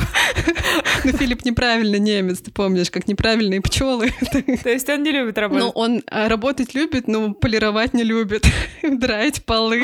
Ну, 1.04 1.12
Филипп 1.12 1.46
неправильно 1.46 1.98
немец, 1.98 2.40
ты 2.40 2.52
помнишь, 2.52 2.90
как 2.92 3.08
неправильные 3.08 3.62
пчелы. 3.62 4.12
То 4.64 4.70
есть 4.70 4.90
он 4.90 5.04
не 5.04 5.12
любит 5.12 5.38
работать? 5.38 5.64
Ну, 5.64 5.72
он 5.72 6.04
а, 6.08 6.28
работать 6.28 6.74
любит, 6.74 7.08
но 7.08 7.34
полировать 7.34 7.94
не 7.94 8.04
любит. 8.04 8.46
Драить 8.84 9.44
полы 9.44 9.82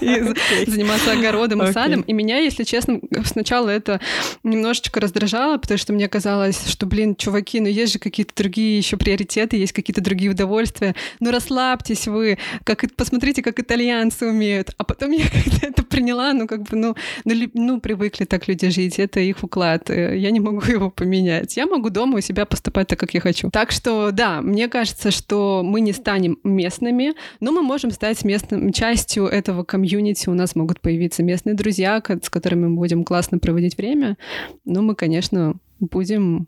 и 0.00 0.20
заниматься 0.66 1.12
огородом 1.12 1.62
и 1.62 1.72
садом. 1.72 2.02
И 2.02 2.12
меня, 2.12 2.38
если 2.38 2.64
честно, 2.64 3.00
сначала 3.24 3.68
это 3.68 4.00
немножечко 4.42 5.00
раздражало, 5.00 5.58
потому 5.58 5.78
что 5.78 5.92
мне 5.92 6.08
казалось, 6.08 6.66
что, 6.68 6.86
блин, 6.86 7.16
чуваки, 7.16 7.60
ну 7.60 7.68
есть 7.68 7.92
же 7.92 7.98
какие-то 7.98 8.34
другие 8.34 8.78
еще 8.78 8.96
приоритеты, 8.96 9.56
есть 9.56 9.72
какие-то 9.72 10.00
другие 10.00 10.30
удовольствия. 10.30 10.94
Ну 11.20 11.30
расслабьтесь 11.30 12.06
вы, 12.06 12.38
как 12.64 12.84
посмотрите, 12.96 13.42
как 13.42 13.60
итальянцы 13.60 14.26
умеют. 14.26 14.70
А 14.78 14.83
потом 14.84 15.10
я 15.12 15.24
когда 15.44 15.68
это 15.68 15.82
приняла, 15.82 16.32
ну, 16.32 16.46
как 16.46 16.62
бы, 16.62 16.76
ну, 16.76 16.94
ну, 17.24 17.50
ну, 17.54 17.80
привыкли 17.80 18.24
так 18.24 18.48
люди 18.48 18.68
жить, 18.70 18.98
это 18.98 19.20
их 19.20 19.42
уклад, 19.42 19.90
э, 19.90 20.18
я 20.18 20.30
не 20.30 20.40
могу 20.40 20.60
его 20.68 20.90
поменять. 20.90 21.56
Я 21.56 21.66
могу 21.66 21.90
дома 21.90 22.18
у 22.18 22.20
себя 22.20 22.46
поступать 22.46 22.88
так, 22.88 22.98
как 22.98 23.14
я 23.14 23.20
хочу. 23.20 23.50
Так 23.50 23.70
что, 23.70 24.10
да, 24.10 24.40
мне 24.40 24.68
кажется, 24.68 25.10
что 25.10 25.62
мы 25.64 25.80
не 25.80 25.92
станем 25.92 26.38
местными, 26.44 27.14
но 27.40 27.52
мы 27.52 27.62
можем 27.62 27.90
стать 27.90 28.24
местным 28.24 28.72
частью 28.72 29.26
этого 29.26 29.64
комьюнити. 29.64 30.28
У 30.28 30.34
нас 30.34 30.54
могут 30.54 30.80
появиться 30.80 31.22
местные 31.22 31.54
друзья, 31.54 32.02
с 32.22 32.30
которыми 32.30 32.66
мы 32.66 32.76
будем 32.76 33.04
классно 33.04 33.38
проводить 33.38 33.76
время. 33.76 34.16
Но 34.64 34.82
мы, 34.82 34.94
конечно, 34.94 35.54
будем 35.80 36.46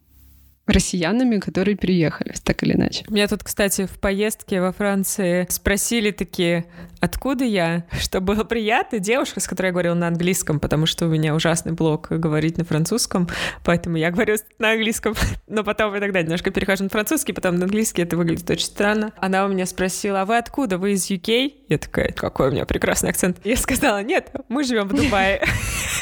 россиянами, 0.66 1.38
которые 1.38 1.76
приехали, 1.76 2.34
так 2.42 2.62
или 2.62 2.74
иначе. 2.74 3.04
Меня 3.08 3.28
тут, 3.28 3.44
кстати, 3.44 3.86
в 3.86 3.98
поездке 3.98 4.60
во 4.60 4.72
Франции 4.72 5.46
спросили 5.48 6.10
такие, 6.10 6.66
откуда 7.00 7.44
я, 7.44 7.84
что 7.98 8.20
было 8.20 8.44
приятно. 8.44 8.98
Девушка, 8.98 9.40
с 9.40 9.46
которой 9.46 9.66
я 9.66 9.72
говорила 9.72 9.94
на 9.94 10.08
английском, 10.08 10.58
потому 10.58 10.86
что 10.86 11.06
у 11.06 11.08
меня 11.08 11.34
ужасный 11.34 11.72
блок 11.72 12.08
говорить 12.10 12.58
на 12.58 12.64
французском, 12.64 13.28
поэтому 13.64 13.96
я 13.96 14.10
говорю 14.10 14.36
на 14.58 14.72
английском, 14.72 15.14
но 15.46 15.62
потом 15.62 15.96
иногда 15.96 16.22
немножко 16.22 16.50
перехожу 16.50 16.84
на 16.84 16.90
французский, 16.90 17.32
потом 17.32 17.56
на 17.56 17.64
английский, 17.64 18.02
это 18.02 18.16
выглядит 18.16 18.48
очень 18.50 18.66
странно. 18.66 19.12
Она 19.18 19.44
у 19.44 19.48
меня 19.48 19.66
спросила, 19.66 20.22
а 20.22 20.24
вы 20.24 20.36
откуда? 20.36 20.78
Вы 20.78 20.92
из 20.92 21.08
UK? 21.10 21.52
Я 21.68 21.78
такая, 21.78 22.12
какой 22.12 22.48
у 22.48 22.52
меня 22.52 22.66
прекрасный 22.66 23.10
акцент. 23.10 23.38
Я 23.44 23.56
сказала, 23.56 24.02
нет, 24.02 24.30
мы 24.48 24.64
живем 24.64 24.88
в 24.88 24.94
Дубае. 24.94 25.42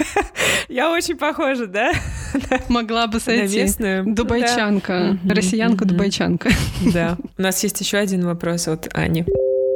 Я 0.69 0.91
очень 0.91 1.17
похожа, 1.17 1.67
да? 1.67 1.93
Могла 2.69 3.07
бы 3.07 3.21
сойти. 3.21 3.57
На 3.57 3.63
местную. 3.63 4.05
Дубайчанка. 4.07 5.19
Россиянка-дубайчанка. 5.25 6.51
Да. 6.93 7.17
У 7.39 7.43
нас 7.43 7.63
есть 7.63 7.81
еще 7.81 7.99
один 7.99 8.25
вопрос 8.25 8.69
от 8.69 8.89
Ани. 8.95 9.25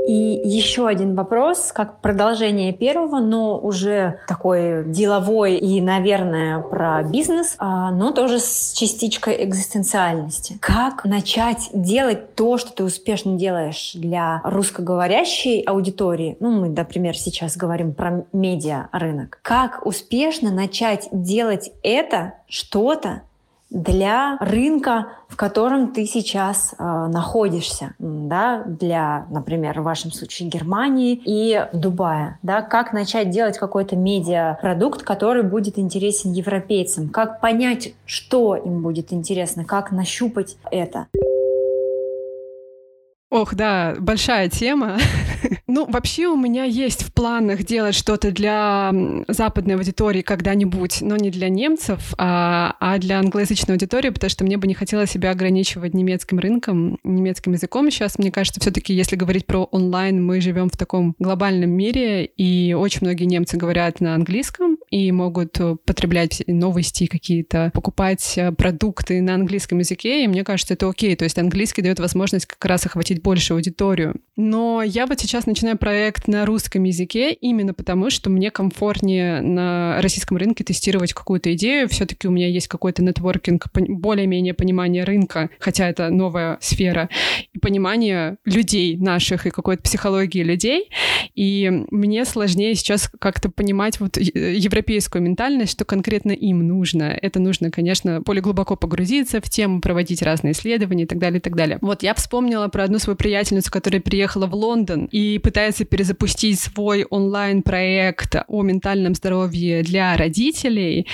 И 0.08 0.40
еще 0.42 0.88
один 0.88 1.14
вопрос, 1.14 1.70
как 1.70 2.00
продолжение 2.00 2.72
первого, 2.72 3.20
но 3.20 3.58
уже 3.58 4.20
такой 4.26 4.86
деловой 4.86 5.58
и, 5.58 5.82
наверное, 5.82 6.60
про 6.60 7.02
бизнес, 7.02 7.56
а, 7.58 7.90
но 7.90 8.12
тоже 8.12 8.38
с 8.38 8.72
частичкой 8.72 9.44
экзистенциальности. 9.44 10.56
Как 10.62 11.04
начать 11.04 11.68
делать 11.74 12.34
то, 12.36 12.56
что 12.56 12.72
ты 12.72 12.84
успешно 12.84 13.36
делаешь 13.36 13.90
для 13.92 14.40
русскоговорящей 14.44 15.60
аудитории? 15.60 16.38
Ну, 16.40 16.52
мы, 16.52 16.70
например, 16.70 17.14
сейчас 17.14 17.58
говорим 17.58 17.92
про 17.92 18.24
медиа 18.32 18.88
рынок. 18.92 19.40
Как 19.42 19.84
успешно 19.84 20.50
начать 20.50 21.08
делать 21.12 21.70
это 21.82 22.32
что-то, 22.48 23.24
для 23.70 24.38
рынка, 24.40 25.08
в 25.28 25.36
котором 25.36 25.92
ты 25.92 26.06
сейчас 26.06 26.74
э, 26.78 26.82
находишься, 26.82 27.94
да, 27.98 28.62
для, 28.66 29.26
например, 29.30 29.80
в 29.80 29.84
вашем 29.84 30.10
случае 30.10 30.48
Германии 30.48 31.20
и 31.24 31.66
Дубая, 31.72 32.38
да, 32.42 32.62
как 32.62 32.92
начать 32.92 33.30
делать 33.30 33.58
какой-то 33.58 33.94
медиапродукт, 33.96 35.02
который 35.02 35.42
будет 35.42 35.78
интересен 35.78 36.32
европейцам, 36.32 37.10
как 37.10 37.40
понять, 37.40 37.94
что 38.06 38.56
им 38.56 38.82
будет 38.82 39.12
интересно, 39.12 39.64
как 39.64 39.92
нащупать 39.92 40.56
это. 40.70 41.08
Ох, 43.30 43.54
да, 43.54 43.94
большая 43.98 44.48
тема. 44.48 44.96
ну, 45.68 45.86
вообще 45.86 46.26
у 46.28 46.36
меня 46.36 46.64
есть 46.64 47.02
в 47.02 47.12
планах 47.12 47.62
делать 47.62 47.94
что-то 47.94 48.30
для 48.32 48.90
западной 49.28 49.74
аудитории 49.74 50.22
когда-нибудь, 50.22 51.02
но 51.02 51.16
не 51.16 51.30
для 51.30 51.50
немцев, 51.50 52.14
а, 52.16 52.74
а 52.80 52.96
для 52.96 53.18
англоязычной 53.18 53.74
аудитории, 53.74 54.08
потому 54.08 54.30
что 54.30 54.44
мне 54.44 54.56
бы 54.56 54.66
не 54.66 54.72
хотелось 54.72 55.10
себя 55.10 55.30
ограничивать 55.30 55.92
немецким 55.92 56.38
рынком, 56.38 56.98
немецким 57.04 57.52
языком. 57.52 57.90
Сейчас, 57.90 58.18
мне 58.18 58.32
кажется, 58.32 58.60
все 58.60 58.70
таки 58.70 58.94
если 58.94 59.14
говорить 59.14 59.44
про 59.44 59.64
онлайн, 59.64 60.24
мы 60.24 60.40
живем 60.40 60.70
в 60.70 60.76
таком 60.78 61.14
глобальном 61.18 61.70
мире, 61.70 62.24
и 62.24 62.72
очень 62.72 63.00
многие 63.02 63.24
немцы 63.24 63.58
говорят 63.58 64.00
на 64.00 64.14
английском 64.14 64.78
и 64.90 65.12
могут 65.12 65.58
потреблять 65.84 66.42
новости 66.46 67.06
какие-то, 67.06 67.70
покупать 67.74 68.38
э, 68.38 68.52
продукты 68.52 69.20
на 69.20 69.34
английском 69.34 69.80
языке, 69.80 70.24
и 70.24 70.28
мне 70.28 70.44
кажется, 70.44 70.72
это 70.72 70.88
окей. 70.88 71.14
То 71.14 71.24
есть 71.24 71.38
английский 71.38 71.82
дает 71.82 72.00
возможность 72.00 72.46
как 72.46 72.64
раз 72.64 72.86
охватить 72.86 73.20
большую 73.20 73.56
аудиторию. 73.56 74.18
Но 74.34 74.82
я 74.82 75.06
вот 75.06 75.20
сейчас 75.20 75.44
начинаю 75.44 75.57
проект 75.76 76.28
на 76.28 76.46
русском 76.46 76.84
языке 76.84 77.32
именно 77.32 77.74
потому, 77.74 78.10
что 78.10 78.30
мне 78.30 78.50
комфортнее 78.50 79.40
на 79.40 80.00
российском 80.00 80.36
рынке 80.36 80.64
тестировать 80.64 81.12
какую-то 81.12 81.52
идею. 81.54 81.88
Все-таки 81.88 82.28
у 82.28 82.30
меня 82.30 82.48
есть 82.48 82.68
какой-то 82.68 83.02
нетворкинг, 83.02 83.66
более-менее 83.74 84.54
понимание 84.54 85.04
рынка, 85.04 85.50
хотя 85.58 85.88
это 85.88 86.10
новая 86.10 86.58
сфера, 86.60 87.08
и 87.52 87.58
понимание 87.58 88.38
людей 88.44 88.96
наших 88.96 89.46
и 89.46 89.50
какой-то 89.50 89.82
психологии 89.82 90.42
людей. 90.42 90.90
И 91.34 91.70
мне 91.90 92.24
сложнее 92.24 92.74
сейчас 92.74 93.10
как-то 93.20 93.50
понимать 93.50 94.00
вот 94.00 94.16
европейскую 94.16 95.22
ментальность, 95.22 95.72
что 95.72 95.84
конкретно 95.84 96.32
им 96.32 96.66
нужно. 96.66 97.04
Это 97.04 97.38
нужно, 97.38 97.70
конечно, 97.70 98.20
более 98.20 98.42
глубоко 98.42 98.76
погрузиться 98.76 99.40
в 99.40 99.48
тему, 99.48 99.80
проводить 99.80 100.22
разные 100.22 100.52
исследования 100.52 101.04
и 101.04 101.06
так 101.06 101.18
далее, 101.18 101.38
и 101.38 101.42
так 101.42 101.56
далее. 101.56 101.78
Вот 101.80 102.02
я 102.02 102.14
вспомнила 102.14 102.68
про 102.68 102.84
одну 102.84 102.98
свою 102.98 103.16
приятельницу, 103.16 103.70
которая 103.70 104.00
приехала 104.00 104.46
в 104.46 104.54
Лондон 104.54 105.08
и 105.10 105.38
пытается 105.48 105.86
перезапустить 105.86 106.60
свой 106.60 107.04
онлайн-проект 107.04 108.36
о 108.48 108.62
ментальном 108.62 109.14
здоровье 109.14 109.82
для 109.82 110.14
родителей, 110.14 111.06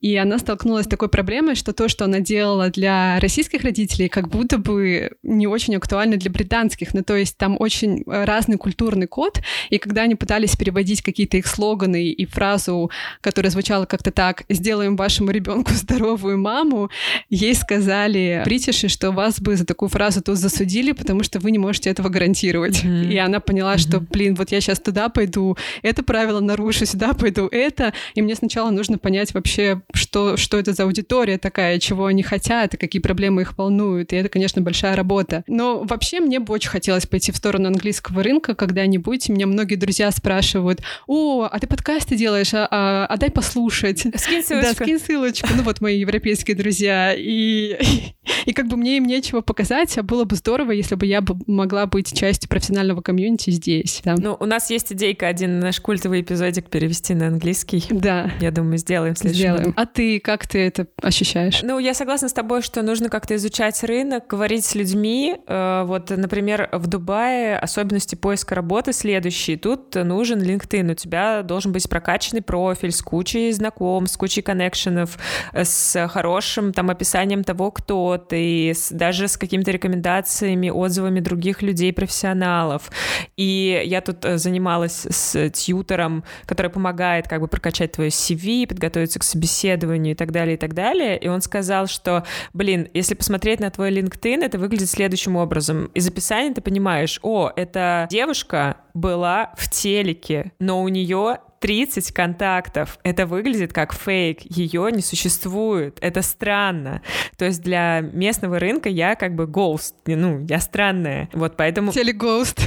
и 0.00 0.16
она 0.16 0.38
столкнулась 0.38 0.86
с 0.86 0.88
такой 0.88 1.10
проблемой, 1.10 1.56
что 1.56 1.74
то, 1.74 1.88
что 1.88 2.06
она 2.06 2.20
делала 2.20 2.70
для 2.70 3.20
российских 3.20 3.64
родителей, 3.64 4.08
как 4.08 4.28
будто 4.28 4.56
бы 4.56 5.10
не 5.22 5.46
очень 5.46 5.76
актуально 5.76 6.16
для 6.16 6.30
британских. 6.30 6.94
Ну, 6.94 7.02
то 7.02 7.14
есть 7.14 7.36
там 7.36 7.56
очень 7.58 8.02
разный 8.06 8.56
культурный 8.56 9.06
код, 9.06 9.42
и 9.68 9.76
когда 9.76 10.04
они 10.04 10.14
пытались 10.14 10.56
переводить 10.56 11.02
какие-то 11.02 11.36
их 11.36 11.46
слоганы 11.46 12.06
и 12.06 12.24
фразу, 12.24 12.90
которая 13.20 13.50
звучала 13.50 13.84
как-то 13.84 14.10
так 14.10 14.44
«сделаем 14.48 14.96
вашему 14.96 15.32
ребенку 15.32 15.72
здоровую 15.74 16.38
маму», 16.38 16.88
ей 17.28 17.54
сказали 17.54 18.40
бритиши, 18.46 18.88
что 18.88 19.10
вас 19.10 19.38
бы 19.38 19.54
за 19.54 19.66
такую 19.66 19.90
фразу 19.90 20.22
тут 20.22 20.38
засудили, 20.38 20.92
потому 20.92 21.22
что 21.22 21.40
вы 21.40 21.50
не 21.50 21.58
можете 21.58 21.90
этого 21.90 22.08
гарантировать. 22.08 22.82
Mm-hmm. 22.82 23.12
И 23.12 23.18
она 23.18 23.40
поняла, 23.40 23.76
что, 23.82 24.00
блин, 24.00 24.34
вот 24.34 24.52
я 24.52 24.60
сейчас 24.60 24.80
туда 24.80 25.08
пойду, 25.08 25.56
это 25.82 26.02
правило 26.02 26.40
нарушу, 26.40 26.86
сюда 26.86 27.12
пойду 27.12 27.48
это, 27.48 27.92
и 28.14 28.22
мне 28.22 28.34
сначала 28.34 28.70
нужно 28.70 28.98
понять 28.98 29.34
вообще, 29.34 29.82
что, 29.92 30.36
что 30.36 30.58
это 30.58 30.72
за 30.72 30.84
аудитория 30.84 31.38
такая, 31.38 31.78
чего 31.78 32.06
они 32.06 32.22
хотят, 32.22 32.74
и 32.74 32.76
какие 32.76 33.02
проблемы 33.02 33.42
их 33.42 33.58
волнуют, 33.58 34.12
и 34.12 34.16
это, 34.16 34.28
конечно, 34.28 34.62
большая 34.62 34.96
работа. 34.96 35.44
Но 35.46 35.82
вообще 35.84 36.20
мне 36.20 36.38
бы 36.38 36.52
очень 36.54 36.70
хотелось 36.70 37.06
пойти 37.06 37.32
в 37.32 37.36
сторону 37.36 37.68
английского 37.68 38.22
рынка 38.22 38.54
когда-нибудь. 38.54 39.28
Меня 39.28 39.46
многие 39.46 39.76
друзья 39.76 40.10
спрашивают, 40.10 40.82
о, 41.06 41.48
а 41.50 41.58
ты 41.58 41.66
подкасты 41.66 42.16
делаешь, 42.16 42.54
а, 42.54 42.68
а, 42.70 43.06
а 43.06 43.16
дай 43.16 43.30
послушать. 43.30 44.00
Скинь 44.16 44.42
ссылочку. 44.42 44.78
Да, 44.78 44.84
скинь 44.84 44.98
ссылочку. 44.98 45.48
Ну 45.56 45.62
вот 45.62 45.80
мои 45.80 45.98
европейские 45.98 46.56
друзья. 46.56 47.14
И, 47.16 47.78
и 48.46 48.52
как 48.52 48.68
бы 48.68 48.76
мне 48.76 48.96
им 48.96 49.04
нечего 49.04 49.40
показать, 49.40 49.96
а 49.98 50.02
было 50.02 50.24
бы 50.24 50.36
здорово, 50.36 50.72
если 50.72 50.94
бы 50.94 51.06
я 51.06 51.22
могла 51.46 51.86
быть 51.86 52.16
частью 52.16 52.48
профессионального 52.48 53.00
комьюнити 53.00 53.50
здесь. 53.50 53.71
Да. 54.04 54.14
Ну, 54.18 54.36
у 54.38 54.46
нас 54.46 54.70
есть 54.70 54.92
идейка 54.92 55.26
один 55.28 55.60
наш 55.60 55.80
культовый 55.80 56.20
эпизодик 56.20 56.68
перевести 56.68 57.14
на 57.14 57.28
английский. 57.28 57.84
Да. 57.90 58.30
Я 58.40 58.50
думаю, 58.50 58.78
сделаем 58.78 59.14
в 59.14 59.18
следующем 59.18 59.42
Сделаем. 59.42 59.64
году. 59.64 59.74
А 59.76 59.86
ты 59.86 60.20
как 60.20 60.46
ты 60.46 60.58
это 60.66 60.86
ощущаешь? 61.02 61.60
Ну, 61.62 61.78
я 61.78 61.94
согласна 61.94 62.28
с 62.28 62.32
тобой, 62.32 62.62
что 62.62 62.82
нужно 62.82 63.08
как-то 63.08 63.34
изучать 63.36 63.82
рынок, 63.84 64.26
говорить 64.26 64.64
с 64.64 64.74
людьми. 64.74 65.36
Э, 65.46 65.84
Вот, 65.84 66.10
например, 66.10 66.68
в 66.72 66.86
Дубае 66.86 67.56
особенности 67.58 68.14
поиска 68.14 68.54
работы 68.54 68.92
следующие. 68.92 69.56
Тут 69.56 69.94
нужен 69.94 70.40
LinkedIn. 70.40 70.92
У 70.92 70.94
тебя 70.94 71.42
должен 71.42 71.72
быть 71.72 71.88
прокачанный 71.88 72.42
профиль 72.42 72.92
с 72.92 73.02
кучей 73.02 73.50
знакомств, 73.52 74.14
с 74.14 74.18
кучей 74.18 74.42
коннекшенов, 74.42 75.18
э, 75.52 75.64
с 75.64 76.08
хорошим 76.08 76.72
там 76.72 76.90
описанием 76.90 77.44
того, 77.44 77.70
кто 77.70 78.16
ты, 78.18 78.70
с- 78.70 78.90
даже 78.90 79.28
с 79.28 79.36
какими-то 79.36 79.70
рекомендациями, 79.70 80.70
отзывами 80.70 81.20
других 81.20 81.62
людей, 81.62 81.92
профессионалов. 81.92 82.90
И 83.36 83.51
я 83.52 84.00
тут 84.00 84.24
э, 84.24 84.38
занималась 84.38 85.06
с 85.08 85.50
тьютором, 85.50 86.24
который 86.46 86.70
помогает 86.70 87.28
как 87.28 87.40
бы 87.40 87.48
прокачать 87.48 87.92
твое 87.92 88.10
CV, 88.10 88.66
подготовиться 88.66 89.18
к 89.18 89.24
собеседованию 89.24 90.12
и 90.12 90.16
так 90.16 90.32
далее, 90.32 90.54
и 90.54 90.58
так 90.58 90.74
далее. 90.74 91.18
И 91.18 91.28
он 91.28 91.40
сказал, 91.42 91.86
что, 91.86 92.24
блин, 92.52 92.88
если 92.94 93.14
посмотреть 93.14 93.60
на 93.60 93.70
твой 93.70 93.90
LinkedIn, 93.92 94.44
это 94.44 94.58
выглядит 94.58 94.88
следующим 94.88 95.36
образом. 95.36 95.86
Из 95.94 96.06
описания 96.06 96.54
ты 96.54 96.60
понимаешь, 96.60 97.18
о, 97.22 97.50
эта 97.54 98.06
девушка 98.10 98.76
была 98.94 99.52
в 99.56 99.70
телеке, 99.70 100.52
но 100.58 100.82
у 100.82 100.88
нее 100.88 101.38
30 101.62 102.10
контактов. 102.10 102.98
Это 103.04 103.24
выглядит 103.24 103.72
как 103.72 103.94
фейк. 103.94 104.40
Ее 104.42 104.90
не 104.90 105.00
существует. 105.00 105.96
Это 106.00 106.20
странно. 106.20 107.02
То 107.38 107.44
есть 107.44 107.62
для 107.62 108.00
местного 108.00 108.58
рынка 108.58 108.88
я 108.88 109.14
как 109.14 109.36
бы 109.36 109.44
ghost. 109.44 109.94
Ну, 110.06 110.44
я 110.48 110.58
странная. 110.58 111.28
Вот 111.32 111.56
поэтому... 111.56 111.92
Телегост. 111.92 112.60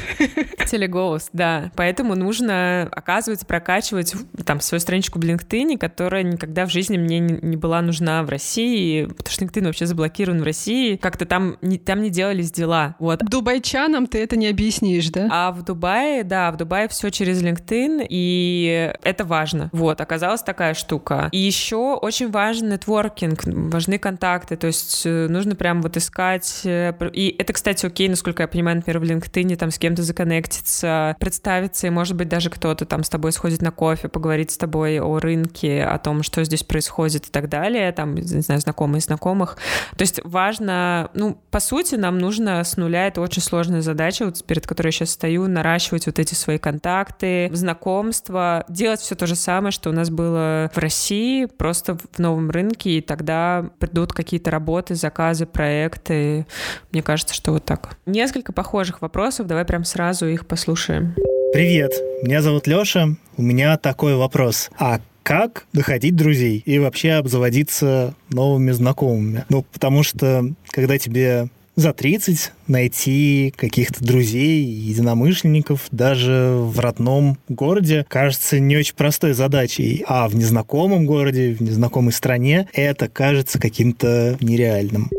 Телегост, 0.71 1.29
да. 1.33 1.71
Поэтому 1.75 2.15
нужно, 2.15 2.87
оказывается, 2.89 3.45
прокачивать 3.45 4.15
там 4.45 4.61
свою 4.61 4.79
страничку 4.79 5.19
в 5.19 5.23
LinkedIn, 5.23 5.77
которая 5.77 6.23
никогда 6.23 6.65
в 6.65 6.71
жизни 6.71 6.97
мне 6.97 7.19
не, 7.19 7.37
не 7.41 7.57
была 7.57 7.81
нужна 7.81 8.23
в 8.23 8.29
России, 8.29 9.05
потому 9.05 9.29
что 9.29 9.43
LinkedIn 9.43 9.65
вообще 9.65 9.85
заблокирован 9.87 10.39
в 10.39 10.43
России. 10.45 10.95
Как-то 10.95 11.25
там 11.25 11.57
не, 11.61 11.77
там 11.77 12.01
не 12.01 12.09
делались 12.09 12.49
дела. 12.49 12.95
Вот. 12.99 13.19
Дубайчанам 13.19 14.07
ты 14.07 14.23
это 14.23 14.37
не 14.37 14.47
объяснишь, 14.47 15.09
да? 15.09 15.27
А 15.29 15.51
в 15.51 15.63
Дубае, 15.63 16.23
да, 16.23 16.49
в 16.53 16.55
Дубае 16.55 16.87
все 16.87 17.09
через 17.09 17.43
LinkedIn, 17.43 18.07
и 18.09 18.84
это 19.03 19.25
важно. 19.25 19.69
Вот, 19.71 20.01
оказалась 20.01 20.41
такая 20.41 20.73
штука. 20.73 21.29
И 21.31 21.37
еще 21.37 21.95
очень 21.95 22.31
важен 22.31 22.69
нетворкинг, 22.69 23.43
важны 23.45 23.97
контакты, 23.97 24.55
то 24.55 24.67
есть 24.67 25.03
э, 25.05 25.27
нужно 25.27 25.55
прям 25.55 25.81
вот 25.81 25.97
искать. 25.97 26.61
э, 26.63 26.93
И 27.13 27.35
это, 27.37 27.53
кстати, 27.53 27.85
окей, 27.85 28.09
насколько 28.09 28.43
я 28.43 28.47
понимаю, 28.47 28.77
например, 28.77 28.99
в 28.99 29.03
LinkedIn 29.03 29.55
там 29.55 29.71
с 29.71 29.77
кем-то 29.77 30.03
законнектиться, 30.03 31.15
представиться, 31.19 31.87
и, 31.87 31.89
может 31.89 32.15
быть, 32.15 32.27
даже 32.29 32.49
кто-то 32.49 32.85
там 32.85 33.03
с 33.03 33.09
тобой 33.09 33.31
сходит 33.31 33.61
на 33.61 33.71
кофе, 33.71 34.07
поговорить 34.07 34.51
с 34.51 34.57
тобой 34.57 34.99
о 34.99 35.19
рынке, 35.19 35.83
о 35.83 35.97
том, 35.97 36.23
что 36.23 36.43
здесь 36.43 36.63
происходит 36.63 37.27
и 37.27 37.31
так 37.31 37.49
далее, 37.49 37.91
там, 37.91 38.15
не 38.15 38.41
знаю, 38.41 38.61
знакомые 38.61 39.01
знакомых. 39.01 39.57
То 39.97 40.01
есть 40.01 40.19
важно, 40.23 41.09
ну, 41.13 41.37
по 41.51 41.59
сути, 41.59 41.95
нам 41.95 42.17
нужно 42.17 42.63
с 42.63 42.77
нуля, 42.77 43.07
это 43.07 43.21
очень 43.21 43.41
сложная 43.41 43.81
задача, 43.81 44.25
вот 44.25 44.43
перед 44.45 44.67
которой 44.67 44.87
я 44.87 44.91
сейчас 44.91 45.11
стою, 45.11 45.47
наращивать 45.47 46.05
вот 46.05 46.19
эти 46.19 46.33
свои 46.33 46.57
контакты, 46.57 47.49
знакомства, 47.53 48.65
делать 48.75 48.99
все 48.99 49.15
то 49.15 49.25
же 49.25 49.35
самое, 49.35 49.71
что 49.71 49.89
у 49.89 49.93
нас 49.93 50.09
было 50.09 50.69
в 50.73 50.77
России, 50.77 51.45
просто 51.45 51.97
в 51.97 52.19
новом 52.19 52.51
рынке, 52.51 52.97
и 52.97 53.01
тогда 53.01 53.69
придут 53.79 54.13
какие-то 54.13 54.51
работы, 54.51 54.95
заказы, 54.95 55.45
проекты. 55.45 56.45
Мне 56.91 57.01
кажется, 57.01 57.33
что 57.33 57.53
вот 57.53 57.65
так. 57.65 57.97
Несколько 58.05 58.53
похожих 58.53 59.01
вопросов, 59.01 59.47
давай 59.47 59.65
прям 59.65 59.83
сразу 59.83 60.27
их 60.27 60.45
послушаем. 60.45 61.15
Привет, 61.53 61.93
меня 62.21 62.41
зовут 62.41 62.67
Лёша. 62.67 63.15
У 63.37 63.41
меня 63.41 63.77
такой 63.77 64.15
вопрос. 64.15 64.69
А 64.77 64.99
как 65.23 65.65
находить 65.73 66.15
друзей 66.15 66.61
и 66.65 66.77
вообще 66.77 67.13
обзаводиться 67.13 68.13
новыми 68.29 68.71
знакомыми? 68.71 69.45
Ну, 69.49 69.63
потому 69.63 70.03
что, 70.03 70.45
когда 70.69 70.99
тебе 70.99 71.49
за 71.75 71.93
30 71.93 72.51
найти 72.67 73.53
каких-то 73.55 74.03
друзей, 74.03 74.63
единомышленников 74.63 75.87
даже 75.91 76.55
в 76.57 76.79
родном 76.79 77.37
городе 77.49 78.05
кажется 78.07 78.59
не 78.59 78.77
очень 78.77 78.95
простой 78.95 79.33
задачей. 79.33 80.03
А 80.07 80.27
в 80.27 80.35
незнакомом 80.35 81.05
городе, 81.05 81.53
в 81.53 81.61
незнакомой 81.61 82.13
стране 82.13 82.67
это 82.73 83.09
кажется 83.09 83.59
каким-то 83.59 84.37
нереальным. 84.39 85.09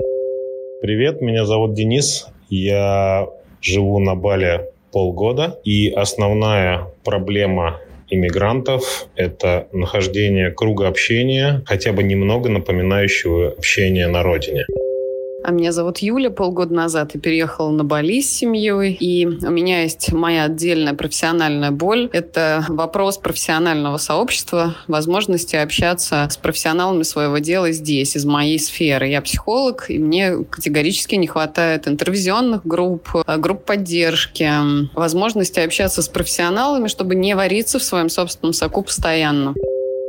Привет, 0.81 1.21
меня 1.21 1.45
зовут 1.45 1.75
Денис. 1.75 2.27
Я 2.49 3.29
живу 3.61 3.99
на 3.99 4.15
Бали 4.15 4.63
полгода, 4.93 5.59
и 5.65 5.91
основная 5.91 6.87
проблема 7.05 7.81
иммигрантов– 8.09 9.09
это 9.17 9.67
нахождение 9.73 10.53
круга 10.53 10.89
общения, 10.89 11.63
хотя 11.67 11.93
бы 11.93 12.03
немного 12.03 12.49
напоминающего 12.49 13.49
общение 13.49 14.07
на 14.07 14.23
родине. 14.23 14.65
А 15.47 15.53
меня 15.53 15.71
зовут 15.71 15.99
Юля. 15.99 16.31
Полгода 16.31 16.75
назад 16.75 17.13
я 17.15 17.21
переехала 17.21 17.71
на 17.71 17.85
Бали 17.85 18.21
с 18.21 18.29
семьей. 18.29 18.97
И 18.99 19.25
у 19.27 19.51
меня 19.51 19.83
есть 19.83 20.13
моя 20.13 20.47
отдельная 20.47 20.93
профессиональная 20.93 21.71
боль. 21.71 22.11
Это 22.13 22.65
вопрос 22.67 23.17
профессионального 23.19 23.97
сообщества, 23.99 24.75
возможности 24.89 25.55
общаться 25.55 26.27
с 26.29 26.37
профессионалами 26.37 27.05
своего 27.05 27.39
дела 27.39 27.71
здесь, 27.71 28.17
из 28.17 28.25
моей 28.25 28.59
сферы. 28.59 29.07
Я 29.07 29.23
психолог, 29.23 29.89
и 29.89 30.01
мне 30.01 30.39
категорически 30.51 31.15
не 31.15 31.29
хватает 31.29 31.87
интервизионных 31.87 32.67
групп, 32.67 33.11
э, 33.25 33.37
групп 33.39 33.65
поддержки, 33.65 34.51
возможности 34.97 35.61
общаться 35.61 36.03
с 36.03 36.09
профессионалами, 36.09 36.89
чтобы 36.89 37.15
не 37.15 37.37
вариться 37.37 37.79
в 37.79 37.85
своем 37.85 38.09
собственном 38.09 38.53
соку 38.53 38.83
постоянно. 38.83 39.55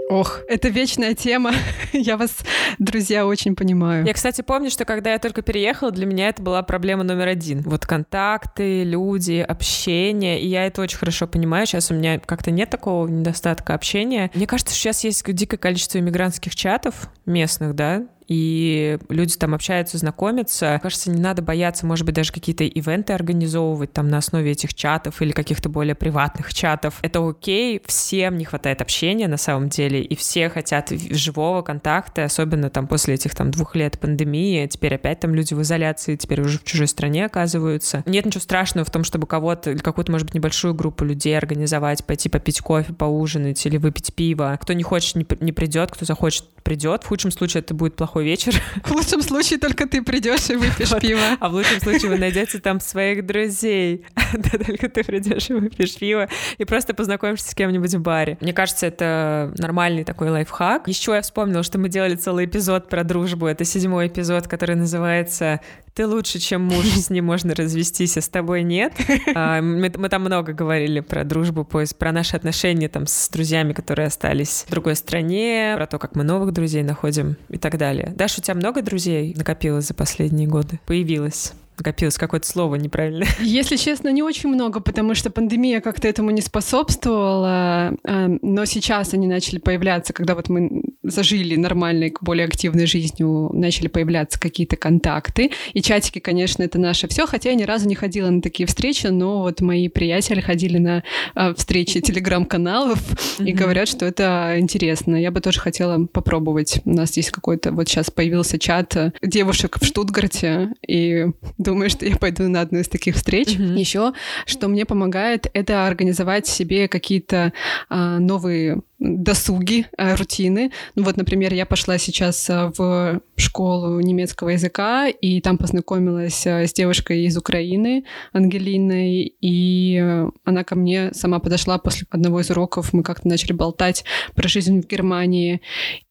Ох, 0.09 0.39
это 0.47 0.69
вечная 0.69 1.13
тема. 1.15 1.51
Я 1.91 2.15
вас, 2.15 2.37
друзья, 2.79 3.25
очень 3.25 3.55
понимаю. 3.55 4.05
Я, 4.05 4.13
кстати, 4.13 4.41
помню, 4.41 4.69
что 4.69 4.85
когда 4.85 5.11
я 5.11 5.19
только 5.19 5.41
переехала, 5.41 5.91
для 5.91 6.05
меня 6.05 6.29
это 6.29 6.41
была 6.41 6.63
проблема 6.63 7.03
номер 7.03 7.27
один. 7.27 7.61
Вот 7.63 7.85
контакты, 7.85 8.83
люди, 8.85 9.45
общение. 9.45 10.39
И 10.39 10.47
я 10.47 10.65
это 10.65 10.81
очень 10.81 10.97
хорошо 10.97 11.27
понимаю. 11.27 11.65
Сейчас 11.65 11.91
у 11.91 11.93
меня 11.93 12.19
как-то 12.19 12.51
нет 12.51 12.69
такого 12.69 13.05
недостатка 13.07 13.73
общения. 13.73 14.31
Мне 14.33 14.47
кажется, 14.47 14.73
что 14.73 14.83
сейчас 14.83 15.03
есть 15.03 15.25
дикое 15.33 15.57
количество 15.57 15.97
иммигрантских 15.97 16.55
чатов 16.55 17.09
местных, 17.25 17.75
да, 17.75 18.05
и 18.27 18.99
люди 19.09 19.35
там 19.37 19.53
общаются, 19.53 19.97
знакомятся. 19.97 20.79
Кажется, 20.81 21.09
не 21.11 21.21
надо 21.21 21.41
бояться, 21.41 21.85
может 21.85 22.05
быть, 22.05 22.15
даже 22.15 22.31
какие-то 22.31 22.63
ивенты 22.63 23.13
организовывать 23.13 23.93
там 23.93 24.09
на 24.09 24.17
основе 24.17 24.51
этих 24.51 24.73
чатов 24.73 25.21
или 25.21 25.31
каких-то 25.31 25.69
более 25.69 25.95
приватных 25.95 26.53
чатов. 26.53 26.99
Это 27.01 27.27
окей, 27.27 27.81
всем 27.85 28.37
не 28.37 28.45
хватает 28.45 28.81
общения 28.81 29.27
на 29.27 29.37
самом 29.37 29.69
деле, 29.69 30.01
и 30.01 30.15
все 30.15 30.49
хотят 30.49 30.89
живого 30.89 31.61
контакта, 31.61 32.25
особенно 32.25 32.69
там 32.69 32.87
после 32.87 33.15
этих 33.15 33.35
там 33.35 33.51
двух 33.51 33.75
лет 33.75 33.99
пандемии, 33.99 34.67
теперь 34.67 34.95
опять 34.95 35.19
там 35.21 35.33
люди 35.33 35.53
в 35.53 35.61
изоляции, 35.61 36.15
теперь 36.15 36.41
уже 36.41 36.59
в 36.59 36.63
чужой 36.63 36.87
стране 36.87 37.25
оказываются. 37.25 38.03
Нет 38.05 38.25
ничего 38.25 38.41
страшного 38.41 38.85
в 38.85 38.91
том, 38.91 39.03
чтобы 39.03 39.27
кого-то 39.27 39.71
или 39.71 39.79
какую-то, 39.79 40.11
может 40.11 40.27
быть, 40.27 40.35
небольшую 40.35 40.73
группу 40.73 41.05
людей 41.05 41.37
организовать, 41.37 42.03
пойти 42.05 42.29
попить 42.29 42.61
кофе, 42.61 42.93
поужинать 42.93 43.65
или 43.65 43.77
выпить 43.77 44.13
пиво. 44.13 44.57
Кто 44.61 44.73
не 44.73 44.83
хочет, 44.83 45.15
не, 45.15 45.51
придет, 45.51 45.91
кто 45.91 46.05
захочет, 46.05 46.45
придет. 46.63 47.03
В 47.03 47.07
худшем 47.07 47.31
случае 47.31 47.61
это 47.61 47.73
будет 47.73 47.95
плохой 47.95 48.16
плохой 48.17 48.25
вечер. 48.25 48.61
В 48.83 48.91
лучшем 48.91 49.21
случае 49.21 49.59
только 49.59 49.87
ты 49.87 50.01
придешь 50.01 50.49
и 50.49 50.55
выпьешь 50.55 50.99
пиво. 50.99 51.21
А 51.39 51.49
в 51.49 51.53
лучшем 51.53 51.79
случае 51.79 52.11
вы 52.11 52.17
найдете 52.17 52.59
там 52.59 52.79
своих 52.79 53.25
друзей. 53.25 54.05
Да, 54.33 54.57
только 54.57 54.89
ты 54.89 55.05
придешь 55.05 55.49
и 55.49 55.53
выпьешь 55.53 55.95
пиво 55.95 56.27
и 56.57 56.65
просто 56.65 56.93
познакомишься 56.93 57.49
с 57.49 57.55
кем-нибудь 57.55 57.93
в 57.95 58.01
баре. 58.01 58.37
Мне 58.41 58.51
кажется, 58.51 58.85
это 58.85 59.53
нормальный 59.57 60.03
такой 60.03 60.29
лайфхак. 60.29 60.87
Еще 60.89 61.13
я 61.13 61.21
вспомнила, 61.21 61.63
что 61.63 61.77
мы 61.79 61.87
делали 61.87 62.15
целый 62.15 62.45
эпизод 62.45 62.89
про 62.89 63.03
дружбу. 63.05 63.45
Это 63.45 63.63
седьмой 63.63 64.07
эпизод, 64.07 64.47
который 64.47 64.75
называется 64.75 65.61
ты 65.97 66.05
лучше, 66.05 66.37
чем 66.37 66.61
муж, 66.61 66.85
с 66.95 67.09
ним 67.09 67.25
можно 67.25 67.55
развестись, 67.55 68.17
а 68.17 68.21
с 68.21 68.29
тобой 68.29 68.63
нет. 68.63 68.93
А, 69.35 69.61
мы, 69.61 69.91
мы 69.95 70.09
там 70.09 70.21
много 70.21 70.53
говорили 70.53 70.99
про 70.99 71.23
дружбу, 71.23 71.65
про 71.65 72.11
наши 72.11 72.35
отношения 72.35 72.87
там 72.87 73.05
с 73.07 73.29
друзьями, 73.29 73.73
которые 73.73 74.07
остались 74.07 74.63
в 74.67 74.71
другой 74.71 74.95
стране, 74.95 75.73
про 75.75 75.85
то, 75.85 75.99
как 75.99 76.15
мы 76.15 76.23
новых 76.23 76.53
друзей 76.53 76.83
находим 76.83 77.35
и 77.49 77.57
так 77.57 77.77
далее. 77.77 78.13
Даша, 78.15 78.39
у 78.39 78.43
тебя 78.43 78.55
много 78.55 78.81
друзей 78.81 79.33
накопилось 79.35 79.87
за 79.87 79.93
последние 79.93 80.47
годы? 80.47 80.79
Появилось? 80.85 81.53
Накопилось 81.77 82.17
какое-то 82.17 82.47
слово 82.47 82.75
неправильное. 82.75 83.27
Если 83.39 83.75
честно, 83.75 84.09
не 84.09 84.23
очень 84.23 84.49
много, 84.49 84.79
потому 84.79 85.15
что 85.15 85.29
пандемия 85.29 85.81
как-то 85.81 86.07
этому 86.07 86.31
не 86.31 86.41
способствовала, 86.41 87.93
а, 88.03 88.27
но 88.41 88.65
сейчас 88.65 89.13
они 89.13 89.27
начали 89.27 89.59
появляться, 89.59 90.13
когда 90.13 90.35
вот 90.35 90.49
мы 90.49 90.83
зажили 91.03 91.55
нормальной, 91.55 92.13
более 92.21 92.45
активной 92.45 92.85
жизнью, 92.85 93.49
начали 93.53 93.87
появляться 93.87 94.39
какие-то 94.39 94.75
контакты. 94.75 95.51
И 95.73 95.81
чатики, 95.81 96.19
конечно, 96.19 96.63
это 96.63 96.79
наше 96.79 97.07
все, 97.07 97.25
хотя 97.25 97.49
я 97.49 97.55
ни 97.55 97.63
разу 97.63 97.87
не 97.87 97.95
ходила 97.95 98.29
на 98.29 98.41
такие 98.41 98.67
встречи, 98.67 99.07
но 99.07 99.41
вот 99.41 99.61
мои 99.61 99.87
приятели 99.87 100.41
ходили 100.41 100.77
на 100.77 101.03
а, 101.35 101.53
встречи 101.53 102.01
телеграм-каналов 102.01 102.99
и 103.39 103.51
говорят, 103.53 103.87
что 103.87 104.05
это 104.05 104.55
интересно. 104.57 105.15
Я 105.15 105.31
бы 105.31 105.41
тоже 105.41 105.59
хотела 105.59 106.05
попробовать. 106.05 106.81
У 106.85 106.91
нас 106.93 107.15
есть 107.17 107.31
какой-то, 107.31 107.71
вот 107.71 107.87
сейчас 107.87 108.11
появился 108.11 108.59
чат 108.59 108.95
девушек 109.21 109.77
в 109.79 109.85
Штутгарте, 109.85 110.73
и 110.87 111.27
думаю, 111.67 111.89
что 111.89 112.05
я 112.05 112.15
пойду 112.15 112.47
на 112.47 112.61
одну 112.61 112.79
из 112.79 112.87
таких 112.87 113.15
встреч. 113.15 113.49
Еще, 113.49 114.13
что 114.45 114.67
мне 114.69 114.85
помогает, 114.85 115.47
это 115.53 115.85
организовать 115.85 116.47
себе 116.47 116.87
какие-то 116.87 117.51
а, 117.89 118.19
новые 118.19 118.81
досуги, 118.99 119.85
э, 119.97 120.15
рутины. 120.15 120.71
Ну 120.95 121.03
вот, 121.03 121.17
например, 121.17 121.53
я 121.53 121.65
пошла 121.65 121.97
сейчас 121.97 122.49
э, 122.49 122.71
в 122.75 123.21
школу 123.35 123.99
немецкого 123.99 124.49
языка, 124.49 125.07
и 125.07 125.39
там 125.41 125.57
познакомилась 125.57 126.47
э, 126.47 126.65
с 126.65 126.73
девушкой 126.73 127.25
из 127.25 127.37
Украины, 127.37 128.05
Ангелиной, 128.33 129.35
и 129.39 130.03
она 130.43 130.63
ко 130.63 130.75
мне 130.75 131.13
сама 131.13 131.39
подошла 131.39 131.77
после 131.77 132.07
одного 132.09 132.41
из 132.41 132.49
уроков, 132.49 132.91
мы 132.93 133.03
как-то 133.03 133.27
начали 133.27 133.53
болтать 133.53 134.03
про 134.35 134.47
жизнь 134.47 134.81
в 134.81 134.87
Германии, 134.87 135.61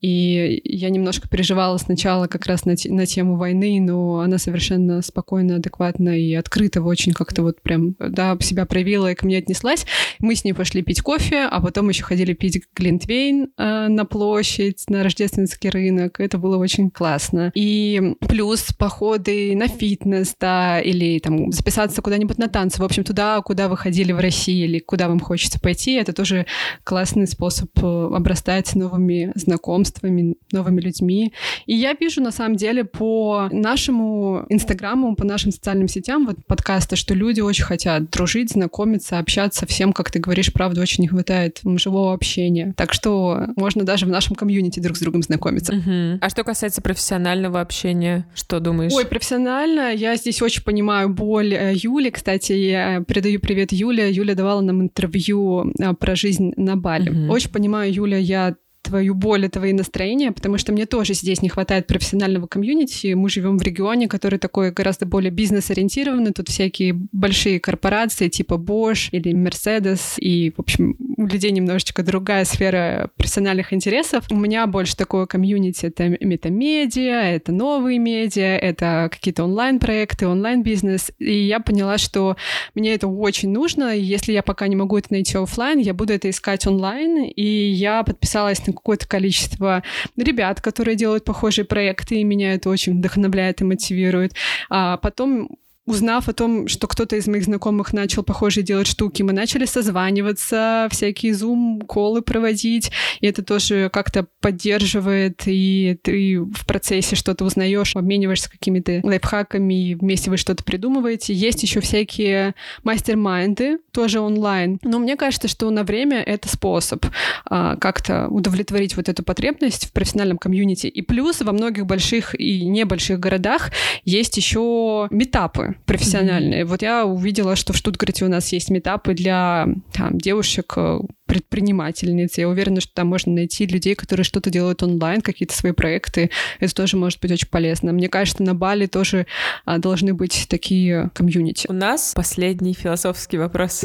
и 0.00 0.60
я 0.64 0.90
немножко 0.90 1.28
переживала 1.28 1.78
сначала 1.78 2.28
как 2.28 2.46
раз 2.46 2.64
на, 2.64 2.74
на 2.84 3.06
тему 3.06 3.36
войны, 3.36 3.80
но 3.80 4.20
она 4.20 4.38
совершенно 4.38 5.02
спокойно, 5.02 5.56
адекватно 5.56 6.16
и 6.16 6.34
открыто 6.34 6.82
очень 6.82 7.12
как-то 7.12 7.42
вот 7.42 7.60
прям, 7.62 7.96
да, 7.98 8.36
себя 8.40 8.64
проявила 8.64 9.10
и 9.10 9.14
ко 9.16 9.26
мне 9.26 9.38
отнеслась. 9.38 9.86
Мы 10.20 10.36
с 10.36 10.44
ней 10.44 10.52
пошли 10.52 10.82
пить 10.82 11.00
кофе, 11.00 11.48
а 11.50 11.60
потом 11.60 11.88
еще 11.88 12.04
ходили 12.04 12.32
пить 12.32 12.62
Глинтвейн 12.76 13.52
э, 13.56 13.88
на 13.88 14.04
площадь, 14.04 14.84
на 14.88 15.02
рождественский 15.02 15.70
рынок. 15.70 16.20
Это 16.20 16.36
было 16.36 16.58
очень 16.58 16.90
классно. 16.90 17.50
И 17.54 18.14
плюс 18.20 18.72
походы 18.78 19.56
на 19.56 19.66
фитнес, 19.66 20.34
да, 20.38 20.80
или 20.80 21.18
там 21.18 21.50
записаться 21.52 22.02
куда-нибудь 22.02 22.38
на 22.38 22.48
танцы. 22.48 22.82
В 22.82 22.84
общем, 22.84 23.02
туда, 23.02 23.40
куда 23.40 23.68
вы 23.68 23.76
ходили 23.76 24.12
в 24.12 24.18
России 24.18 24.64
или 24.64 24.78
куда 24.78 25.08
вам 25.08 25.20
хочется 25.20 25.58
пойти, 25.58 25.94
это 25.94 26.12
тоже 26.12 26.46
классный 26.84 27.26
способ 27.26 27.70
э, 27.82 28.10
обрастать 28.14 28.74
новыми 28.74 29.32
знакомствами, 29.34 30.36
новыми 30.52 30.80
людьми. 30.80 31.32
И 31.64 31.74
я 31.74 31.94
вижу, 31.94 32.20
на 32.20 32.30
самом 32.30 32.56
деле, 32.56 32.84
по 32.84 33.48
нашему 33.50 34.44
Инстаграму, 34.48 35.16
по 35.16 35.24
нашим 35.24 35.50
социальным 35.50 35.88
сетям, 35.88 36.26
вот 36.26 36.44
подкаста, 36.46 36.96
что 36.96 37.14
люди 37.14 37.40
очень 37.40 37.64
хотят 37.64 38.10
дружить, 38.10 38.52
знакомиться, 38.52 39.18
общаться. 39.18 39.66
Всем, 39.66 39.92
как 39.92 40.10
ты 40.10 40.18
говоришь, 40.18 40.52
правда, 40.52 40.82
очень 40.82 41.02
не 41.02 41.08
хватает 41.08 41.60
живого 41.64 42.12
общения. 42.12 42.65
Так 42.74 42.92
что 42.92 43.48
можно 43.56 43.84
даже 43.84 44.06
в 44.06 44.08
нашем 44.08 44.36
комьюнити 44.36 44.80
друг 44.80 44.96
с 44.96 45.00
другом 45.00 45.22
знакомиться. 45.22 45.74
Угу. 45.74 46.18
А 46.20 46.28
что 46.28 46.44
касается 46.44 46.82
профессионального 46.82 47.60
общения, 47.60 48.26
что 48.34 48.60
думаешь? 48.60 48.92
Ой, 48.92 49.06
профессионально 49.06 49.92
я 49.94 50.16
здесь 50.16 50.42
очень 50.42 50.62
понимаю 50.62 51.08
боль 51.08 51.54
э, 51.54 51.72
Юли. 51.74 52.10
Кстати, 52.10 52.52
я 52.52 53.00
передаю 53.00 53.40
привет 53.40 53.72
Юле. 53.72 54.10
Юля 54.10 54.34
давала 54.34 54.60
нам 54.60 54.82
интервью 54.82 55.72
э, 55.78 55.94
про 55.94 56.14
жизнь 56.16 56.52
на 56.56 56.76
Бали. 56.76 57.10
Угу. 57.10 57.32
Очень 57.32 57.50
понимаю, 57.50 57.92
Юля, 57.92 58.18
я 58.18 58.56
твою 58.86 59.14
боль 59.14 59.44
и 59.44 59.48
твои 59.48 59.72
настроения, 59.72 60.32
потому 60.32 60.58
что 60.58 60.72
мне 60.72 60.86
тоже 60.86 61.14
здесь 61.14 61.42
не 61.42 61.48
хватает 61.48 61.86
профессионального 61.86 62.46
комьюнити. 62.46 63.14
Мы 63.14 63.28
живем 63.28 63.58
в 63.58 63.62
регионе, 63.62 64.08
который 64.08 64.38
такой 64.38 64.70
гораздо 64.70 65.06
более 65.06 65.30
бизнес-ориентированный. 65.30 66.32
Тут 66.32 66.48
всякие 66.48 66.94
большие 67.12 67.60
корпорации 67.60 68.28
типа 68.28 68.54
Bosch 68.54 69.08
или 69.10 69.32
Mercedes. 69.32 70.18
И, 70.18 70.52
в 70.56 70.60
общем, 70.60 70.96
у 71.16 71.26
людей 71.26 71.50
немножечко 71.50 72.02
другая 72.02 72.44
сфера 72.44 73.10
профессиональных 73.16 73.72
интересов. 73.72 74.24
У 74.30 74.36
меня 74.36 74.66
больше 74.66 74.96
такое 74.96 75.26
комьюнити— 75.26 75.86
это 75.86 76.08
метамедиа, 76.20 77.34
это 77.34 77.52
новые 77.52 77.98
медиа, 77.98 78.56
это 78.56 79.08
какие-то 79.10 79.44
онлайн-проекты, 79.44 80.28
онлайн-бизнес. 80.28 81.10
И 81.18 81.46
я 81.46 81.60
поняла, 81.60 81.98
что 81.98 82.36
мне 82.74 82.94
это 82.94 83.08
очень 83.08 83.50
нужно. 83.50 83.96
Если 83.96 84.32
я 84.32 84.42
пока 84.42 84.68
не 84.68 84.76
могу 84.76 84.96
это 84.96 85.08
найти 85.10 85.36
офлайн, 85.36 85.78
я 85.78 85.94
буду 85.94 86.12
это 86.12 86.30
искать 86.30 86.66
онлайн. 86.66 87.24
И 87.24 87.44
я 87.70 88.02
подписалась 88.02 88.64
на 88.66 88.72
какое-то 88.76 89.08
количество 89.08 89.82
ребят, 90.16 90.60
которые 90.60 90.96
делают 90.96 91.24
похожие 91.24 91.64
проекты, 91.64 92.16
и 92.16 92.24
меня 92.24 92.54
это 92.54 92.70
очень 92.70 92.98
вдохновляет 92.98 93.60
и 93.60 93.64
мотивирует. 93.64 94.34
А 94.70 94.96
потом 94.98 95.58
узнав 95.86 96.28
о 96.28 96.32
том, 96.32 96.68
что 96.68 96.86
кто-то 96.88 97.16
из 97.16 97.26
моих 97.28 97.44
знакомых 97.44 97.92
начал 97.92 98.22
похожие 98.22 98.64
делать 98.64 98.88
штуки, 98.88 99.22
мы 99.22 99.32
начали 99.32 99.64
созваниваться, 99.64 100.88
всякие 100.90 101.34
зум-колы 101.34 102.22
проводить, 102.22 102.90
и 103.20 103.26
это 103.26 103.42
тоже 103.42 103.88
как-то 103.92 104.26
поддерживает, 104.40 105.42
и 105.46 105.98
ты 106.02 106.40
в 106.40 106.66
процессе 106.66 107.14
что-то 107.16 107.44
узнаешь, 107.44 107.94
обмениваешься 107.94 108.50
какими-то 108.50 109.00
лайфхаками, 109.02 109.90
и 109.90 109.94
вместе 109.94 110.30
вы 110.30 110.36
что-то 110.36 110.64
придумываете. 110.64 111.32
Есть 111.32 111.62
еще 111.62 111.80
всякие 111.80 112.54
мастер-майнды, 112.82 113.78
тоже 113.92 114.20
онлайн. 114.20 114.78
Но 114.82 114.98
мне 114.98 115.16
кажется, 115.16 115.48
что 115.48 115.70
на 115.70 115.84
время 115.84 116.20
это 116.20 116.48
способ 116.48 117.06
а, 117.44 117.76
как-то 117.76 118.28
удовлетворить 118.28 118.96
вот 118.96 119.08
эту 119.08 119.22
потребность 119.22 119.86
в 119.86 119.92
профессиональном 119.92 120.38
комьюнити. 120.38 120.88
И 120.88 121.02
плюс 121.02 121.40
во 121.40 121.52
многих 121.52 121.86
больших 121.86 122.38
и 122.38 122.64
небольших 122.66 123.20
городах 123.20 123.70
есть 124.04 124.36
еще 124.36 125.08
метапы, 125.10 125.75
профессиональные. 125.84 126.62
Mm-hmm. 126.62 126.66
Вот 126.66 126.82
я 126.82 127.04
увидела, 127.04 127.56
что 127.56 127.72
в 127.72 127.76
Штутгарте 127.76 128.24
у 128.24 128.28
нас 128.28 128.52
есть 128.52 128.70
метапы 128.70 129.14
для 129.14 129.68
там, 129.92 130.18
девушек 130.18 130.74
э, 130.76 130.98
предпринимательниц. 131.26 132.38
Я 132.38 132.48
уверена, 132.48 132.80
что 132.80 132.92
там 132.94 133.08
можно 133.08 133.32
найти 133.32 133.66
людей, 133.66 133.94
которые 133.94 134.24
что-то 134.24 134.50
делают 134.50 134.82
онлайн, 134.82 135.20
какие-то 135.20 135.54
свои 135.54 135.72
проекты. 135.72 136.30
Это 136.60 136.74
тоже 136.74 136.96
может 136.96 137.20
быть 137.20 137.32
очень 137.32 137.48
полезно. 137.48 137.92
Мне 137.92 138.08
кажется, 138.08 138.42
на 138.42 138.54
Бали 138.54 138.86
тоже 138.86 139.26
а, 139.64 139.78
должны 139.78 140.14
быть 140.14 140.46
такие 140.48 141.10
комьюнити. 141.14 141.66
У 141.68 141.72
нас 141.72 142.12
последний 142.14 142.74
философский 142.74 143.38
вопрос. 143.38 143.84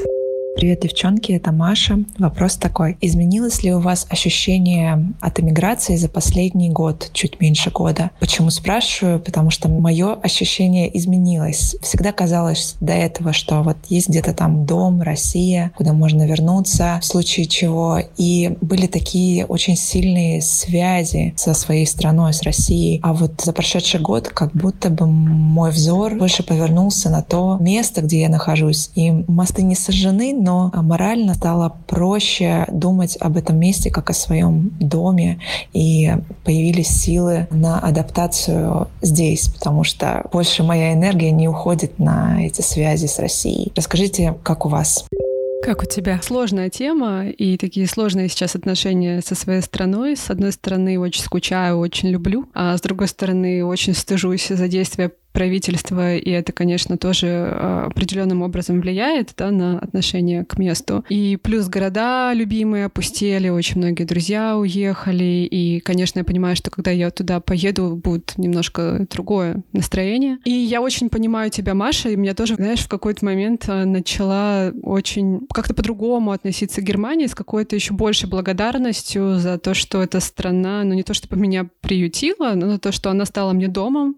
Привет, 0.54 0.82
девчонки, 0.82 1.32
это 1.32 1.54
Маша. 1.54 2.04
Вопрос 2.20 2.58
такой. 2.58 2.98
Изменилось 3.00 3.64
ли 3.64 3.74
у 3.74 3.80
вас 3.80 4.06
ощущение 4.10 5.14
от 5.22 5.40
эмиграции 5.40 5.96
за 5.96 6.10
последний 6.10 6.70
год, 6.70 7.10
чуть 7.14 7.40
меньше 7.40 7.72
года? 7.72 8.12
Почему 8.20 8.50
спрашиваю? 8.50 9.22
Потому 9.22 9.50
что 9.50 9.70
мое 9.70 10.14
ощущение 10.14 10.96
изменилось. 10.96 11.78
Всегда 11.82 12.12
казалось 12.12 12.76
до 12.82 12.92
этого, 12.92 13.32
что 13.32 13.64
вот 13.64 13.78
есть 13.88 14.10
где-то 14.10 14.34
там 14.34 14.66
дом, 14.66 15.02
Россия, 15.02 15.72
куда 15.78 15.94
можно 15.94 16.28
вернуться 16.28 17.00
в 17.02 17.06
случае 17.06 17.46
чего. 17.46 18.00
И 18.18 18.56
были 18.60 18.88
такие 18.88 19.46
очень 19.46 19.78
сильные 19.78 20.42
связи 20.42 21.34
со 21.38 21.54
своей 21.54 21.88
страной, 21.88 22.34
с 22.34 22.44
Россией. 22.44 23.00
А 23.04 23.14
вот 23.14 23.40
за 23.42 23.54
прошедший 23.54 24.02
год 24.02 24.28
как 24.28 24.52
будто 24.52 24.90
бы 24.90 25.08
мой 25.08 25.72
взор 25.72 26.16
больше 26.16 26.44
повернулся 26.44 27.10
на 27.10 27.24
то 27.24 27.58
место, 27.60 28.02
где 28.02 28.22
я 28.22 28.30
нахожусь. 28.30 28.92
И 28.96 29.12
мосты 29.12 29.64
не 29.64 29.76
сожжены, 29.76 30.41
но 30.42 30.72
морально 30.74 31.36
стало 31.36 31.78
проще 31.88 32.66
думать 32.72 33.18
об 33.20 33.38
этом 33.38 33.58
месте 33.58 33.92
как 33.92 34.10
о 34.10 34.14
своем 34.14 34.72
доме, 34.80 35.40
и 35.74 36.12
появились 36.44 36.88
силы 36.88 37.48
на 37.52 37.80
адаптацию 37.80 38.88
здесь, 39.02 39.48
потому 39.50 39.84
что 39.84 40.26
больше 40.32 40.64
моя 40.64 40.94
энергия 40.94 41.32
не 41.32 41.48
уходит 41.48 42.00
на 42.00 42.46
эти 42.46 42.62
связи 42.62 43.06
с 43.06 43.20
Россией. 43.20 43.72
Расскажите, 43.76 44.36
как 44.44 44.66
у 44.66 44.70
вас? 44.70 45.06
Как 45.64 45.84
у 45.84 45.86
тебя? 45.86 46.20
Сложная 46.24 46.72
тема 46.72 47.28
и 47.28 47.56
такие 47.56 47.86
сложные 47.86 48.30
сейчас 48.30 48.56
отношения 48.56 49.22
со 49.22 49.36
своей 49.36 49.62
страной. 49.62 50.18
С 50.18 50.32
одной 50.32 50.54
стороны, 50.54 51.00
очень 51.00 51.22
скучаю, 51.22 51.78
очень 51.78 52.10
люблю, 52.10 52.50
а 52.56 52.76
с 52.76 52.82
другой 52.82 53.08
стороны, 53.08 53.64
очень 53.64 53.94
стыжусь 53.94 54.48
за 54.48 54.68
действия 54.68 55.12
правительства, 55.32 56.16
и 56.16 56.30
это, 56.30 56.52
конечно, 56.52 56.98
тоже 56.98 57.28
э, 57.28 57.86
определенным 57.88 58.42
образом 58.42 58.82
влияет 58.82 59.34
да, 59.38 59.52
на 59.52 59.80
отношение 59.80 60.46
к 60.46 60.58
месту. 60.58 61.06
И 61.10 61.38
плюс 61.42 61.68
города 61.68 62.34
любимые 62.34 62.86
опустели, 62.86 63.50
очень 63.50 63.78
многие 63.78 64.04
друзья 64.04 64.58
уехали, 64.58 65.48
и, 65.50 65.80
конечно, 65.80 66.20
я 66.20 66.26
понимаю, 66.26 66.56
что 66.56 66.70
когда 66.72 66.92
я 66.92 67.12
туда 67.12 67.40
поеду, 67.40 67.96
будет 67.96 68.38
немножко 68.38 69.06
другое 69.10 69.64
настроение. 69.74 70.38
И 70.46 70.52
я 70.52 70.82
очень 70.82 71.10
понимаю 71.10 71.50
тебя, 71.50 71.74
Маша, 71.74 72.10
и 72.10 72.16
меня 72.16 72.34
тоже, 72.34 72.56
знаешь, 72.56 72.82
в 72.82 72.90
какой-то 72.90 73.26
момент 73.26 73.66
э, 73.68 73.86
начала 73.86 74.72
очень 74.84 75.48
как-то 75.54 75.74
по-другому 75.74 76.32
относиться 76.32 76.82
к 76.82 76.84
Германии 76.84 77.28
с 77.28 77.36
какой-то 77.36 77.76
еще 77.76 77.94
большей 77.94 78.30
благодарностью 78.30 79.40
за 79.40 79.58
то, 79.58 79.74
что 79.74 80.02
эта 80.02 80.20
страна, 80.20 80.84
ну 80.84 80.94
не 80.94 81.04
то 81.04 81.14
чтобы 81.14 81.38
меня 81.38 81.68
приютила, 81.82 82.54
но 82.56 82.78
то, 82.78 82.92
что 82.92 83.10
она 83.10 83.26
стала 83.26 83.54
мне 83.54 83.68
домом, 83.68 84.18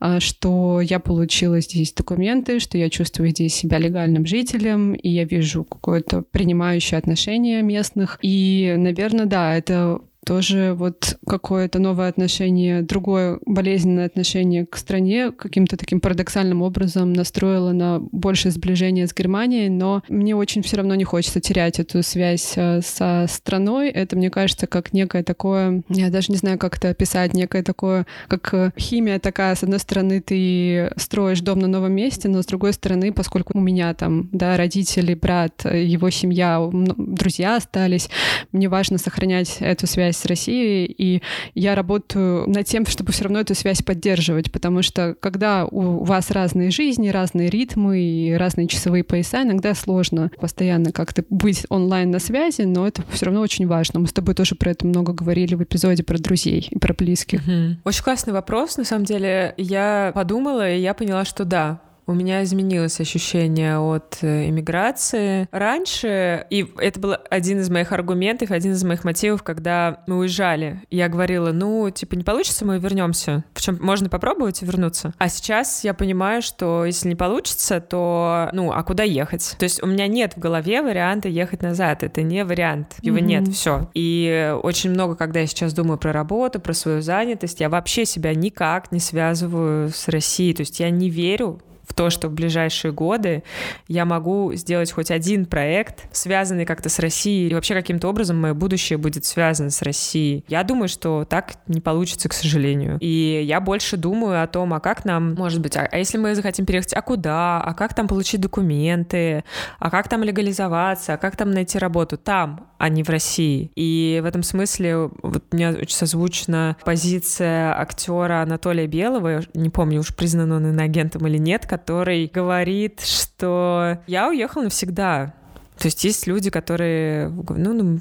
а, 0.00 0.20
что 0.48 0.80
я 0.80 0.98
получила 0.98 1.60
здесь 1.60 1.92
документы, 1.92 2.58
что 2.58 2.78
я 2.78 2.88
чувствую 2.88 3.30
здесь 3.30 3.54
себя 3.54 3.76
легальным 3.78 4.24
жителем, 4.24 4.94
и 4.94 5.10
я 5.10 5.24
вижу 5.24 5.62
какое-то 5.64 6.22
принимающее 6.22 6.96
отношение 6.96 7.60
местных. 7.60 8.18
И, 8.22 8.74
наверное, 8.78 9.26
да, 9.26 9.54
это 9.54 10.00
тоже 10.24 10.74
вот 10.74 11.16
какое-то 11.26 11.78
новое 11.78 12.08
отношение, 12.08 12.82
другое 12.82 13.38
болезненное 13.46 14.06
отношение 14.06 14.66
к 14.66 14.76
стране 14.76 15.30
каким-то 15.30 15.76
таким 15.76 16.00
парадоксальным 16.00 16.62
образом 16.62 17.12
настроило 17.12 17.72
на 17.72 18.00
большее 18.00 18.52
сближение 18.52 19.06
с 19.06 19.14
Германией, 19.14 19.68
но 19.68 20.02
мне 20.08 20.36
очень 20.36 20.62
все 20.62 20.76
равно 20.76 20.94
не 20.96 21.04
хочется 21.04 21.40
терять 21.40 21.78
эту 21.78 22.02
связь 22.02 22.52
э, 22.56 22.80
со 22.82 23.26
страной. 23.28 23.88
Это, 23.90 24.16
мне 24.16 24.30
кажется, 24.30 24.66
как 24.66 24.92
некое 24.92 25.22
такое, 25.22 25.82
я 25.88 26.10
даже 26.10 26.30
не 26.30 26.36
знаю, 26.36 26.58
как 26.58 26.76
это 26.76 26.90
описать, 26.90 27.32
некое 27.32 27.62
такое, 27.62 28.06
как 28.28 28.52
э, 28.52 28.72
химия 28.76 29.18
такая, 29.18 29.54
с 29.54 29.62
одной 29.62 29.78
стороны, 29.78 30.20
ты 30.20 30.90
строишь 30.96 31.40
дом 31.40 31.60
на 31.60 31.68
новом 31.68 31.92
месте, 31.92 32.28
но 32.28 32.42
с 32.42 32.46
другой 32.46 32.72
стороны, 32.72 33.12
поскольку 33.12 33.56
у 33.56 33.60
меня 33.60 33.94
там, 33.94 34.28
да, 34.32 34.56
родители, 34.56 35.14
брат, 35.14 35.64
его 35.64 36.10
семья, 36.10 36.68
друзья 36.70 37.56
остались, 37.56 38.10
мне 38.52 38.68
важно 38.68 38.98
сохранять 38.98 39.56
эту 39.60 39.86
связь 39.86 40.07
с 40.16 40.24
Россией, 40.24 40.86
и 40.86 41.22
я 41.54 41.74
работаю 41.74 42.48
над 42.48 42.66
тем, 42.66 42.86
чтобы 42.86 43.12
все 43.12 43.24
равно 43.24 43.40
эту 43.40 43.54
связь 43.54 43.82
поддерживать, 43.82 44.50
потому 44.50 44.82
что 44.82 45.16
когда 45.20 45.66
у 45.66 46.04
вас 46.04 46.30
разные 46.30 46.70
жизни, 46.70 47.08
разные 47.08 47.50
ритмы 47.50 48.00
и 48.00 48.32
разные 48.34 48.68
часовые 48.68 49.04
пояса, 49.04 49.42
иногда 49.42 49.74
сложно 49.74 50.30
постоянно 50.40 50.92
как-то 50.92 51.24
быть 51.28 51.66
онлайн 51.68 52.10
на 52.10 52.18
связи, 52.18 52.62
но 52.62 52.86
это 52.86 53.02
все 53.10 53.26
равно 53.26 53.40
очень 53.40 53.66
важно. 53.66 54.00
Мы 54.00 54.06
с 54.06 54.12
тобой 54.12 54.34
тоже 54.34 54.54
про 54.54 54.70
это 54.70 54.86
много 54.86 55.12
говорили 55.12 55.54
в 55.54 55.62
эпизоде 55.62 56.02
про 56.02 56.18
друзей 56.18 56.68
и 56.70 56.78
про 56.78 56.94
близких. 56.94 57.40
Угу. 57.40 57.78
Очень 57.84 58.02
классный 58.02 58.32
вопрос, 58.32 58.76
на 58.76 58.84
самом 58.84 59.04
деле. 59.04 59.54
Я 59.56 60.12
подумала, 60.14 60.70
и 60.70 60.80
я 60.80 60.94
поняла, 60.94 61.24
что 61.24 61.44
да, 61.44 61.80
у 62.08 62.14
меня 62.14 62.42
изменилось 62.42 63.00
ощущение 63.00 63.78
от 63.78 64.18
иммиграции. 64.22 65.42
Э, 65.42 65.46
Раньше, 65.52 66.46
и 66.48 66.66
это 66.78 66.98
был 66.98 67.14
один 67.30 67.60
из 67.60 67.68
моих 67.68 67.92
аргументов, 67.92 68.50
один 68.50 68.72
из 68.72 68.82
моих 68.82 69.04
мотивов, 69.04 69.42
когда 69.42 70.00
мы 70.06 70.16
уезжали, 70.16 70.82
я 70.90 71.08
говорила, 71.08 71.52
ну, 71.52 71.90
типа, 71.90 72.14
не 72.14 72.24
получится, 72.24 72.64
мы 72.64 72.78
вернемся. 72.78 73.44
Причем 73.52 73.78
можно 73.80 74.08
попробовать 74.08 74.62
и 74.62 74.64
вернуться. 74.64 75.12
А 75.18 75.28
сейчас 75.28 75.84
я 75.84 75.92
понимаю, 75.92 76.40
что 76.40 76.86
если 76.86 77.10
не 77.10 77.14
получится, 77.14 77.80
то, 77.80 78.48
ну, 78.52 78.72
а 78.72 78.82
куда 78.82 79.02
ехать? 79.02 79.54
То 79.58 79.64
есть 79.64 79.82
у 79.82 79.86
меня 79.86 80.06
нет 80.06 80.34
в 80.34 80.38
голове 80.38 80.80
варианта 80.80 81.28
ехать 81.28 81.62
назад. 81.62 82.02
Это 82.02 82.22
не 82.22 82.42
вариант. 82.42 82.96
Его 83.02 83.18
mm-hmm. 83.18 83.22
нет, 83.22 83.48
все. 83.48 83.90
И 83.92 84.56
очень 84.62 84.90
много, 84.90 85.14
когда 85.14 85.40
я 85.40 85.46
сейчас 85.46 85.74
думаю 85.74 85.98
про 85.98 86.12
работу, 86.12 86.58
про 86.58 86.72
свою 86.72 87.02
занятость, 87.02 87.60
я 87.60 87.68
вообще 87.68 88.06
себя 88.06 88.34
никак 88.34 88.92
не 88.92 89.00
связываю 89.00 89.90
с 89.90 90.08
Россией. 90.08 90.54
То 90.54 90.62
есть 90.62 90.80
я 90.80 90.88
не 90.88 91.10
верю 91.10 91.60
в 91.88 91.94
то, 91.94 92.10
что 92.10 92.28
в 92.28 92.32
ближайшие 92.32 92.92
годы 92.92 93.42
я 93.88 94.04
могу 94.04 94.52
сделать 94.54 94.92
хоть 94.92 95.10
один 95.10 95.46
проект, 95.46 96.04
связанный 96.12 96.66
как-то 96.66 96.88
с 96.88 96.98
Россией, 96.98 97.48
и 97.48 97.54
вообще 97.54 97.74
каким-то 97.74 98.08
образом 98.08 98.40
мое 98.40 98.54
будущее 98.54 98.98
будет 98.98 99.24
связано 99.24 99.70
с 99.70 99.82
Россией. 99.82 100.44
Я 100.48 100.62
думаю, 100.64 100.88
что 100.88 101.24
так 101.24 101.54
не 101.66 101.80
получится, 101.80 102.28
к 102.28 102.34
сожалению. 102.34 102.98
И 103.00 103.42
я 103.44 103.60
больше 103.60 103.96
думаю 103.96 104.42
о 104.42 104.46
том, 104.46 104.74
а 104.74 104.80
как 104.80 105.04
нам, 105.04 105.34
может 105.34 105.60
быть, 105.60 105.76
а, 105.76 105.88
а 105.90 105.98
если 105.98 106.18
мы 106.18 106.34
захотим 106.34 106.66
переехать, 106.66 106.92
а 106.92 107.02
куда, 107.02 107.60
а 107.60 107.74
как 107.74 107.94
там 107.94 108.06
получить 108.06 108.40
документы, 108.40 109.44
а 109.78 109.90
как 109.90 110.08
там 110.08 110.22
легализоваться, 110.22 111.14
а 111.14 111.16
как 111.16 111.36
там 111.36 111.50
найти 111.50 111.78
работу 111.78 112.18
там, 112.18 112.68
а 112.78 112.88
не 112.88 113.02
в 113.02 113.08
России. 113.08 113.70
И 113.74 114.20
в 114.22 114.26
этом 114.26 114.42
смысле 114.42 115.10
вот 115.22 115.44
мне 115.52 115.70
очень 115.70 115.96
созвучна 115.96 116.76
позиция 116.84 117.78
актера 117.78 118.42
Анатолия 118.42 118.86
Белого, 118.86 119.40
не 119.54 119.70
помню, 119.70 120.00
уж 120.00 120.14
признан 120.14 120.52
он 120.52 120.66
иноагентом 120.66 121.26
или 121.26 121.38
нет, 121.38 121.66
который 121.78 122.26
говорит, 122.32 123.00
что 123.00 123.98
я 124.06 124.28
уехал 124.28 124.62
навсегда. 124.62 125.34
То 125.78 125.86
есть 125.86 126.02
есть 126.04 126.26
люди, 126.26 126.50
которые, 126.50 127.28
ну, 127.28 127.72
ну 127.72 128.00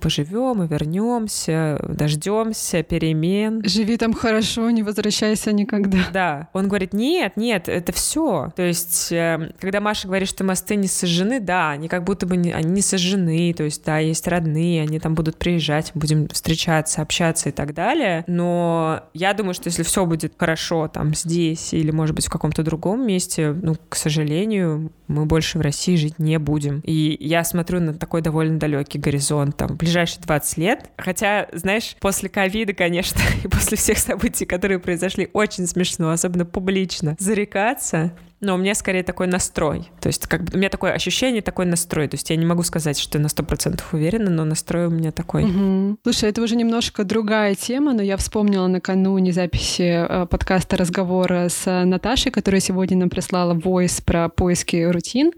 поживем 0.00 0.62
и 0.62 0.68
вернемся, 0.68 1.78
дождемся 1.88 2.82
перемен. 2.82 3.62
Живи 3.64 3.96
там 3.96 4.12
хорошо, 4.12 4.70
не 4.70 4.82
возвращайся 4.82 5.52
никогда. 5.52 5.98
Да. 6.12 6.48
Он 6.52 6.68
говорит, 6.68 6.92
нет, 6.92 7.36
нет, 7.36 7.68
это 7.68 7.92
все. 7.92 8.52
То 8.56 8.62
есть, 8.62 9.08
эм, 9.12 9.52
когда 9.60 9.80
Маша 9.80 10.08
говорит, 10.08 10.28
что 10.28 10.44
мосты 10.44 10.76
не 10.76 10.88
сожжены, 10.88 11.40
да, 11.40 11.70
они 11.70 11.88
как 11.88 12.04
будто 12.04 12.26
бы 12.26 12.36
не, 12.36 12.52
они 12.52 12.70
не 12.72 12.82
сожжены, 12.82 13.54
то 13.54 13.62
есть, 13.62 13.84
да, 13.84 13.98
есть 13.98 14.26
родные, 14.26 14.82
они 14.82 14.98
там 14.98 15.14
будут 15.14 15.36
приезжать, 15.36 15.92
будем 15.94 16.28
встречаться, 16.28 17.02
общаться 17.02 17.48
и 17.50 17.52
так 17.52 17.72
далее. 17.74 18.24
Но 18.26 19.02
я 19.14 19.32
думаю, 19.34 19.54
что 19.54 19.68
если 19.68 19.82
все 19.82 20.04
будет 20.06 20.34
хорошо 20.36 20.88
там 20.88 21.14
здесь 21.14 21.72
или, 21.72 21.90
может 21.90 22.16
быть, 22.16 22.26
в 22.26 22.30
каком-то 22.30 22.62
другом 22.62 23.06
месте, 23.06 23.52
ну, 23.52 23.76
к 23.88 23.96
сожалению, 23.96 24.90
мы 25.06 25.26
больше 25.26 25.58
в 25.58 25.60
России 25.60 25.96
жить 25.96 26.18
не 26.18 26.38
будем. 26.38 26.80
И 26.84 27.11
я 27.20 27.44
смотрю 27.44 27.80
на 27.80 27.94
такой 27.94 28.22
довольно 28.22 28.58
далекий 28.58 28.98
горизонт, 28.98 29.56
там, 29.56 29.76
ближайшие 29.76 30.22
20 30.22 30.58
лет. 30.58 30.90
Хотя, 30.96 31.48
знаешь, 31.52 31.96
после 32.00 32.28
ковида, 32.28 32.72
конечно, 32.72 33.20
и 33.44 33.48
после 33.48 33.76
всех 33.76 33.98
событий, 33.98 34.46
которые 34.46 34.78
произошли, 34.78 35.28
очень 35.32 35.66
смешно, 35.66 36.10
особенно 36.10 36.44
публично, 36.44 37.16
зарекаться 37.18 38.12
но 38.42 38.56
у 38.56 38.58
меня 38.58 38.74
скорее 38.74 39.04
такой 39.04 39.28
настрой. 39.28 39.88
То 40.00 40.08
есть 40.08 40.26
как 40.26 40.42
бы 40.42 40.54
у 40.54 40.58
меня 40.58 40.68
такое 40.68 40.92
ощущение, 40.92 41.42
такой 41.42 41.64
настрой. 41.64 42.08
То 42.08 42.16
есть 42.16 42.28
я 42.28 42.36
не 42.36 42.44
могу 42.44 42.64
сказать, 42.64 42.98
что 42.98 43.16
я 43.18 43.22
на 43.22 43.28
сто 43.28 43.44
процентов 43.44 43.94
уверена, 43.94 44.30
но 44.30 44.44
настрой 44.44 44.86
у 44.86 44.90
меня 44.90 45.12
такой. 45.12 45.44
Угу. 45.44 45.98
Слушай, 46.02 46.30
это 46.30 46.42
уже 46.42 46.56
немножко 46.56 47.04
другая 47.04 47.54
тема, 47.54 47.94
но 47.94 48.02
я 48.02 48.16
вспомнила 48.16 48.66
накануне 48.66 49.32
записи 49.32 50.06
э, 50.08 50.26
подкаста 50.26 50.76
разговора 50.76 51.48
с 51.48 51.84
Наташей, 51.84 52.32
которая 52.32 52.60
сегодня 52.60 52.98
нам 52.98 53.10
прислала 53.10 53.54
войс 53.54 54.00
про 54.00 54.28
поиски 54.28 54.76
рутин. 54.90 55.30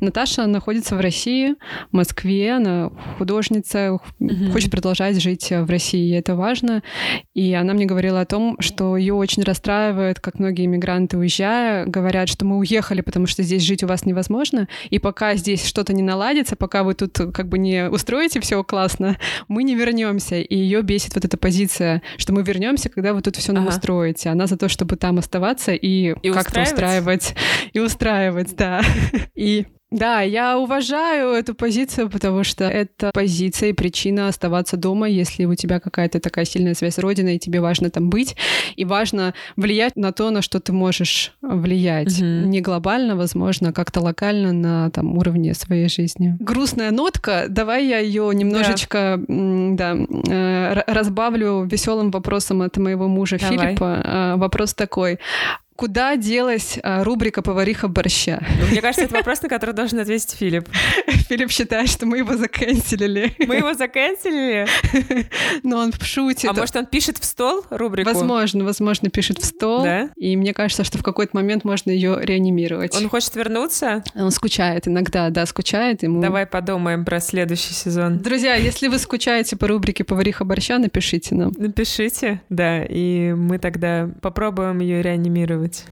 Наташа 0.00 0.46
находится 0.46 0.96
в 0.96 1.00
России, 1.00 1.54
в 1.92 1.96
Москве, 1.96 2.54
она 2.54 2.90
художница, 3.18 3.92
угу. 3.92 4.50
хочет 4.52 4.72
продолжать 4.72 5.22
жить 5.22 5.48
в 5.50 5.70
России, 5.70 6.16
это 6.18 6.34
важно. 6.34 6.82
И 7.34 7.54
она 7.54 7.72
мне 7.72 7.86
говорила 7.86 8.20
о 8.20 8.26
том, 8.26 8.56
что 8.58 8.96
ее 8.96 9.14
очень 9.14 9.44
расстраивает, 9.44 10.18
как 10.18 10.40
многие 10.40 10.64
иммигранты, 10.64 11.16
уезжая, 11.16 11.86
говорят, 11.86 12.28
что 12.28 12.47
мы 12.48 12.58
уехали, 12.58 13.00
потому 13.00 13.26
что 13.26 13.42
здесь 13.42 13.62
жить 13.62 13.82
у 13.82 13.86
вас 13.86 14.04
невозможно, 14.04 14.68
и 14.90 14.98
пока 14.98 15.36
здесь 15.36 15.64
что-то 15.64 15.92
не 15.92 16.02
наладится, 16.02 16.56
пока 16.56 16.82
вы 16.82 16.94
тут 16.94 17.18
как 17.32 17.48
бы 17.48 17.58
не 17.58 17.88
устроите 17.88 18.40
все 18.40 18.62
классно, 18.64 19.18
мы 19.46 19.62
не 19.62 19.74
вернемся. 19.74 20.36
И 20.36 20.56
ее 20.56 20.82
бесит 20.82 21.14
вот 21.14 21.24
эта 21.24 21.36
позиция, 21.36 22.02
что 22.16 22.32
мы 22.32 22.42
вернемся, 22.42 22.88
когда 22.88 23.12
вы 23.12 23.22
тут 23.22 23.36
все 23.36 23.52
нам 23.52 23.64
ага. 23.64 23.76
устроите. 23.76 24.30
Она 24.30 24.46
за 24.46 24.56
то, 24.56 24.68
чтобы 24.68 24.96
там 24.96 25.18
оставаться 25.18 25.72
и, 25.72 26.14
и 26.22 26.30
как-то 26.30 26.62
устраивать. 26.62 27.34
И 27.72 27.80
устраивать, 27.80 28.56
да. 28.56 28.82
И 29.34 29.66
да, 29.90 30.20
я 30.20 30.58
уважаю 30.58 31.30
эту 31.30 31.54
позицию, 31.54 32.10
потому 32.10 32.44
что 32.44 32.64
это 32.64 33.10
позиция 33.14 33.70
и 33.70 33.72
причина 33.72 34.28
оставаться 34.28 34.76
дома, 34.76 35.08
если 35.08 35.46
у 35.46 35.54
тебя 35.54 35.80
какая-то 35.80 36.20
такая 36.20 36.44
сильная 36.44 36.74
связь 36.74 36.94
с 36.94 36.98
Родиной, 36.98 37.36
и 37.36 37.38
тебе 37.38 37.60
важно 37.60 37.90
там 37.90 38.10
быть, 38.10 38.36
и 38.76 38.84
важно 38.84 39.34
влиять 39.56 39.96
на 39.96 40.12
то, 40.12 40.30
на 40.30 40.42
что 40.42 40.60
ты 40.60 40.72
можешь 40.72 41.32
влиять. 41.40 42.18
Угу. 42.18 42.24
Не 42.24 42.60
глобально, 42.60 43.16
возможно, 43.16 43.70
а 43.70 43.72
как-то 43.72 44.00
локально 44.00 44.52
на 44.52 44.90
там, 44.90 45.16
уровне 45.16 45.54
своей 45.54 45.88
жизни. 45.88 46.36
Грустная 46.38 46.90
нотка, 46.90 47.46
давай 47.48 47.86
я 47.86 47.98
ее 47.98 48.30
немножечко 48.34 49.18
да. 49.26 49.78
Да, 49.78 49.96
э, 50.28 50.82
разбавлю 50.86 51.64
веселым 51.64 52.10
вопросом 52.10 52.62
от 52.62 52.76
моего 52.76 53.08
мужа 53.08 53.38
давай. 53.38 53.58
Филиппа. 53.58 54.02
Э, 54.04 54.36
вопрос 54.36 54.74
такой 54.74 55.18
куда 55.78 56.16
делась 56.16 56.76
а, 56.82 57.04
рубрика 57.04 57.40
«Повариха 57.40 57.86
борща»? 57.86 58.44
Ну, 58.60 58.66
мне 58.66 58.82
кажется, 58.82 59.04
это 59.04 59.14
вопрос, 59.14 59.42
на 59.42 59.48
который 59.48 59.76
должен 59.76 60.00
ответить 60.00 60.32
Филипп. 60.32 60.68
Филипп 61.28 61.52
считает, 61.52 61.88
что 61.88 62.04
мы 62.04 62.18
его 62.18 62.36
заканчивали. 62.36 63.32
Мы 63.38 63.58
его 63.58 63.72
заканчивали? 63.74 64.66
Но 65.62 65.78
он 65.78 65.92
шутит. 65.92 66.50
А 66.50 66.52
может, 66.52 66.74
он 66.74 66.86
пишет 66.86 67.18
в 67.18 67.24
стол 67.24 67.64
рубрику? 67.70 68.10
Возможно, 68.10 68.64
возможно, 68.64 69.08
пишет 69.08 69.38
в 69.38 69.44
стол. 69.44 69.84
Да? 69.84 70.10
И 70.16 70.36
мне 70.36 70.52
кажется, 70.52 70.82
что 70.82 70.98
в 70.98 71.04
какой-то 71.04 71.36
момент 71.36 71.62
можно 71.62 71.92
ее 71.92 72.18
реанимировать. 72.20 72.96
Он 72.96 73.08
хочет 73.08 73.36
вернуться? 73.36 74.02
Он 74.16 74.32
скучает 74.32 74.88
иногда, 74.88 75.30
да, 75.30 75.46
скучает. 75.46 76.02
Ему... 76.02 76.20
Давай 76.20 76.46
подумаем 76.46 77.04
про 77.04 77.20
следующий 77.20 77.72
сезон. 77.72 78.18
Друзья, 78.18 78.56
если 78.56 78.88
вы 78.88 78.98
скучаете 78.98 79.54
по 79.54 79.68
рубрике 79.68 80.02
«Повариха 80.02 80.44
борща», 80.44 80.78
напишите 80.78 81.36
нам. 81.36 81.52
Напишите, 81.56 82.42
да, 82.48 82.82
и 82.82 83.32
мы 83.32 83.60
тогда 83.60 84.10
попробуем 84.20 84.80
ее 84.80 85.02
реанимировать 85.02 85.67
думать. 85.68 85.84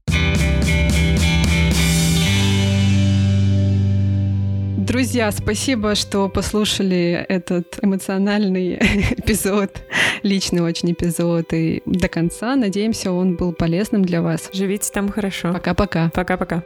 Друзья, 4.77 5.31
спасибо, 5.31 5.95
что 5.95 6.29
послушали 6.29 7.25
этот 7.27 7.77
эмоциональный 7.81 8.75
эпизод, 9.17 9.81
личный 10.23 10.61
очень 10.61 10.93
эпизод, 10.93 11.51
и 11.53 11.81
до 11.85 12.07
конца. 12.07 12.55
Надеемся, 12.55 13.11
он 13.11 13.35
был 13.35 13.51
полезным 13.51 14.05
для 14.05 14.21
вас. 14.21 14.49
Живите 14.53 14.89
там 14.93 15.09
хорошо. 15.09 15.51
Пока-пока. 15.53 16.09
Пока-пока. 16.13 16.63